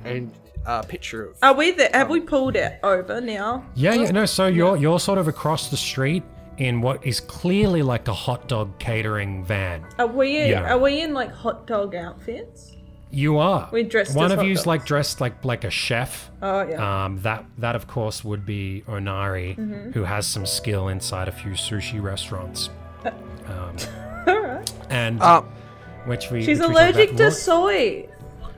[0.03, 0.31] and
[0.65, 1.37] a picture of.
[1.43, 1.89] Are we there?
[1.93, 3.65] Have we pulled it over now?
[3.75, 4.25] Yeah, yeah, no.
[4.25, 6.23] So you're you're sort of across the street
[6.57, 9.85] in what is clearly like a hot dog catering van.
[9.99, 10.49] Are we?
[10.49, 10.73] Yeah.
[10.73, 12.71] Are we in like hot dog outfits?
[13.11, 13.69] You are.
[13.71, 14.67] We're dressed One as of hot you's dogs.
[14.67, 16.29] like dressed like like a chef.
[16.41, 17.05] Oh yeah.
[17.05, 19.91] Um, that that of course would be Onari, Mm-hmm.
[19.91, 22.69] who has some skill inside a few sushi restaurants.
[23.05, 23.11] Uh,
[23.47, 23.75] Um,
[24.27, 24.73] All right.
[24.89, 25.43] and Uh,
[26.05, 27.17] which we She's which allergic about.
[27.19, 28.09] to soy.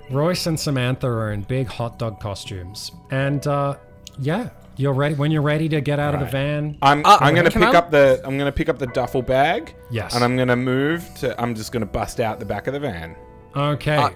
[0.09, 3.75] Royce and Samantha are in big hot dog costumes, and uh,
[4.19, 6.77] yeah, you're ready when you're ready to get out of the van.
[6.81, 9.75] I'm Uh, I'm gonna pick I- up the I'm gonna pick up the duffel bag.
[9.91, 10.15] Yes.
[10.15, 13.15] And I'm gonna move to I'm just gonna bust out the back of the van.
[13.55, 13.97] Okay.
[13.97, 14.09] Uh,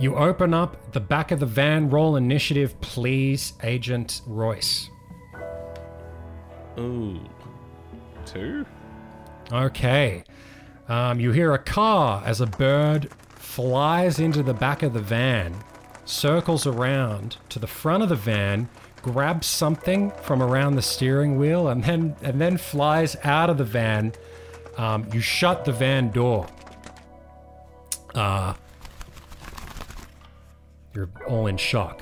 [0.00, 1.90] you open up the back of the van.
[1.90, 4.88] Roll initiative, please, Agent Royce.
[6.78, 7.20] Ooh.
[8.24, 8.64] Two?
[9.52, 10.24] Okay.
[10.88, 13.10] Um, you hear a car as a bird
[13.60, 15.54] flies into the back of the van,
[16.06, 18.66] circles around to the front of the van,
[19.02, 23.64] grabs something from around the steering wheel, and then and then flies out of the
[23.64, 24.12] van.
[24.78, 26.46] Um, you shut the van door.
[28.14, 28.54] Uh,
[30.94, 32.00] you're all in shock.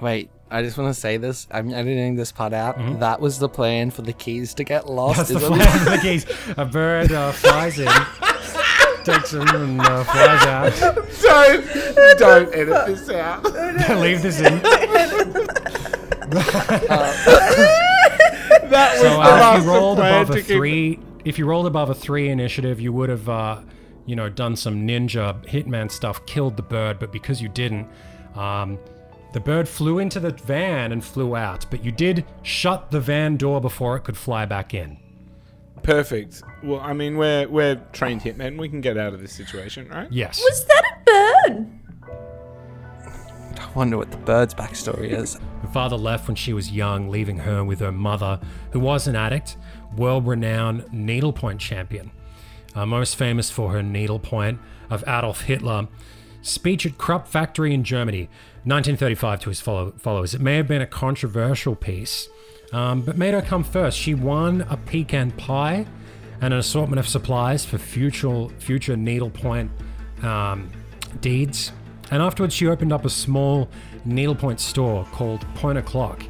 [0.00, 1.46] wait, I just want to say this.
[1.52, 2.76] I'm editing this part out.
[2.98, 5.28] That was the plan for the keys to get lost.
[5.28, 6.26] That's the plan of the keys.
[6.56, 7.86] A bird uh, flies in,
[9.12, 10.72] takes them, and uh, flies out.
[11.22, 13.44] Don't don't edit this out.
[14.00, 14.60] Leave this in.
[18.68, 21.90] That was So the uh, if you rolled above a three, if you rolled above
[21.90, 23.60] a three initiative, you would have, uh,
[24.06, 26.98] you know, done some ninja hitman stuff, killed the bird.
[26.98, 27.88] But because you didn't,
[28.34, 28.78] um,
[29.32, 31.66] the bird flew into the van and flew out.
[31.70, 34.98] But you did shut the van door before it could fly back in.
[35.88, 36.42] Perfect.
[36.62, 38.58] Well, I mean, we're we're trained hitmen.
[38.58, 40.06] We can get out of this situation, right?
[40.12, 40.38] Yes.
[40.38, 41.66] Was that a bird?
[43.58, 45.38] I wonder what the bird's backstory is.
[45.62, 48.38] Her father left when she was young, leaving her with her mother,
[48.72, 49.56] who was an addict,
[49.96, 52.10] world renowned needlepoint champion.
[52.74, 54.60] Uh, most famous for her needlepoint
[54.90, 55.88] of Adolf Hitler
[56.42, 58.28] speech at Krupp factory in Germany,
[58.64, 60.34] 1935 to his follow- followers.
[60.34, 62.28] It may have been a controversial piece,
[62.72, 63.98] um, but made her come first.
[63.98, 65.86] She won a pecan pie
[66.40, 69.70] and an assortment of supplies for future, future needlepoint
[70.22, 70.70] um,
[71.20, 71.72] deeds.
[72.10, 73.68] And afterwards, she opened up a small
[74.04, 76.22] needlepoint store called Point O'Clock.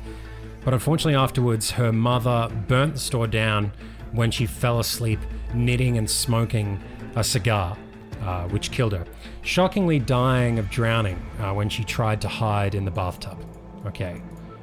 [0.64, 3.72] But unfortunately, afterwards, her mother burnt the store down
[4.12, 5.20] when she fell asleep
[5.54, 6.80] knitting and smoking
[7.16, 7.76] a cigar,
[8.22, 9.04] uh, which killed her.
[9.42, 13.38] Shockingly, dying of drowning uh, when she tried to hide in the bathtub.
[13.86, 14.20] Okay.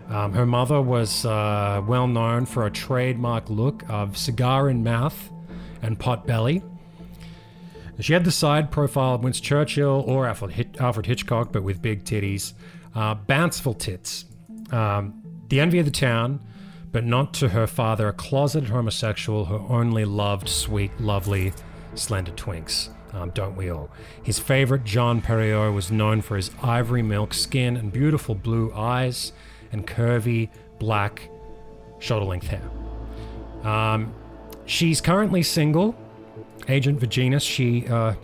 [0.09, 5.31] Um, her mother was uh, well known for a trademark look of cigar in mouth
[5.81, 6.61] and pot belly.
[7.99, 11.81] She had the side profile of Winston Churchill or Alfred, Hit- Alfred Hitchcock, but with
[11.81, 12.53] big titties.
[12.93, 14.25] Uh, bounceful tits.
[14.71, 16.41] Um, the envy of the town,
[16.91, 21.53] but not to her father, a closeted homosexual who only loved sweet, lovely,
[21.93, 22.89] slender twinks.
[23.13, 23.89] Um, don't we all?
[24.23, 29.31] His favorite, John Perriot, was known for his ivory milk skin and beautiful blue eyes
[29.71, 31.29] and curvy black
[31.99, 32.69] shoulder length hair.
[33.63, 34.13] Um,
[34.65, 35.95] she's currently single.
[36.67, 38.15] Agent Virginus, she uh,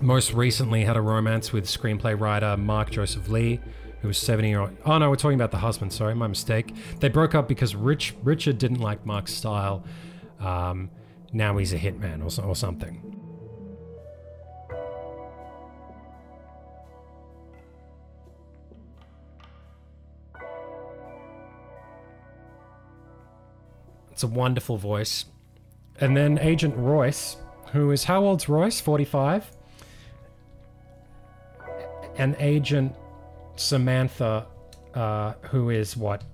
[0.00, 3.60] most recently had a romance with screenplay writer Mark Joseph Lee,
[4.00, 4.76] who was 70 year old.
[4.84, 5.92] Oh no, we're talking about the husband.
[5.92, 6.74] Sorry, my mistake.
[7.00, 9.84] They broke up because Rich Richard didn't like Mark's style.
[10.40, 10.90] Um,
[11.32, 13.15] now he's a hitman or, or something.
[24.16, 25.26] It's a wonderful voice.
[26.00, 27.36] And then Agent Royce,
[27.72, 28.80] who is how old's Royce?
[28.80, 29.50] 45?
[32.16, 32.94] And Agent
[33.56, 34.46] Samantha,
[34.94, 36.24] uh, who is what?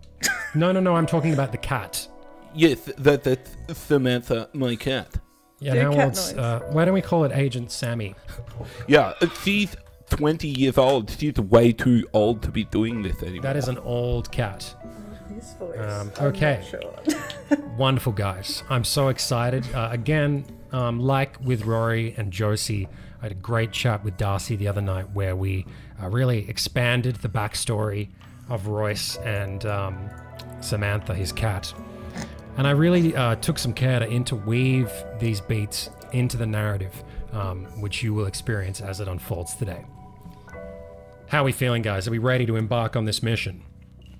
[0.54, 2.06] No, no, no, I'm talking about the cat.
[2.54, 5.16] Yes, that that Samantha, my cat.
[5.58, 8.14] Yeah, Do how cat old's, uh, why don't we call it Agent Sammy?
[8.86, 9.74] Yeah, uh, she's
[10.10, 11.10] 20 years old.
[11.10, 13.42] She's way too old to be doing this anymore.
[13.42, 14.72] That is an old cat.
[15.34, 15.78] His voice.
[15.78, 16.62] Um, I'm okay.
[16.72, 17.58] not sure.
[17.76, 18.62] Wonderful, guys.
[18.70, 19.64] I'm so excited.
[19.74, 22.88] Uh, again, um, like with Rory and Josie,
[23.20, 25.66] I had a great chat with Darcy the other night where we
[26.02, 28.08] uh, really expanded the backstory
[28.48, 30.10] of Royce and um,
[30.60, 31.72] Samantha, his cat.
[32.56, 37.02] And I really uh, took some care to interweave these beats into the narrative,
[37.32, 39.84] um, which you will experience as it unfolds today.
[41.28, 42.06] How are we feeling, guys?
[42.06, 43.62] Are we ready to embark on this mission?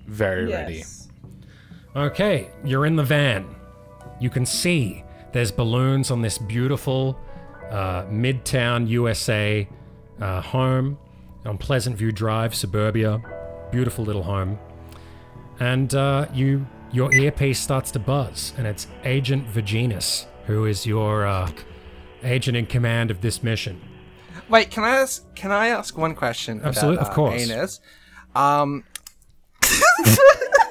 [0.07, 0.83] Very ready.
[1.95, 2.03] Yes.
[2.11, 3.55] Okay, you're in the van.
[4.19, 7.19] You can see there's balloons on this beautiful
[7.69, 9.67] uh, midtown USA
[10.21, 10.97] uh, home
[11.45, 13.21] on Pleasant View Drive, suburbia.
[13.71, 14.59] Beautiful little home.
[15.59, 21.25] And uh, you, your earpiece starts to buzz, and it's Agent Virginus, who is your
[21.25, 21.51] uh,
[22.23, 23.81] agent in command of this mission.
[24.49, 25.33] Wait, can I ask?
[25.35, 26.61] Can I ask one question?
[26.63, 27.49] Absolute- about, of course.
[27.49, 27.79] Uh, Anus?
[28.35, 28.83] Um,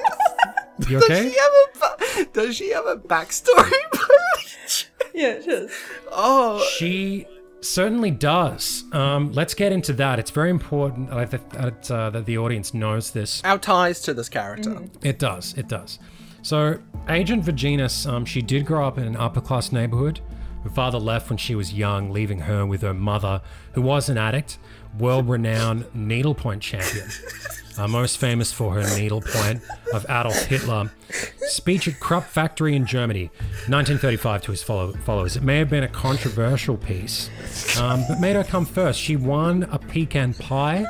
[0.90, 3.70] You does she have a ba- does she have a backstory?
[5.14, 5.74] Yeah, just.
[6.10, 7.26] oh, She
[7.60, 8.84] certainly does.
[8.92, 10.18] Um, let's get into that.
[10.18, 13.42] It's very important that, I th- that, uh, that the audience knows this.
[13.44, 14.78] our ties to this character.
[15.02, 15.52] It does.
[15.58, 15.98] It does.
[16.40, 16.78] So,
[17.10, 20.20] Agent Virginus, um, she did grow up in an upper class neighborhood.
[20.64, 23.42] Her father left when she was young, leaving her with her mother,
[23.74, 24.58] who was an addict,
[24.98, 27.08] world renowned needlepoint champion.
[27.78, 29.62] Uh, most famous for her needlepoint
[29.94, 30.90] of Adolf Hitler.
[31.38, 33.30] Speech at Krupp Factory in Germany,
[33.68, 35.36] 1935 to his follow- followers.
[35.36, 37.30] It may have been a controversial piece,
[37.78, 39.00] um, but made her come first.
[39.00, 40.84] She won a pecan pie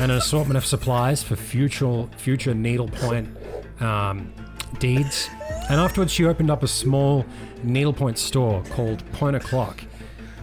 [0.00, 3.28] and an assortment of supplies for future future needlepoint
[3.80, 4.32] um,
[4.78, 5.28] deeds.
[5.70, 7.24] And afterwards, she opened up a small
[7.62, 9.80] needlepoint store called Point O'Clock.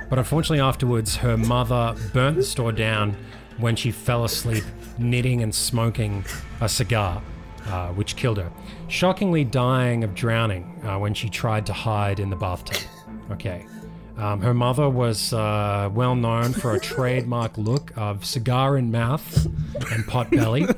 [0.10, 3.16] But unfortunately, afterwards, her mother burnt the store down
[3.58, 4.64] when she fell asleep
[4.98, 6.24] knitting and smoking
[6.62, 7.22] a cigar,
[7.68, 8.52] uh, which killed her.
[8.88, 12.78] Shockingly dying of drowning uh, when she tried to hide in the bathtub.
[13.32, 13.66] Okay.
[14.18, 19.48] Um, her mother was uh, well known for a trademark look of cigar in mouth
[19.92, 20.68] and pot belly.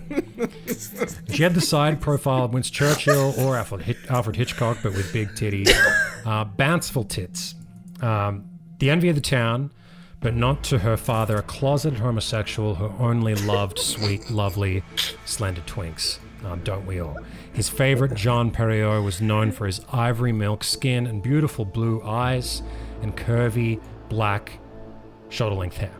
[1.33, 5.11] She had the side profile of Winston Churchill or Alfred, Hit- Alfred Hitchcock, but with
[5.11, 5.69] big titties.
[6.25, 7.53] Uh, bounceful tits.
[8.01, 8.45] Um,
[8.79, 9.71] the envy of the town,
[10.19, 14.83] but not to her father, a closeted homosexual who only loved sweet, lovely,
[15.25, 16.19] slender twinks.
[16.43, 17.17] Um, don't we all?
[17.53, 22.61] His favorite, John Perriot, was known for his ivory milk skin and beautiful blue eyes
[23.01, 24.59] and curvy, black,
[25.29, 25.93] shoulder length hair.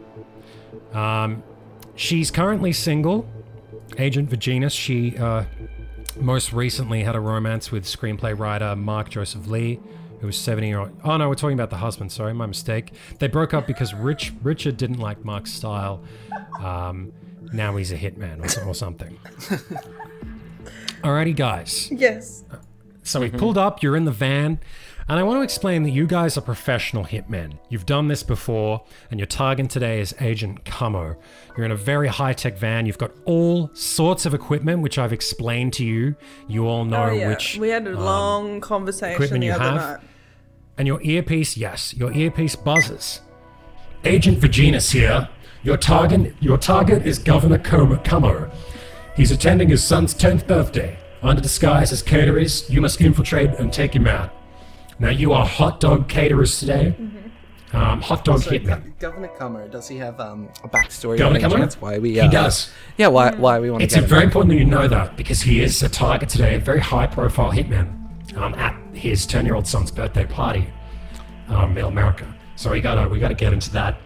[0.94, 1.44] Um,
[1.96, 3.28] she's currently single.
[3.98, 5.46] Agent Virginus, she uh,
[6.20, 9.80] most recently had a romance with screenplay writer Mark Joseph Lee,
[10.20, 10.92] who was 70 year old.
[11.04, 12.12] Oh no, we're talking about the husband.
[12.12, 12.94] Sorry, my mistake.
[13.20, 16.04] They broke up because Rich Richard didn't like Mark's style.
[16.60, 17.14] Um,
[17.54, 19.18] now he's a hitman or, or something.
[21.04, 21.90] Alrighty, guys.
[21.92, 22.44] Yes.
[23.04, 24.60] So we pulled up, you're in the van,
[25.10, 27.58] and I want to explain that you guys are professional hitmen.
[27.70, 31.16] You've done this before, and your target today is Agent Camo.
[31.56, 35.14] You're in a very high tech van, you've got all sorts of equipment, which I've
[35.14, 36.16] explained to you.
[36.48, 37.30] You all know Oh, yeah.
[37.30, 37.58] which.
[37.58, 39.76] we had a um, long conversation equipment the you other have?
[39.76, 40.00] night.
[40.78, 43.22] And your earpiece, yes, your earpiece buzzes.
[44.04, 45.28] Agent Virginus here.
[45.64, 47.58] Your target, your target is Governor.
[47.58, 48.52] Como.
[49.16, 51.00] He's attending his son's 10th birthday.
[51.24, 54.32] Under disguise as caterers, you must infiltrate and take him out.
[55.00, 56.96] Now you are hot dog caterers today.
[57.74, 58.98] Um, hot dog So, hitmen.
[59.00, 61.18] Go- Governor Comer, does he have um, a backstory?
[61.18, 61.58] Governor by any Como?
[61.58, 61.82] chance?
[61.82, 62.14] Why we?
[62.14, 62.72] He uh, does.
[62.98, 63.36] Yeah, why?
[63.36, 64.28] Why we want to It's get very him?
[64.30, 67.52] important that you know that because he is a target today, a very high profile
[67.52, 67.88] hitman
[68.38, 70.68] um, at his 10 year old son's birthday party
[71.50, 72.34] um, in America.
[72.56, 73.98] So we gotta, we gotta get into that.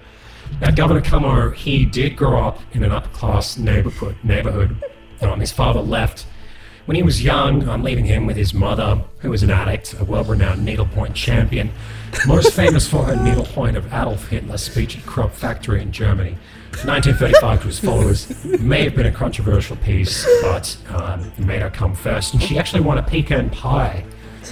[0.59, 4.17] Now, Governor Como, he did grow up in an upper class neighborhood.
[4.23, 4.75] neighborhood.
[5.21, 6.25] Um, his father left
[6.85, 10.03] when he was young, I'm leaving him with his mother, who was an addict, a
[10.03, 11.71] world renowned needlepoint champion,
[12.27, 16.35] most famous for her needlepoint of Adolf Hitler's speech at Krupp Factory in Germany.
[16.85, 21.69] 1935 to his followers may have been a controversial piece, but um, it made her
[21.69, 22.33] come first.
[22.33, 24.05] And she actually won a pecan pie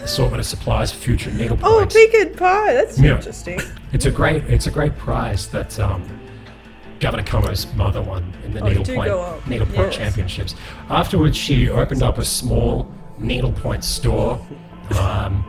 [0.04, 1.64] assortment of supplies for future needlepoint.
[1.66, 2.74] Oh, pecan pie.
[2.74, 3.16] That's Yeah.
[3.16, 3.60] interesting.
[3.94, 6.04] It's a great, it's a great prize that um,
[7.00, 9.96] Governor Como's mother won in the Oh, needlepoint needlepoint Yes.
[9.96, 10.56] championships.
[10.90, 14.40] Afterwards, she opened up a small needlepoint store.
[15.00, 15.44] Um,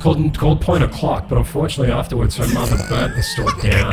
[0.00, 3.92] Called, called Point O'Clock, but unfortunately afterwards her mother burnt the store down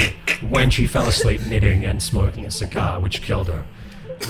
[0.49, 3.65] when she fell asleep knitting and smoking a cigar, which killed her.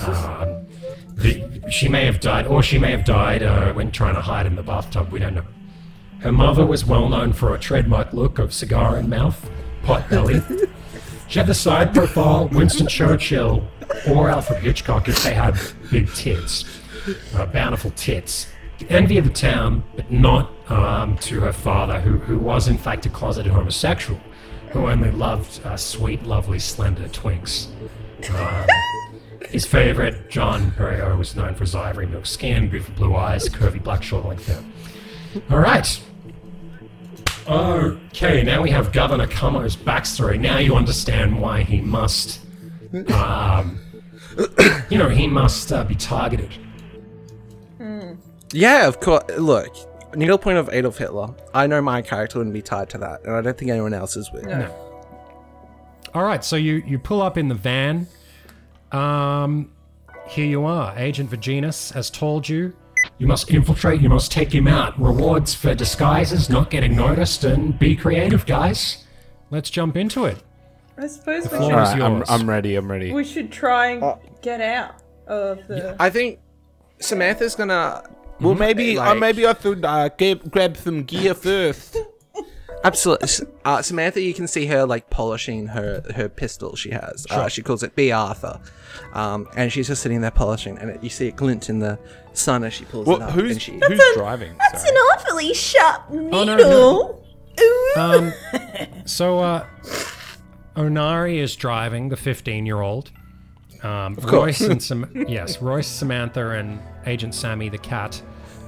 [0.04, 0.66] Um,
[1.14, 4.44] the, she may have died, or she may have died uh, when trying to hide
[4.46, 5.12] in the bathtub.
[5.12, 5.44] We don't know.
[6.18, 9.48] Her mother was well known for a trademark look of cigar in mouth,
[9.84, 10.42] pot belly.
[11.28, 13.62] Side profile Winston Churchill
[14.10, 15.58] or Alfred Hitchcock if they had
[15.90, 16.64] big tits,
[17.34, 18.48] uh, bountiful tits.
[18.88, 23.04] Envy of the town, but not um, to her father, who, who was in fact
[23.06, 24.18] a closeted homosexual,
[24.70, 27.68] who only loved uh, sweet, lovely, slender twinks.
[28.30, 28.66] Um,
[29.50, 33.82] his favorite, John Perriot, was known for his ivory milk skin, beautiful blue eyes, curvy
[33.82, 34.62] black shoulder length hair.
[35.50, 36.00] All right.
[37.48, 40.38] Okay, now we have Governor Camo's backstory.
[40.38, 42.40] Now you understand why he must,
[43.10, 43.80] um,
[44.90, 46.50] you know, he must uh, be targeted.
[48.52, 49.24] Yeah, of course.
[49.38, 49.74] Look,
[50.14, 51.34] needlepoint of Adolf Hitler.
[51.54, 54.30] I know my character wouldn't be tied to that, and I don't think anyone else's
[54.32, 54.46] would.
[56.14, 58.06] All right, so you you pull up in the van.
[58.92, 59.70] Um,
[60.26, 60.94] here you are.
[60.98, 62.74] Agent Virginus has told you.
[63.18, 65.00] You must infiltrate, you must take him out.
[65.00, 69.04] Rewards for disguises, not getting noticed, and be creative, guys.
[69.50, 70.38] Let's jump into it.
[70.96, 72.30] I suppose we floor should, All is right, I'm, yours.
[72.30, 72.74] I'm ready.
[72.74, 73.12] I'm ready.
[73.12, 74.96] we should try and get out
[75.26, 75.96] of the.
[75.98, 76.40] I think
[77.00, 78.04] Samantha's gonna.
[78.40, 81.96] Well, maybe uh, like- maybe I should uh, grab, grab some gear first.
[82.84, 83.28] Absolutely.
[83.64, 87.26] Uh, Samantha, you can see her like polishing her her pistol she has.
[87.28, 88.60] Uh, she calls it Bea Arthur.
[89.14, 91.98] Um, and she's just sitting there polishing, and it, you see it glint in the
[92.38, 93.30] sun as she pulls Well, it up.
[93.32, 94.54] who's and she, who's driving?
[94.58, 94.94] That's Sorry.
[94.94, 96.44] an awfully sharp needle.
[96.44, 97.24] no, no.
[97.60, 97.92] Ooh.
[97.96, 98.32] Um,
[99.04, 99.66] so uh,
[100.76, 103.10] Onari is driving the 15 year old.
[103.82, 108.20] Um, Royce and Sam- yes, Royce, Samantha, and Agent Sammy the cat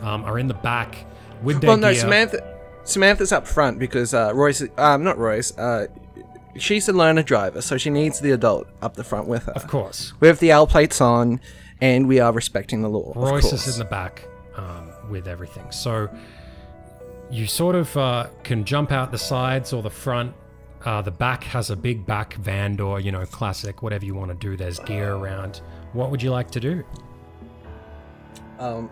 [0.02, 1.04] um, are in the back
[1.42, 2.00] with their well, no, gear.
[2.00, 2.56] Samantha.
[2.84, 5.56] Samantha's up front because uh, Royce, um, not Royce.
[5.58, 5.86] Uh,
[6.56, 9.52] she's a learner driver, so she needs the adult up the front with her.
[9.52, 11.40] Of course, We have the L plates on,
[11.80, 13.12] and we are respecting the law.
[13.14, 14.26] Royce is in the back
[14.56, 15.70] um, with everything.
[15.70, 16.08] So
[17.30, 20.34] you sort of uh, can jump out the sides or the front.
[20.84, 24.30] Uh, the back has a big back van door, you know, classic, whatever you want
[24.30, 24.56] to do.
[24.56, 25.60] There's gear around.
[25.92, 26.84] What would you like to do?
[28.58, 28.90] Um,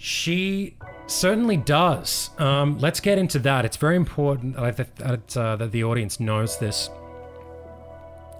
[0.00, 0.76] She
[1.08, 2.30] certainly does.
[2.38, 3.64] Um, let's get into that.
[3.64, 6.88] It's very important that, uh, that the audience knows this.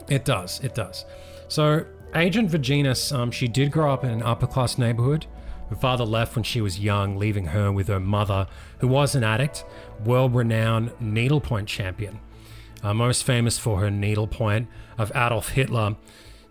[0.09, 0.61] It does.
[0.63, 1.05] It does.
[1.49, 5.27] So, Agent Virginus, um, she did grow up in an upper class neighborhood.
[5.69, 8.47] Her father left when she was young, leaving her with her mother,
[8.79, 9.65] who was an addict,
[10.05, 12.21] world renowned needlepoint champion.
[12.85, 15.97] Uh, most famous for her needlepoint of Adolf Hitler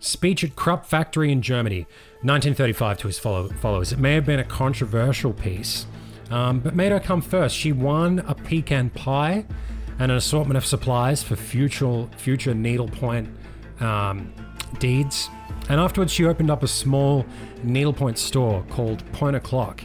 [0.00, 1.86] speech at Krupp factory in Germany,
[2.22, 3.92] 1935 to his follow- followers.
[3.92, 5.86] It may have been a controversial piece,
[6.30, 7.56] um, but made her come first.
[7.56, 9.46] She won a pecan pie
[10.00, 13.28] and an assortment of supplies for future future needlepoint
[13.80, 14.32] um,
[14.78, 15.30] deeds.
[15.68, 17.24] And afterwards, she opened up a small
[17.62, 19.82] needlepoint store called Point O'Clock.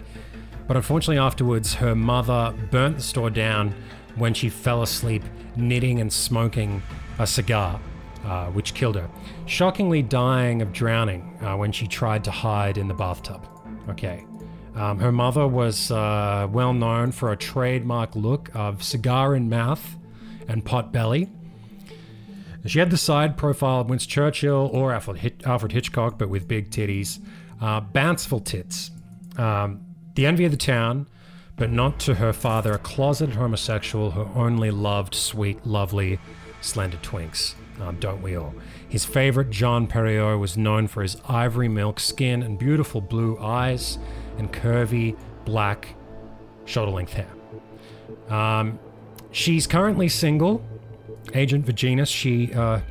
[0.67, 3.75] But unfortunately, afterwards, her mother burnt the store down
[4.15, 5.23] when she fell asleep
[5.55, 6.81] knitting and smoking
[7.19, 7.79] a cigar,
[8.25, 9.09] uh, which killed her.
[9.45, 13.45] Shockingly, dying of drowning uh, when she tried to hide in the bathtub.
[13.89, 14.25] Okay.
[14.75, 19.95] Um, her mother was uh, well known for a trademark look of cigar in mouth
[20.47, 21.29] and pot belly.
[22.65, 26.47] She had the side profile of Winston Churchill or Alfred, Hit- Alfred Hitchcock, but with
[26.47, 27.19] big titties,
[27.61, 28.89] uh, bounceful tits.
[29.37, 29.81] Um,
[30.15, 31.07] the envy of the town,
[31.57, 36.19] but not to her father, a closeted homosexual who only loved sweet, lovely,
[36.61, 37.55] slender twinks.
[37.81, 38.53] Um, don't we all?
[38.87, 43.97] His favorite, John Perriot, was known for his ivory milk skin and beautiful blue eyes
[44.37, 45.95] and curvy black
[46.65, 47.27] shoulder length hair.
[48.29, 48.79] Um,
[49.31, 50.63] she's currently single.
[51.33, 52.81] Agent Virginus, she uh,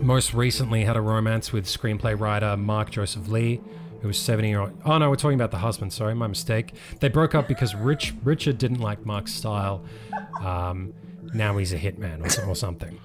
[0.00, 3.60] most recently had a romance with screenplay writer Mark Joseph Lee,
[4.00, 4.72] who was 70 year old.
[4.84, 5.92] Oh no, we're talking about the husband.
[5.92, 6.74] Sorry, my mistake.
[7.00, 9.84] They broke up because Rich Richard didn't like Mark's style.
[10.40, 10.92] Um,
[11.34, 12.98] now he's a hitman or, or something.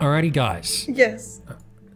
[0.00, 0.86] Alrighty, guys.
[0.88, 1.40] Yes.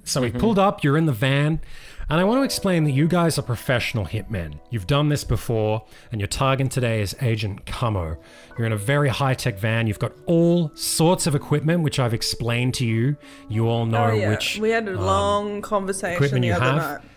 [0.05, 1.61] So we pulled up, you're in the van,
[2.09, 4.59] and I want to explain that you guys are professional hitmen.
[4.71, 8.17] You've done this before, and your target today is Agent Camo.
[8.57, 12.15] You're in a very high tech van, you've got all sorts of equipment, which I've
[12.15, 13.17] explained to you.
[13.51, 14.31] You all know Oh, yeah.
[14.31, 14.59] which.
[14.59, 16.77] we had a um, long conversation equipment the you other have?
[17.03, 17.11] night.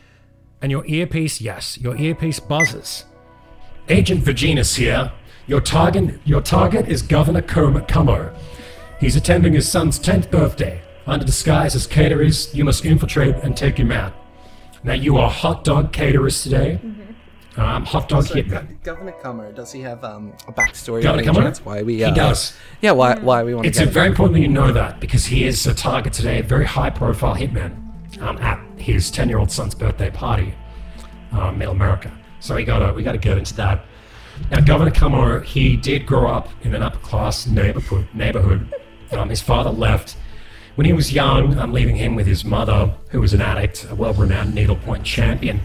[0.61, 3.05] And your earpiece, yes, your earpiece buzzes.
[3.87, 5.11] Agent Virginus here.
[5.47, 8.33] Your target, your target is Governor Cummo.
[9.01, 10.79] He's attending his son's 10th birthday.
[11.07, 14.13] Under disguise as caterers, you must infiltrate and take him out.
[14.83, 16.79] Now, you are hot dog caterers today.
[17.57, 18.81] Um, hot dog hitmen.
[18.83, 21.01] Governor Cummer, does he have um, a backstory?
[21.01, 21.41] Governor by any Cummer?
[21.47, 21.65] chance?
[21.65, 21.95] Why we?
[21.97, 22.55] He Uh, does.
[22.81, 23.15] Yeah, why?
[23.19, 25.73] Why we want to It's very important that you know that because he is a
[25.73, 27.75] target today, a very high profile hitman
[28.21, 30.53] um, at his 10 year old son's birthday party,
[31.31, 32.11] um, Middle America.
[32.39, 33.83] So we gotta, we gotta get into that.
[34.51, 38.07] Now, Governor Cummo, he did grow up in an upper class neighborhood.
[38.13, 38.71] neighborhood.
[39.11, 40.15] Um, his father left
[40.75, 43.95] when he was young, I'm leaving him with his mother, who was an addict, a
[43.95, 45.59] well renowned needlepoint champion,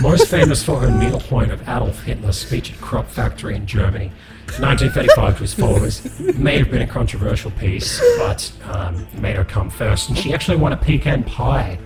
[0.00, 4.10] most famous for her needlepoint of Adolf Hitler's speech at Krupp factory in Germany.
[4.58, 6.06] 1935 to his followers.
[6.20, 10.08] It may have been a controversial piece, but um, it made her come first.
[10.08, 11.78] And she actually won a pecan pie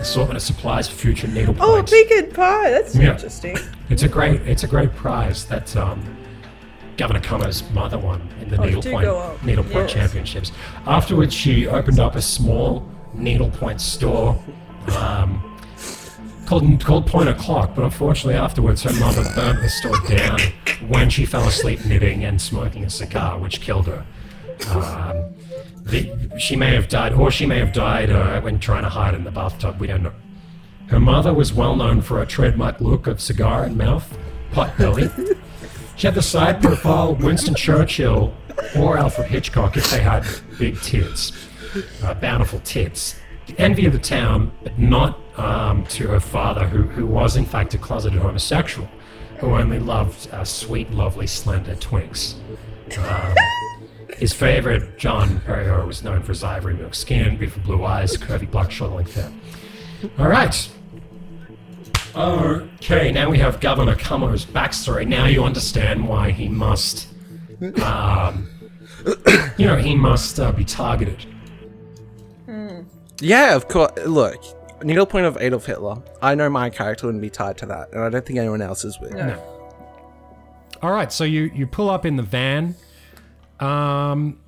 [0.00, 1.60] assortment of supplies for future needlepoints.
[1.62, 2.70] Oh, pecan pie.
[2.70, 3.12] That's Yeah.
[3.12, 3.56] interesting.
[3.90, 6.02] It's a great, it's a great prize that um,
[6.96, 9.92] Governor Cummo's mother won in the Oh, needlepoint needlepoint Yes.
[9.92, 10.52] championships.
[10.86, 14.38] Afterwards, she opened up a small needlepoint store
[14.96, 15.42] um,
[16.46, 17.72] called called Point O'clock.
[17.74, 20.38] But unfortunately, afterwards, her mother burnt the store down
[20.88, 24.04] when she fell asleep knitting and smoking a cigar, which killed her.
[24.70, 25.34] Um,
[25.84, 29.14] the, she may have died, or she may have died uh, when trying to hide
[29.14, 29.78] in the bathtub.
[29.78, 30.12] We don't know.
[30.88, 34.16] Her mother was well known for her trademark look of cigar in mouth,
[34.52, 35.10] pot belly.
[35.96, 38.34] she had the side profile of Winston Churchill
[38.78, 40.26] or Alfred Hitchcock if they had
[40.58, 41.32] big tits,
[42.02, 43.16] uh, bountiful tits.
[43.46, 47.44] The envy of the town, but not um, to her father, who, who was in
[47.44, 48.88] fact a closeted homosexual,
[49.38, 52.34] who only loved uh, sweet, lovely, slender twinks.
[52.98, 53.34] Um,
[54.18, 58.50] his favorite, John Perrier, was known for his ivory milk skin, beautiful blue eyes, curvy
[58.50, 59.32] black shoulder length hair.
[60.18, 60.70] All right.
[62.16, 65.06] Okay, now we have Governor Cummo's backstory.
[65.06, 67.08] Now you understand why he must,
[67.82, 68.48] um,
[69.58, 71.26] you know, he must uh, be targeted.
[73.20, 73.92] Yeah, of course.
[74.06, 74.42] Look,
[74.82, 76.02] needlepoint of Adolf Hitler.
[76.22, 78.98] I know my character wouldn't be tied to that, and I don't think anyone else's
[79.00, 79.14] would.
[80.82, 82.76] All right, so you you pull up in the van.
[83.60, 84.38] Um,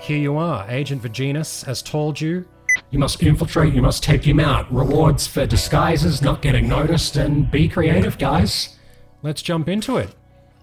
[0.00, 0.66] here you are.
[0.70, 2.46] Agent Virginus has told you.
[2.90, 4.72] You must infiltrate, you must take him out.
[4.72, 8.76] Rewards for disguises, not getting noticed, and be creative, guys.
[9.22, 10.14] Let's jump into it.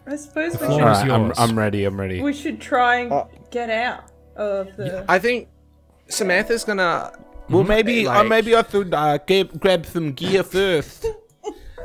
[0.06, 1.40] I suppose we floor should, All is right, I'm, yours.
[1.40, 1.84] I'm ready.
[1.86, 2.22] I'm ready.
[2.22, 5.06] we should try and get out of the.
[5.08, 5.50] I think
[6.08, 7.12] Samantha's gonna.
[7.50, 11.06] Well, maybe uh, like- maybe I should uh, grab, grab some gear first.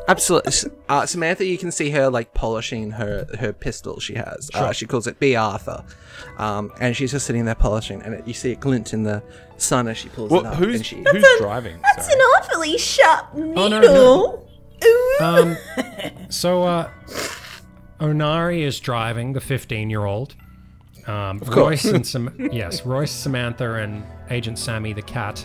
[0.08, 0.52] Absolutely.
[0.88, 4.50] Uh, Samantha, you can see her like polishing her her pistol she has.
[4.54, 5.84] Uh, she calls it Bea Arthur.
[6.38, 9.22] Um, and she's just sitting there polishing, and it, you see it glint in the
[9.58, 10.54] sun as she pulls Well, it up.
[10.54, 11.78] who's and she, who's driving?
[11.82, 12.14] That's Sorry.
[12.14, 13.68] an awfully sharp needle.
[13.68, 14.48] no, no.
[14.84, 15.16] Ooh.
[15.20, 15.56] Um,
[16.30, 16.90] so uh,
[18.00, 20.34] Onari is driving the 15 year old.
[21.06, 25.44] Um, Royce and Sam- yes, Royce, Samantha, and Agent Sammy the cat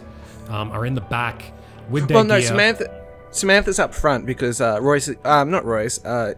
[0.49, 1.51] um, are in the back
[1.89, 2.47] with their well, no, gear.
[2.47, 3.06] Samantha.
[3.31, 6.03] Samantha's up front because uh, Royce, um, not Royce.
[6.03, 6.33] Uh,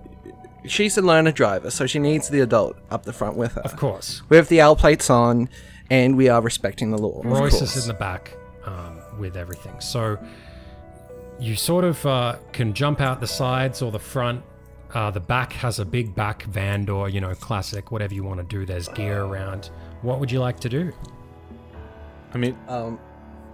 [0.65, 3.61] she's a learner driver, so she needs the adult up the front with her.
[3.61, 5.49] Of course, We have the L plates on,
[5.89, 7.19] and we are respecting the law.
[7.19, 7.75] of Royce course.
[7.77, 8.35] is in the back
[8.65, 9.79] um, with everything.
[9.79, 10.17] So
[11.39, 14.43] you sort of uh, can jump out the sides or the front.
[14.93, 18.39] Uh, the back has a big back van door, you know, classic, whatever you want
[18.39, 18.65] to do.
[18.65, 19.69] There's gear around.
[20.01, 20.91] What would you like to do?
[22.33, 22.99] I mean, Um,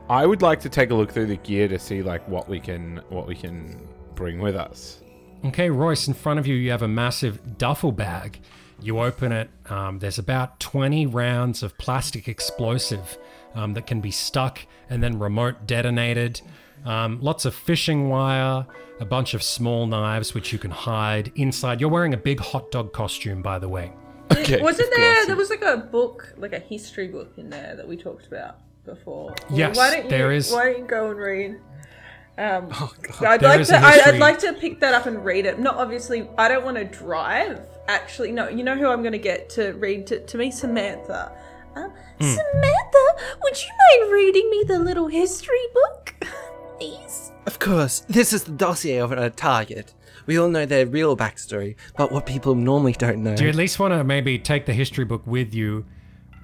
[0.10, 2.60] I would like to take a look through the gear to see like what we
[2.60, 5.02] can what we can bring with us.
[5.46, 8.40] Okay, Royce, in front of you, you have a massive duffel bag.
[8.82, 13.18] You open it, um, there's about 20 rounds of plastic explosive
[13.54, 14.60] um, that can be stuck
[14.90, 16.42] and then remote detonated.
[16.84, 18.66] Um, lots of fishing wire,
[19.00, 21.80] a bunch of small knives which you can hide inside.
[21.80, 23.92] You're wearing a big hot dog costume, by the way.
[24.32, 24.62] Okay.
[24.62, 25.26] Wasn't there?
[25.26, 28.60] There was like a book, like a history book in there that we talked about
[28.86, 29.36] before.
[29.50, 31.60] Well, Yes, why don't there you, is- Why don't you go and read?
[32.38, 32.68] Um,
[33.22, 33.76] I'd like is to.
[33.76, 35.58] a I, I'd like to pick that up and read it.
[35.58, 36.28] Not obviously.
[36.38, 37.62] I don't want to drive.
[37.88, 38.50] Actually, no.
[38.50, 41.32] You know who I'm going to get to read to, to me, Samantha.
[41.76, 42.24] Um, Hmm.
[42.34, 43.70] Samantha, would you
[44.02, 46.16] mind reading me the little history book?
[46.78, 47.32] Please?
[47.46, 49.94] Of course, this is the dossier of a target.
[50.26, 53.36] We all know their real backstory, but what people normally don't know.
[53.36, 55.86] Do you at least want to maybe take the history book with you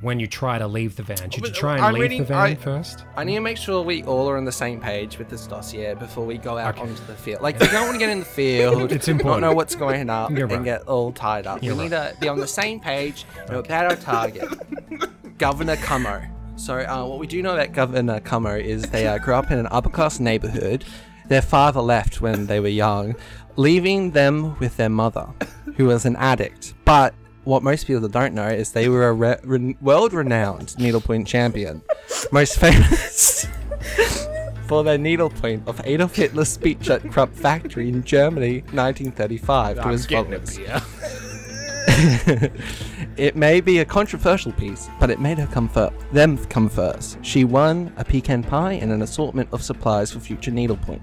[0.01, 1.29] when you try to leave the van?
[1.29, 3.05] Should you try and I'm leave the van I- first?
[3.15, 5.93] I need to make sure we all are on the same page with this dossier
[5.93, 7.41] before we go out onto the field.
[7.41, 9.41] Like, we don't want to get in the field, It's not important.
[9.41, 11.63] know what's going on, You're and get all tied up.
[11.63, 14.49] You're we need to be on the same page know about our target,
[15.37, 16.29] Governor Cummo.
[16.55, 19.57] So, uh, what we do know about Governor Cummo is they uh, grew up in
[19.59, 20.83] an upper class neighborhood.
[21.27, 23.15] Their father left when they were young,
[23.55, 25.27] leaving them with their mother,
[25.77, 26.73] who was an addict.
[26.85, 31.81] But what most people don't know is they were a re- re- world-renowned needlepoint champion,
[32.31, 33.47] most famous
[34.67, 39.97] for their needlepoint of Adolf Hitler's speech at Krupp factory in Germany, 1935, to I'm
[39.97, 40.81] getting a
[43.17, 47.17] It may be a controversial piece, but it made her come fir- them come first.
[47.21, 51.01] She won a pecan pie and an assortment of supplies for future needlepoint.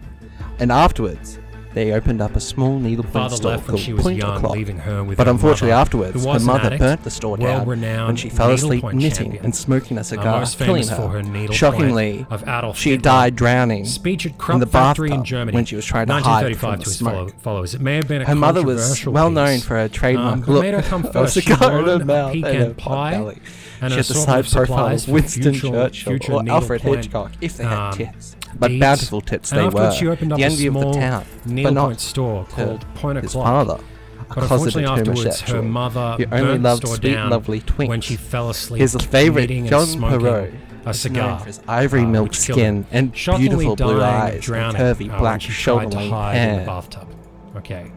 [0.59, 1.39] And afterwards,
[1.79, 4.53] they opened up a small needlepoint store called Point young, O'Clock.
[4.53, 8.17] leaving her with But unfortunately, mother, afterwards, her mother addict, burnt the store down when
[8.17, 9.45] she fell asleep knitting champion.
[9.45, 11.09] and smoking a cigar, killing her.
[11.09, 12.27] her Shockingly,
[12.75, 13.03] she Hitler.
[13.03, 16.15] died drowning Speech at in the factory in bathtub Germany when she was trying to
[16.15, 17.41] hide 1935 from to the his smoke.
[17.41, 17.75] followers.
[17.75, 20.63] It may have been a Her mother was well known for her trademark Um, look
[20.63, 21.35] made her come first?
[21.35, 23.39] She cigar in her mouth and a pot belly.
[23.81, 27.57] and she a had the side of profile of Winston Churchill or Alfred Hitchcock if
[27.57, 28.35] they had um, tits.
[28.59, 28.81] But deeds.
[28.81, 29.91] bountiful tits And they were.
[29.93, 31.25] she opened up the a envy of the town.
[31.47, 33.75] But not store called Point his father.
[34.21, 37.61] A But unfortunately, afterwards, her mother He only burnt the loved store sweet, down lovely
[37.61, 37.89] twinks.
[37.89, 38.81] when she fell asleep.
[38.81, 40.51] His and John Perrault,
[40.85, 41.45] a cigar.
[41.45, 45.49] his ivory uh, milk skin and beautiful blue eyes and drowning, curvy uh, black she
[45.49, 46.67] to shoulder-length hide in the hair.
[46.67, 47.15] bathtub.
[47.57, 47.93] Okay.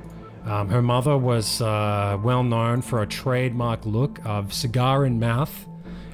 [0.45, 5.67] Um, her mother was uh, well known for a trademark look of cigar in mouth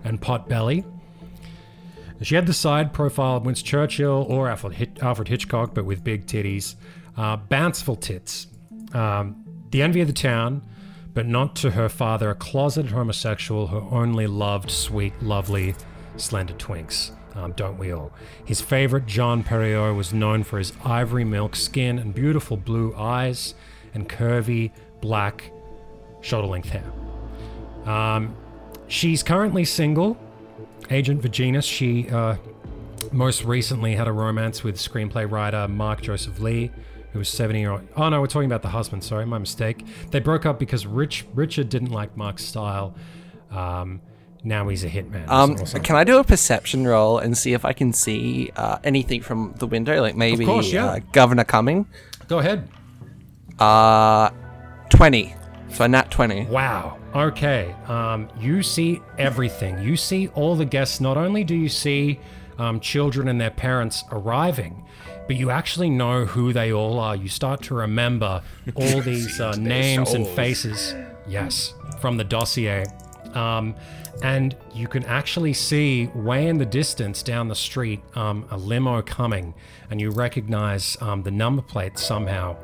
[0.03, 0.83] and pot belly.
[2.21, 6.03] She had the side profile of Winston Churchill or Alfred, Hit- Alfred Hitchcock, but with
[6.03, 6.75] big titties.
[7.15, 8.47] Uh, bounceful tits.
[8.93, 10.63] Um, the envy of the town,
[11.13, 15.75] but not to her father, a closeted homosexual who only loved sweet, lovely,
[16.15, 17.11] slender twinks.
[17.35, 18.11] Um, don't we all?
[18.45, 23.53] His favorite, John Perriot, was known for his ivory milk skin and beautiful blue eyes
[23.93, 24.71] and curvy
[25.01, 25.51] black
[26.21, 26.91] shoulder length hair.
[27.85, 28.35] Um,
[28.87, 30.17] she's currently single.
[30.89, 32.35] Agent Virginus, she uh,
[33.11, 36.71] most recently had a romance with screenplay writer Mark Joseph Lee,
[37.11, 37.87] who was 70 year old.
[37.95, 39.03] Oh no, we're talking about the husband.
[39.03, 39.85] Sorry, my mistake.
[40.11, 42.95] They broke up because Rich Richard didn't like Mark's style.
[43.51, 44.01] Um,
[44.43, 45.27] now he's a hitman.
[45.27, 45.83] Um, so- or something.
[45.83, 49.53] can I do a perception roll and see if I can see uh, anything from
[49.57, 50.01] the window?
[50.01, 50.85] Like maybe course, yeah.
[50.85, 51.87] uh, Governor coming?
[52.27, 52.69] Go ahead.
[53.59, 54.29] Uh,
[54.89, 55.33] 20.
[55.69, 56.45] So a nat 20.
[56.45, 56.97] Wow.
[57.17, 57.75] Okay.
[57.87, 59.81] Um, you see everything.
[59.81, 61.01] You see all the guests.
[61.01, 62.19] Not only do you see
[62.59, 64.85] um, children and their parents arriving,
[65.25, 67.15] but you actually know who they all are.
[67.15, 68.43] You start to remember
[68.75, 70.93] all these uh, names and faces.
[71.27, 72.85] Yes, from the dossier.
[73.33, 73.73] Um,
[74.21, 79.01] and you can actually see way in the distance down the street um, a limo
[79.01, 79.55] coming,
[79.89, 82.57] and you recognize um, the number plate somehow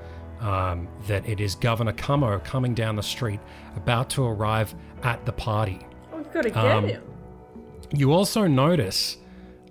[0.43, 3.39] um, that it is Governor Cummo coming down the street,
[3.75, 5.79] about to arrive at the party.
[6.13, 7.01] We've got to get Um, him.
[7.91, 9.17] You also notice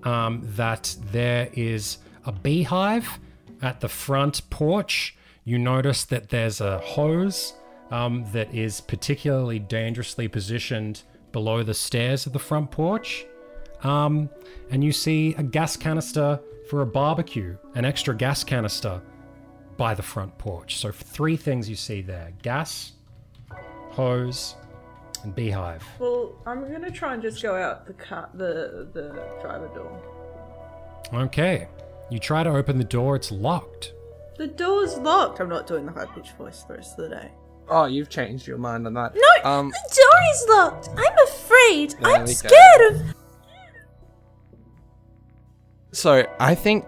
[0.02, 3.20] um, that there is a beehive
[3.60, 5.16] at the front porch.
[5.44, 7.54] You notice that there's a hose
[7.90, 13.26] um, that is particularly dangerously positioned below the stairs of the front porch.
[13.82, 14.30] Um,
[14.70, 16.40] and you see a gas canister
[16.70, 19.02] for a barbecue, an extra gas canister
[19.82, 20.76] by the front porch.
[20.76, 22.92] So, three things you see there gas,
[23.90, 24.54] hose,
[25.24, 25.82] and beehive.
[25.98, 29.06] Well, I'm gonna try and just go out the car, the the
[29.42, 30.00] driver door.
[31.12, 31.66] Okay.
[32.12, 33.92] You try to open the door, it's locked.
[34.36, 35.40] The door's locked.
[35.40, 37.30] I'm not doing the high pitched voice the rest of the day.
[37.68, 39.14] Oh, you've changed your mind on that.
[39.16, 40.88] No, Um, the door is locked.
[40.96, 41.90] I'm afraid.
[42.00, 42.32] There I'm we go.
[42.34, 43.14] scared of.
[45.90, 46.84] so I think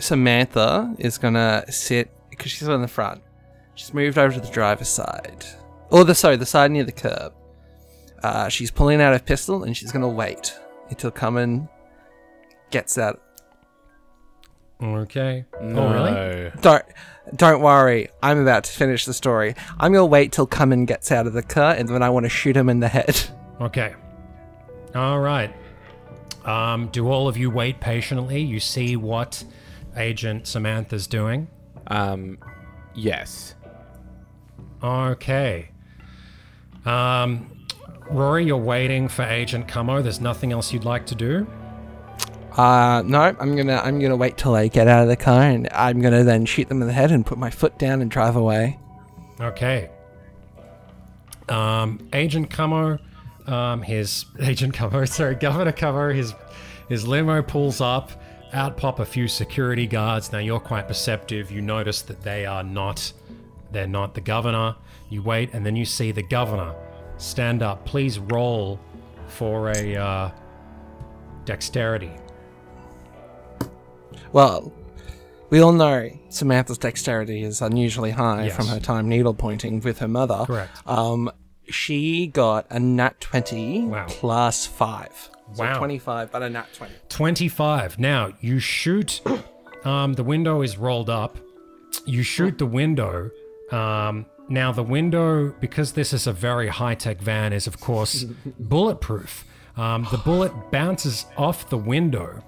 [0.00, 3.22] Samantha is gonna sit because she's on the front.
[3.74, 5.44] She's moved over to the driver's side,
[5.90, 7.32] or the sorry, the side near the curb.
[8.22, 10.58] Uh, she's pulling out a pistol and she's gonna wait
[10.88, 11.68] until Cummin
[12.70, 13.20] gets out.
[14.82, 15.44] Okay.
[15.60, 16.52] Oh, really?
[16.60, 16.84] Don't
[17.34, 18.08] don't worry.
[18.22, 19.54] I'm about to finish the story.
[19.78, 22.30] I'm gonna wait till Cummin gets out of the car and then I want to
[22.30, 23.20] shoot him in the head.
[23.58, 23.94] Okay.
[24.94, 25.50] All right.
[26.44, 28.42] Um, do all of you wait patiently?
[28.42, 29.42] You see what
[29.96, 31.48] Agent Samantha's doing?
[31.88, 32.38] Um,
[32.94, 33.54] yes.
[34.82, 35.70] Okay.
[36.84, 37.50] Um,
[38.10, 40.02] Rory, you're waiting for Agent Cummo.
[40.02, 41.46] There's nothing else you'd like to do?
[42.56, 45.68] Uh, no, I'm gonna I'm gonna wait till they get out of the car and
[45.72, 48.34] I'm gonna then shoot them in the head and put my foot down and drive
[48.34, 48.78] away.
[49.38, 49.90] Okay.
[51.50, 52.98] Um, Agent Cummo,
[53.46, 56.34] um, his Agent Cummo, sorry, Governor Cummo, his
[56.88, 58.10] his limo pulls up.
[58.52, 60.32] Out pop a few security guards.
[60.32, 61.50] Now you're quite perceptive.
[61.50, 63.12] You notice that they are not,
[63.72, 64.76] they're not the governor.
[65.10, 66.74] You wait, and then you see the governor
[67.18, 67.84] stand up.
[67.84, 68.80] Please roll
[69.28, 70.30] for a uh,
[71.44, 72.10] dexterity.
[74.32, 74.72] Well,
[75.50, 78.56] we all know Samantha's dexterity is unusually high Yes.
[78.56, 80.44] from her time needle pointing with her mother.
[80.46, 80.70] Correct.
[80.86, 81.30] Um,
[81.68, 84.06] She got a nat 20 Wow.
[84.08, 85.30] plus 5.
[85.54, 85.78] So Wow.
[85.78, 86.94] 25, but a nat 20.
[87.08, 87.98] 25.
[87.98, 89.20] Now, you shoot,
[89.84, 91.38] um, the window is rolled up.
[92.04, 93.30] You shoot the window.
[93.70, 98.24] Um, now, the window, because this is a very high tech van, is of course
[98.60, 99.44] bulletproof.
[99.76, 102.42] Um, the bullet bounces off the window,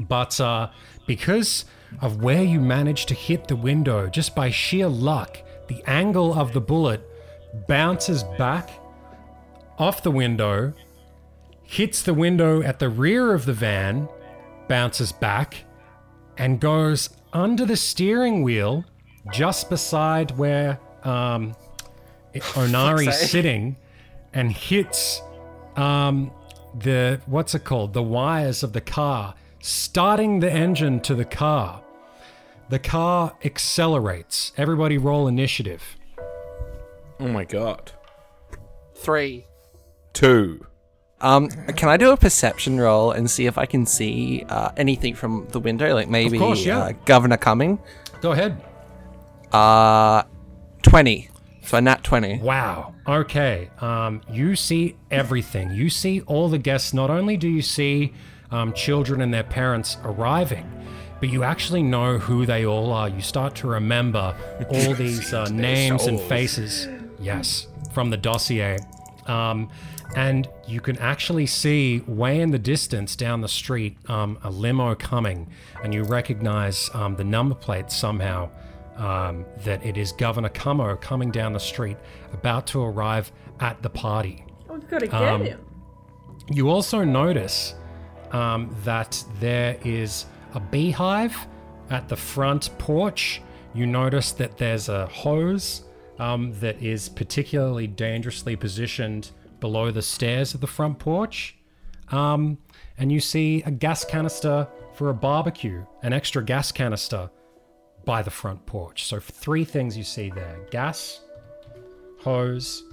[0.00, 0.70] but uh,
[1.06, 1.64] because
[2.00, 5.38] of where you managed to hit the window, just by sheer luck,
[5.68, 7.00] the angle of the bullet
[7.68, 8.70] bounces back
[9.78, 10.72] off the window
[11.70, 14.08] hits the window at the rear of the van,
[14.66, 15.62] bounces back,
[16.36, 18.84] and goes under the steering wheel
[19.32, 21.54] just beside where um,
[22.34, 23.76] Onari's sitting
[24.32, 25.22] and hits
[25.76, 26.32] um,
[26.76, 27.92] the, what's it called?
[27.92, 31.84] The wires of the car, starting the engine to the car.
[32.68, 34.52] The car accelerates.
[34.56, 35.84] Everybody roll initiative.
[37.20, 37.92] Oh my god.
[38.96, 39.46] 3.
[40.12, 40.66] Two.
[41.20, 45.14] Um, can I do a perception roll and see if I can see uh, anything
[45.14, 45.94] from the window?
[45.94, 46.78] Like maybe course, yeah.
[46.78, 47.78] uh, Governor coming?
[48.20, 48.62] Go ahead.
[49.52, 50.22] Uh,
[50.82, 51.28] 20.
[51.62, 52.38] So a nat 20.
[52.38, 52.94] Wow.
[53.06, 53.70] Okay.
[53.80, 55.70] Um, you see everything.
[55.70, 56.94] You see all the guests.
[56.94, 58.14] Not only do you see
[58.50, 60.68] um, children and their parents arriving,
[61.20, 63.08] but you actually know who they all are.
[63.08, 64.34] You start to remember
[64.68, 66.88] all these uh, names and faces.
[67.20, 68.78] Yes, from the dossier.
[69.26, 69.68] Um,
[70.16, 74.94] and you can actually see way in the distance down the street um, a limo
[74.94, 75.48] coming,
[75.82, 78.50] and you recognize um, the number plate somehow
[78.96, 81.96] um, that it is Governor Cummo coming down the street,
[82.32, 84.44] about to arrive at the party.
[84.68, 85.60] We've got to get Um, him.
[86.50, 87.74] You also notice
[88.32, 91.36] um, that there is a beehive
[91.90, 93.40] at the front porch.
[93.74, 95.82] You notice that there's a hose
[96.18, 99.30] um, that is particularly dangerously positioned
[99.60, 101.56] below the stairs of the front porch.
[102.10, 102.58] Um,
[102.98, 107.30] and you see a gas canister for a barbecue, an extra gas canister
[108.04, 109.04] by the front porch.
[109.04, 111.20] So, three things you see there gas,
[112.18, 112.84] hose,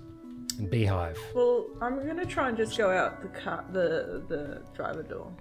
[0.59, 1.17] and beehive.
[1.33, 5.31] Well, I'm gonna try and just go out the car, the the driver door.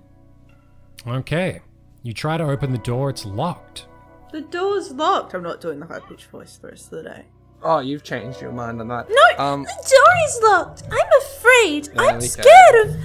[1.07, 1.61] Okay.
[2.03, 3.87] You try to open the door, it's locked.
[4.33, 5.35] The door's locked.
[5.35, 7.25] I'm not doing the high pitched voice for the rest of the day.
[7.63, 9.09] Oh, you've changed your mind on that.
[9.09, 10.83] No, Um, the door is locked.
[10.91, 11.85] I'm afraid.
[11.95, 12.97] There I'm we scared of.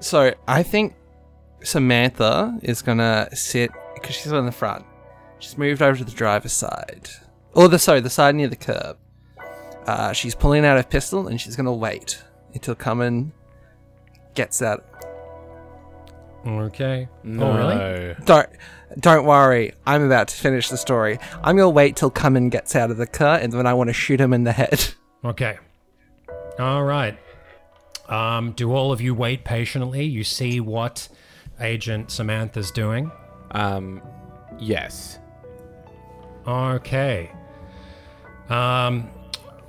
[0.00, 0.94] So I think
[1.62, 4.84] Samantha is gonna sit because she's on the front.
[5.38, 7.08] She's moved over to the driver's side,
[7.54, 8.96] or the sorry, the side near the curb.
[9.86, 12.22] Uh, she's pulling out a pistol and she's gonna wait
[12.54, 13.32] until Cummin
[14.34, 14.84] gets out.
[16.46, 17.08] Okay.
[17.22, 17.50] No.
[17.52, 18.14] Oh, really?
[18.24, 18.48] Don't
[18.98, 19.72] don't worry.
[19.86, 21.18] I'm about to finish the story.
[21.42, 23.94] I'm gonna wait till Cummin gets out of the car and then I want to
[23.94, 24.94] shoot him in the head.
[25.22, 25.58] Okay.
[26.58, 27.18] All right.
[28.08, 30.02] Um, do all of you wait patiently?
[30.04, 31.10] You see what
[31.60, 33.12] Agent Samantha's doing?
[33.50, 34.00] Um,
[34.58, 35.18] yes.
[36.46, 37.30] Okay.
[38.48, 39.10] Um,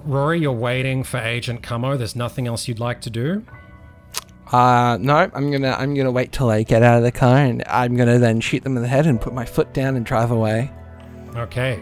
[0.06, 1.98] Rory, you're waiting for Agent Cummo.
[1.98, 3.46] There's nothing else you'd like to do?
[4.52, 7.64] Uh, no, I'm gonna I'm gonna wait till they get out of the car and
[7.68, 10.32] I'm gonna then shoot them in the head and put my foot down and drive
[10.32, 10.72] away.
[11.36, 11.82] Okay.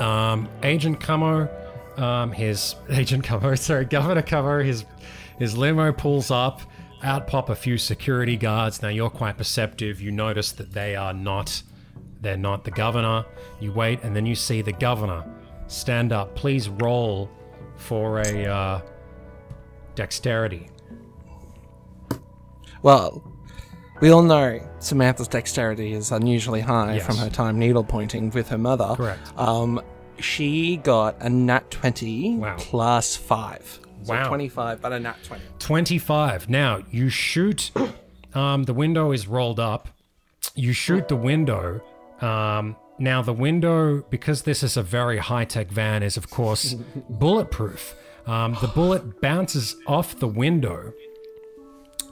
[0.00, 1.48] Um, Agent Cummo,
[1.98, 4.84] um, his Agent Cummo, sorry, Governor Cummo, his
[5.38, 6.62] his limo pulls up.
[7.02, 8.82] Out pop a few security guards.
[8.82, 10.00] Now you're quite perceptive.
[10.00, 11.62] You notice that they are not,
[12.22, 13.26] they're not the governor.
[13.60, 15.22] You wait, and then you see the governor
[15.66, 16.34] stand up.
[16.34, 17.30] Please roll
[17.76, 18.80] for a uh,
[19.94, 20.70] dexterity.
[22.86, 23.20] Well,
[24.00, 27.04] we all know Samantha's dexterity is unusually high Yes.
[27.06, 28.94] from her time needlepointing with her mother.
[28.94, 29.36] Correct.
[29.36, 29.80] Um,
[30.20, 32.54] she got a nat 20 Wow.
[32.60, 33.80] plus 5.
[34.04, 34.28] So Wow.
[34.28, 35.42] 25, but a nat 20.
[35.58, 36.48] 25.
[36.48, 37.72] Now, you shoot,
[38.36, 39.88] um, the window is rolled up.
[40.54, 41.80] You shoot the window.
[42.20, 46.74] Um, now, the window, because this is a very high tech van, is of course
[47.10, 47.96] bulletproof.
[48.28, 50.92] Um, the bullet bounces off the window,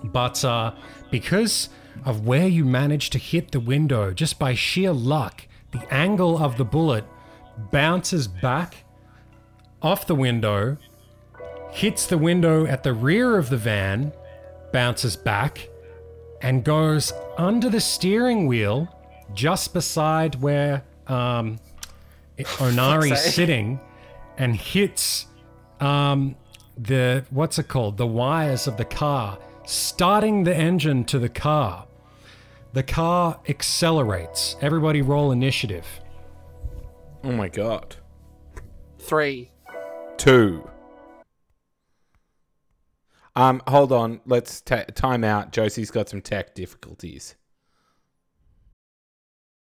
[0.05, 0.73] but uh,
[1.11, 1.69] because
[2.05, 6.57] of where you managed to hit the window, just by sheer luck, the angle of
[6.57, 7.05] the bullet
[7.71, 8.85] bounces back
[9.83, 10.77] off the window
[11.75, 14.13] hits the window at the rear of the van,
[14.73, 15.69] bounces back,
[16.41, 18.89] and goes under the steering wheel
[19.35, 21.59] just beside where um,
[22.39, 23.81] Onari's sitting
[24.39, 25.27] and hits
[25.81, 26.37] um,
[26.79, 27.97] the, what's it called?
[27.97, 31.87] The wires of the car, starting the engine to the car.
[32.73, 34.57] The car accelerates.
[34.61, 35.87] Everybody roll initiative.
[37.23, 37.97] Oh my god.
[38.99, 39.51] Three.
[40.17, 40.69] Two.
[43.37, 44.21] Um, hold on.
[44.27, 45.53] Let's ta- time out.
[45.53, 47.35] Josie's got some tech difficulties.